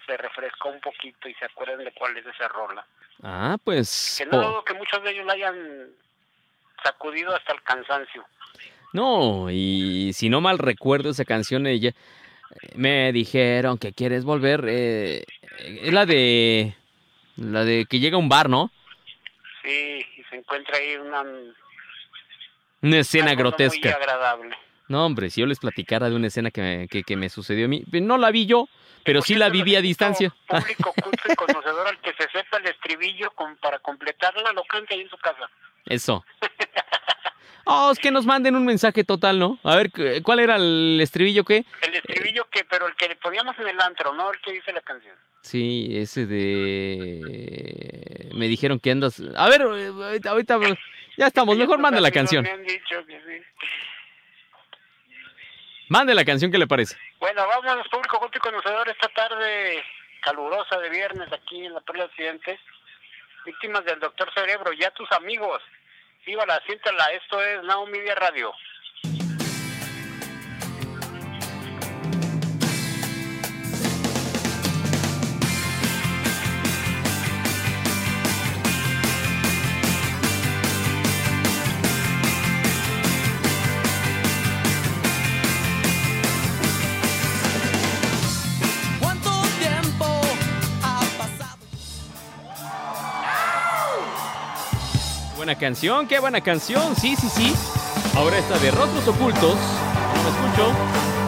se 0.04 0.16
refrescó 0.16 0.68
un 0.68 0.80
poquito 0.80 1.28
y 1.28 1.34
se 1.34 1.44
acuerdan 1.44 1.84
de 1.84 1.92
cuál 1.92 2.16
es 2.16 2.26
esa 2.26 2.48
rola. 2.48 2.84
Ah, 3.22 3.56
pues... 3.62 4.16
Que 4.18 4.26
no 4.26 4.38
dudo 4.38 4.64
que 4.64 4.74
muchos 4.74 5.02
de 5.02 5.10
ellos 5.10 5.26
la 5.26 5.34
hayan 5.34 5.88
sacudido 6.82 7.34
hasta 7.34 7.52
el 7.52 7.62
cansancio. 7.62 8.26
No, 8.92 9.50
y 9.50 10.12
si 10.14 10.28
no 10.28 10.40
mal 10.40 10.58
recuerdo 10.58 11.10
esa 11.10 11.24
canción, 11.24 11.66
ella 11.66 11.94
me 12.74 13.12
dijeron 13.12 13.78
que 13.78 13.92
quieres 13.92 14.24
volver. 14.24 14.64
Eh, 14.66 15.24
es 15.58 15.92
la 15.92 16.06
de. 16.06 16.74
La 17.36 17.64
de 17.64 17.86
que 17.88 18.00
llega 18.00 18.16
a 18.16 18.20
un 18.20 18.28
bar, 18.28 18.48
¿no? 18.48 18.70
Sí, 19.62 20.04
y 20.16 20.22
se 20.24 20.36
encuentra 20.36 20.76
ahí 20.76 20.96
una. 20.96 21.24
Una 22.80 22.98
escena 22.98 23.34
grotesca. 23.34 23.80
Muy 23.80 23.90
agradable. 23.90 24.56
No, 24.88 25.04
hombre, 25.04 25.28
si 25.28 25.42
yo 25.42 25.46
les 25.46 25.58
platicara 25.58 26.08
de 26.08 26.16
una 26.16 26.28
escena 26.28 26.50
que, 26.50 26.88
que, 26.88 27.16
me 27.16 27.28
sucedió 27.28 27.66
a 27.66 27.68
mí, 27.68 27.84
no 27.92 28.16
la 28.16 28.30
vi 28.30 28.46
yo, 28.46 28.68
pero 29.04 29.20
sí 29.20 29.34
la 29.34 29.50
viví 29.50 29.76
a 29.76 29.82
distancia. 29.82 30.34
Público 30.46 30.94
culto 31.02 31.22
y 31.30 31.34
conocedor 31.34 31.86
al 31.86 32.00
que 32.00 32.14
se 32.14 32.28
sepa 32.30 32.56
el 32.56 32.68
estribillo 32.68 33.30
con, 33.32 33.54
para 33.56 33.78
completarla, 33.80 34.52
lo 34.54 34.64
canta 34.64 34.94
ahí 34.94 35.02
en 35.02 35.10
su 35.10 35.18
casa. 35.18 35.50
Eso. 35.84 36.24
Oh, 37.70 37.90
es 37.92 37.98
que 37.98 38.10
nos 38.10 38.24
manden 38.24 38.56
un 38.56 38.64
mensaje 38.64 39.04
total, 39.04 39.38
¿no? 39.38 39.58
A 39.62 39.76
ver, 39.76 39.90
¿cuál 40.22 40.40
era 40.40 40.56
el 40.56 40.98
estribillo 41.02 41.44
qué? 41.44 41.66
El 41.82 41.94
estribillo 41.96 42.46
que, 42.50 42.64
pero 42.64 42.86
el 42.86 42.94
que 42.94 43.14
poníamos 43.16 43.58
en 43.58 43.68
el 43.68 43.78
antro, 43.78 44.14
¿no? 44.14 44.32
El 44.32 44.40
que 44.40 44.52
dice 44.52 44.72
la 44.72 44.80
canción. 44.80 45.14
Sí, 45.42 45.90
ese 45.92 46.24
de... 46.24 47.20
Me 48.34 48.48
dijeron 48.48 48.80
que 48.80 48.90
andas... 48.90 49.22
A 49.36 49.50
ver, 49.50 49.60
ahorita... 49.60 50.58
Ya 51.18 51.26
estamos, 51.26 51.58
mejor 51.58 51.78
mande 51.78 52.00
la 52.00 52.10
canción. 52.10 52.42
Me 52.44 52.52
han 52.52 52.62
dicho 52.64 53.04
que 53.06 53.20
sí. 53.20 53.42
Mande 55.90 56.14
la 56.14 56.24
canción, 56.24 56.50
¿qué 56.50 56.56
le 56.56 56.66
parece? 56.66 56.96
Bueno, 57.20 57.46
vamos, 57.46 57.86
público 57.88 58.18
culto 58.18 58.38
y 58.38 58.40
conocedor, 58.40 58.88
esta 58.88 59.08
tarde 59.08 59.84
calurosa 60.22 60.78
de 60.78 60.88
viernes 60.88 61.30
aquí 61.32 61.66
en 61.66 61.74
la 61.74 61.80
Torre 61.82 62.04
Occidente. 62.04 62.58
Víctimas 63.44 63.84
del 63.84 64.00
doctor 64.00 64.32
Cerebro, 64.32 64.72
ya 64.72 64.90
tus 64.92 65.12
amigos. 65.12 65.60
La 66.46 66.60
siéntala, 66.66 67.12
esto 67.12 67.42
es 67.42 67.62
Now 67.64 67.86
Media 67.86 68.14
Radio. 68.14 68.52
Canción, 95.54 96.06
qué 96.06 96.18
buena 96.18 96.40
canción. 96.40 96.94
Sí, 96.96 97.16
sí, 97.16 97.28
sí. 97.28 97.54
Ahora 98.16 98.38
está 98.38 98.58
de 98.58 98.70
Rostros 98.70 99.08
Ocultos. 99.08 99.56
No 100.14 100.22
me 100.22 100.30
escucho. 100.30 100.72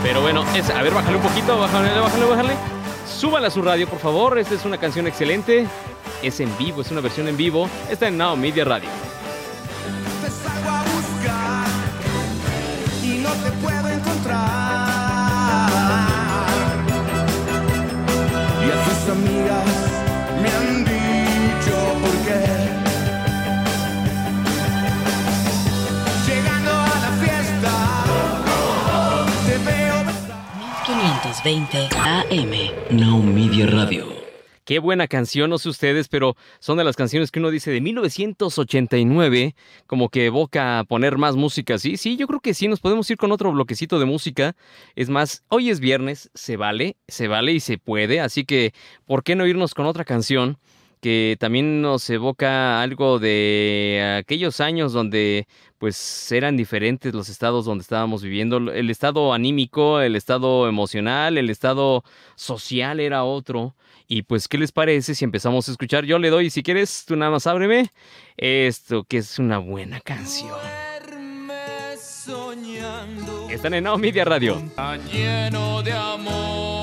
Pero 0.03 0.21
bueno, 0.23 0.45
es, 0.55 0.69
a 0.71 0.83
ver, 0.83 0.95
bájale 0.95 1.17
un 1.17 1.23
poquito, 1.23 1.59
bájale, 1.59 1.99
bájale, 1.99 2.25
bájale. 2.25 2.55
Súbala 3.07 3.49
a 3.49 3.51
su 3.51 3.63
radio, 3.63 3.89
por 3.89 3.99
favor. 3.99 4.39
Esta 4.39 4.55
es 4.55 4.65
una 4.65 4.79
canción 4.79 5.07
excelente. 5.07 5.67
Es 6.23 6.41
en 6.41 6.57
vivo, 6.59 6.83
es 6.83 6.91
una 6.91 7.01
versión 7.01 7.29
en 7.29 7.37
vivo. 7.37 7.69
Está 7.91 8.09
en 8.09 8.19
Now 8.19 8.37
Media 8.37 8.65
Radio. 8.65 8.89
520 31.43 31.89
AM. 32.05 32.99
Now 32.99 33.23
Media 33.23 33.67
Radio. 33.67 34.07
Qué 34.65 34.79
buena 34.79 35.09
canción, 35.09 35.49
no 35.49 35.59
sé 35.59 35.71
ustedes, 35.71 36.09
pero 36.09 36.37
son 36.59 36.77
de 36.77 36.85
las 36.85 36.97
canciones 36.97 37.31
que 37.31 37.39
uno 37.39 37.51
dice 37.51 37.71
de 37.71 37.81
1989, 37.81 39.55
como 39.87 40.11
que 40.11 40.27
evoca 40.27 40.85
poner 40.87 41.17
más 41.17 41.37
música, 41.37 41.79
¿sí? 41.79 41.97
Sí, 41.97 42.17
yo 42.17 42.27
creo 42.27 42.41
que 42.41 42.53
sí, 42.53 42.69
nos 42.69 42.81
podemos 42.81 43.11
ir 43.11 43.17
con 43.17 43.33
otro 43.33 43.51
bloquecito 43.53 43.99
de 43.99 44.05
música. 44.05 44.55
Es 44.97 45.09
más, 45.09 45.43
hoy 45.49 45.71
es 45.71 45.81
viernes, 45.81 46.31
se 46.35 46.59
vale, 46.59 46.97
se 47.09 47.27
vale 47.27 47.53
y 47.53 47.61
se 47.61 47.79
puede, 47.79 48.21
así 48.21 48.45
que, 48.45 48.75
¿por 49.07 49.23
qué 49.23 49.35
no 49.35 49.47
irnos 49.47 49.73
con 49.73 49.87
otra 49.87 50.05
canción? 50.05 50.59
Que 51.01 51.37
también 51.41 51.83
nos 51.83 52.09
evoca 52.11 52.83
algo 52.83 53.19
de 53.19 54.19
aquellos 54.19 54.61
años 54.61 54.93
donde 54.93 55.47
pues 55.79 56.31
eran 56.31 56.59
diferentes 56.59 57.15
los 57.15 57.31
estados 57.31 57.65
donde 57.65 57.83
estábamos 57.83 58.23
viviendo, 58.23 58.59
el 58.59 58.91
estado 58.91 59.33
anímico, 59.33 60.01
el 60.01 60.15
estado 60.15 60.69
emocional, 60.69 61.39
el 61.39 61.49
estado 61.49 62.05
social 62.37 63.01
era 63.01 63.25
otro. 63.25 63.75
Y 64.07 64.23
pues, 64.23 64.47
¿qué 64.47 64.59
les 64.59 64.73
parece 64.73 65.15
si 65.15 65.25
empezamos 65.25 65.69
a 65.69 65.73
escuchar? 65.73 66.05
Yo 66.05 66.19
le 66.19 66.29
doy, 66.29 66.51
si 66.51 66.63
quieres, 66.63 67.05
tú 67.07 67.17
nada 67.17 67.31
más 67.31 67.47
ábreme 67.47 67.91
esto, 68.37 69.05
que 69.05 69.19
es 69.19 69.39
una 69.39 69.59
buena 69.59 70.01
canción. 70.01 70.59
Están 73.49 73.75
en 73.75 73.85
Now 73.85 73.99
Media 73.99 74.25
Radio. 74.25 74.63
lleno 75.11 75.83
de 75.83 75.93
amor. 75.93 76.80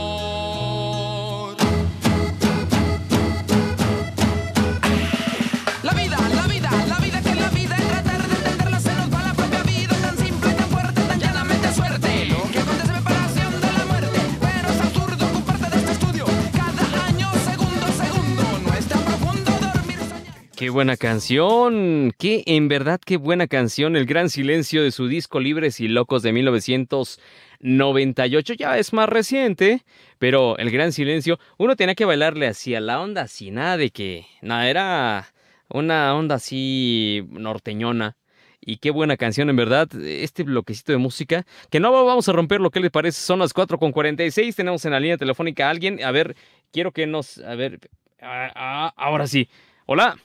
Qué 20.58 20.70
buena 20.72 20.98
canción, 20.98 22.12
qué 22.18 22.42
en 22.48 22.68
verdad 22.68 23.00
qué 23.06 23.18
buena 23.18 23.46
canción, 23.46 23.96
El 23.96 24.08
Gran 24.08 24.32
Silencio 24.32 24.82
de 24.82 24.90
su 24.90 25.08
disco 25.08 25.40
Libres 25.40 25.80
y 25.80 25.88
Locos 25.88 26.24
de 26.24 26.34
1998, 26.34 28.54
ya 28.56 28.80
es 28.80 28.92
más 28.92 29.08
reciente, 29.08 29.86
pero 30.18 30.58
El 30.58 30.72
Gran 30.72 30.94
Silencio, 30.94 31.38
uno 31.60 31.76
tenía 31.76 31.94
que 31.94 32.06
bailarle 32.06 32.48
hacia 32.48 32.82
la 32.82 33.00
onda, 33.00 33.22
así 33.22 33.52
nada 33.52 33.78
de 33.78 33.92
que, 33.92 34.26
nada, 34.42 34.68
era 34.68 35.32
una 35.70 36.16
onda 36.16 36.34
así 36.34 37.24
norteñona. 37.30 38.18
Y 38.60 38.78
qué 38.78 38.90
buena 38.90 39.16
canción, 39.16 39.52
en 39.52 39.58
verdad, 39.58 39.88
este 39.94 40.42
bloquecito 40.42 40.92
de 40.92 40.98
música. 40.98 41.46
Que 41.70 41.80
no 41.80 41.92
vamos 41.92 42.28
a 42.30 42.34
romper 42.34 42.62
lo 42.62 42.72
que 42.72 42.80
le 42.80 42.90
parece, 42.90 43.22
son 43.22 43.38
las 43.38 43.54
4 43.54 43.78
con 43.78 43.92
46. 43.92 44.56
Tenemos 44.56 44.84
en 44.86 44.92
la 44.92 45.00
línea 45.00 45.18
telefónica 45.18 45.68
a 45.68 45.70
alguien. 45.70 46.04
A 46.04 46.10
ver, 46.12 46.36
quiero 46.72 46.92
que 46.92 47.06
nos. 47.06 47.38
A 47.38 47.54
ver. 47.54 47.80
Ah, 48.20 48.52
ah, 48.56 48.92
ahora 48.98 49.28
sí. 49.28 49.48
Hola. 49.86 50.18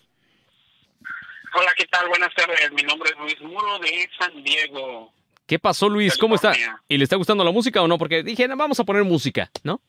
Hola, 1.54 1.72
¿qué 1.76 1.86
tal? 1.86 2.08
Buenas 2.08 2.34
tardes. 2.34 2.72
Mi 2.72 2.82
nombre 2.82 3.10
es 3.10 3.18
Luis 3.18 3.40
Muro 3.42 3.78
de 3.78 4.08
San 4.18 4.42
Diego. 4.42 5.12
¿Qué 5.46 5.58
pasó, 5.58 5.88
Luis? 5.88 6.16
¿Cómo 6.16 6.34
está? 6.34 6.54
¿Y 6.88 6.96
le 6.96 7.04
está 7.04 7.16
gustando 7.16 7.44
la 7.44 7.50
música 7.50 7.82
o 7.82 7.88
no? 7.88 7.98
Porque 7.98 8.22
dije, 8.22 8.46
vamos 8.48 8.80
a 8.80 8.84
poner 8.84 9.04
música, 9.04 9.50
¿no? 9.62 9.80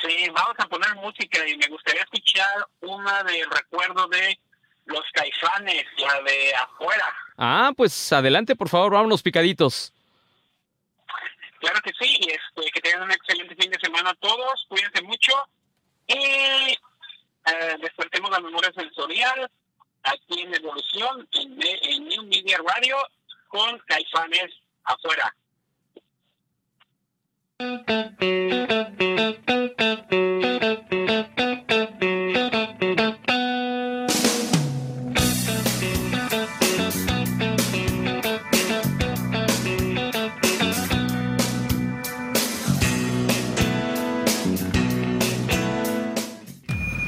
Sí, 0.00 0.26
vamos 0.32 0.54
a 0.58 0.66
poner 0.66 0.94
música 0.96 1.46
y 1.46 1.56
me 1.58 1.66
gustaría 1.68 2.02
escuchar 2.02 2.66
una 2.80 3.22
de 3.24 3.44
recuerdo 3.50 4.08
de 4.08 4.38
los 4.86 5.02
caifanes, 5.12 5.84
la 5.98 6.22
de 6.22 6.54
afuera. 6.54 7.14
Ah, 7.36 7.72
pues 7.76 8.12
adelante, 8.12 8.56
por 8.56 8.68
favor, 8.68 8.92
vámonos 8.92 9.22
picaditos. 9.22 9.92
Claro 11.60 11.80
que 11.82 11.92
sí, 12.00 12.18
este, 12.22 12.70
que 12.72 12.80
tengan 12.80 13.02
un 13.02 13.12
excelente 13.12 13.54
fin 13.54 13.70
de 13.70 13.78
semana 13.78 14.14
todos, 14.18 14.66
cuídense 14.68 15.02
mucho 15.02 15.32
y 16.08 16.14
eh, 16.16 17.76
despertemos 17.80 18.30
la 18.30 18.40
memoria 18.40 18.72
sensorial 18.72 19.48
aquí 20.04 20.40
en 20.40 20.54
Evolución, 20.54 21.28
en, 21.32 21.58
en 21.62 22.08
New 22.08 22.22
Media 22.24 22.58
Radio, 22.66 22.96
con 23.48 23.78
Caifanes 23.86 24.50
afuera. 24.84 25.34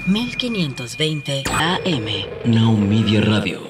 Mil 0.07 0.37
quinientos 0.37 0.97
veinte 0.99 1.44
AM. 1.75 2.07
Now 2.45 2.77
Media 2.77 3.21
Radio. 3.21 3.61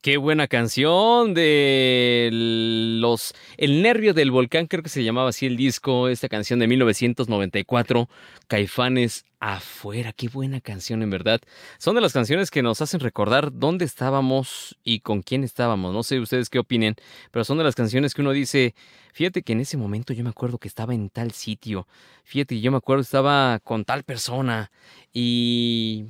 Qué 0.00 0.16
buena 0.16 0.48
canción 0.48 1.34
de 1.34 2.30
los 2.32 3.34
El 3.58 3.82
nervio 3.82 4.14
del 4.14 4.30
volcán, 4.30 4.66
creo 4.66 4.82
que 4.82 4.88
se 4.88 5.04
llamaba 5.04 5.28
así 5.28 5.44
el 5.44 5.56
disco, 5.56 6.08
esta 6.08 6.30
canción 6.30 6.58
de 6.58 6.68
1994, 6.68 8.08
Caifanes 8.48 9.26
afuera, 9.38 10.12
qué 10.12 10.28
buena 10.28 10.60
canción 10.60 11.02
en 11.02 11.10
verdad. 11.10 11.40
Son 11.78 11.94
de 11.94 12.00
las 12.00 12.14
canciones 12.14 12.50
que 12.50 12.62
nos 12.62 12.80
hacen 12.80 13.00
recordar 13.00 13.52
dónde 13.52 13.84
estábamos 13.84 14.78
y 14.82 15.00
con 15.00 15.20
quién 15.22 15.44
estábamos. 15.44 15.92
No 15.92 16.02
sé 16.02 16.20
ustedes 16.20 16.48
qué 16.48 16.58
opinen, 16.58 16.96
pero 17.30 17.44
son 17.44 17.58
de 17.58 17.64
las 17.64 17.74
canciones 17.74 18.14
que 18.14 18.22
uno 18.22 18.32
dice, 18.32 18.74
fíjate 19.12 19.42
que 19.42 19.52
en 19.52 19.60
ese 19.60 19.76
momento 19.76 20.14
yo 20.14 20.24
me 20.24 20.30
acuerdo 20.30 20.56
que 20.56 20.68
estaba 20.68 20.94
en 20.94 21.10
tal 21.10 21.32
sitio, 21.32 21.86
fíjate 22.24 22.54
que 22.54 22.60
yo 22.62 22.70
me 22.70 22.78
acuerdo 22.78 23.02
que 23.02 23.08
estaba 23.08 23.60
con 23.62 23.84
tal 23.84 24.04
persona 24.04 24.72
y 25.12 26.06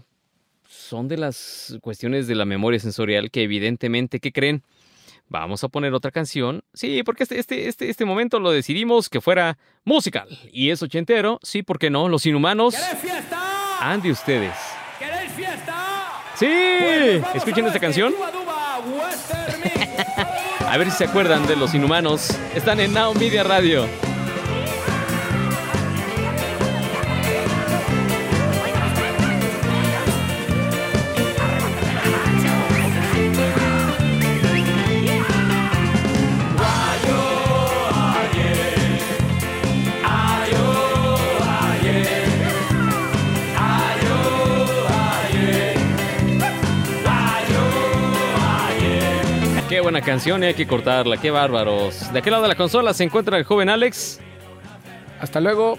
son 0.72 1.08
de 1.08 1.18
las 1.18 1.76
cuestiones 1.80 2.26
de 2.26 2.34
la 2.34 2.44
memoria 2.44 2.80
sensorial 2.80 3.30
que 3.30 3.42
evidentemente, 3.42 4.20
¿qué 4.20 4.32
creen? 4.32 4.62
Vamos 5.28 5.64
a 5.64 5.68
poner 5.68 5.94
otra 5.94 6.10
canción. 6.10 6.62
Sí, 6.74 7.02
porque 7.04 7.22
este, 7.22 7.38
este, 7.38 7.68
este, 7.68 7.88
este 7.88 8.04
momento 8.04 8.40
lo 8.40 8.50
decidimos 8.50 9.08
que 9.08 9.20
fuera 9.20 9.56
musical. 9.84 10.28
Y 10.52 10.70
es 10.70 10.82
ochentero, 10.82 11.38
sí, 11.42 11.62
¿por 11.62 11.78
qué 11.78 11.90
no? 11.90 12.08
Los 12.08 12.26
inhumanos. 12.26 12.74
¿Queréis 12.74 12.98
fiesta? 12.98 13.78
Andy 13.80 14.10
ustedes. 14.10 14.54
¿Queréis 14.98 15.32
fiesta? 15.32 16.12
Sí, 16.34 17.20
pues 17.20 17.36
escuchen 17.36 17.66
esta 17.66 17.80
canción. 17.80 18.12
a 20.66 20.76
ver 20.76 20.90
si 20.90 20.98
se 20.98 21.04
acuerdan 21.04 21.46
de 21.46 21.56
los 21.56 21.74
inhumanos. 21.74 22.30
Están 22.54 22.80
en 22.80 22.92
Now 22.92 23.14
Media 23.14 23.42
Radio. 23.42 23.86
Buena 49.82 50.00
canción 50.00 50.42
y 50.42 50.46
hay 50.46 50.54
que 50.54 50.66
cortarla, 50.66 51.16
qué 51.16 51.30
bárbaros. 51.30 52.12
De 52.12 52.20
aquel 52.20 52.30
lado 52.32 52.44
de 52.44 52.48
la 52.48 52.54
consola 52.54 52.94
se 52.94 53.04
encuentra 53.04 53.36
el 53.36 53.44
joven 53.44 53.68
Alex. 53.68 54.20
Hasta 55.20 55.40
luego. 55.40 55.78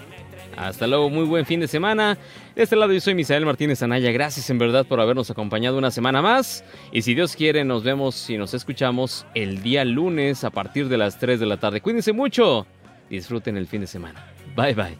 Hasta 0.56 0.86
luego, 0.86 1.10
muy 1.10 1.24
buen 1.24 1.44
fin 1.44 1.58
de 1.58 1.66
semana. 1.66 2.16
De 2.54 2.62
este 2.62 2.76
lado 2.76 2.92
yo 2.92 3.00
soy 3.00 3.14
Misael 3.14 3.44
Martínez 3.44 3.82
Anaya. 3.82 4.12
Gracias 4.12 4.48
en 4.50 4.58
verdad 4.58 4.86
por 4.86 5.00
habernos 5.00 5.30
acompañado 5.30 5.78
una 5.78 5.90
semana 5.90 6.22
más. 6.22 6.64
Y 6.92 7.02
si 7.02 7.14
Dios 7.14 7.34
quiere, 7.34 7.64
nos 7.64 7.82
vemos 7.82 8.30
y 8.30 8.38
nos 8.38 8.54
escuchamos 8.54 9.26
el 9.34 9.62
día 9.62 9.84
lunes 9.84 10.44
a 10.44 10.50
partir 10.50 10.88
de 10.88 10.98
las 10.98 11.18
3 11.18 11.40
de 11.40 11.46
la 11.46 11.56
tarde. 11.56 11.80
Cuídense 11.80 12.12
mucho. 12.12 12.66
Disfruten 13.10 13.56
el 13.56 13.66
fin 13.66 13.80
de 13.80 13.86
semana. 13.86 14.24
Bye 14.54 14.74
bye. 14.74 14.96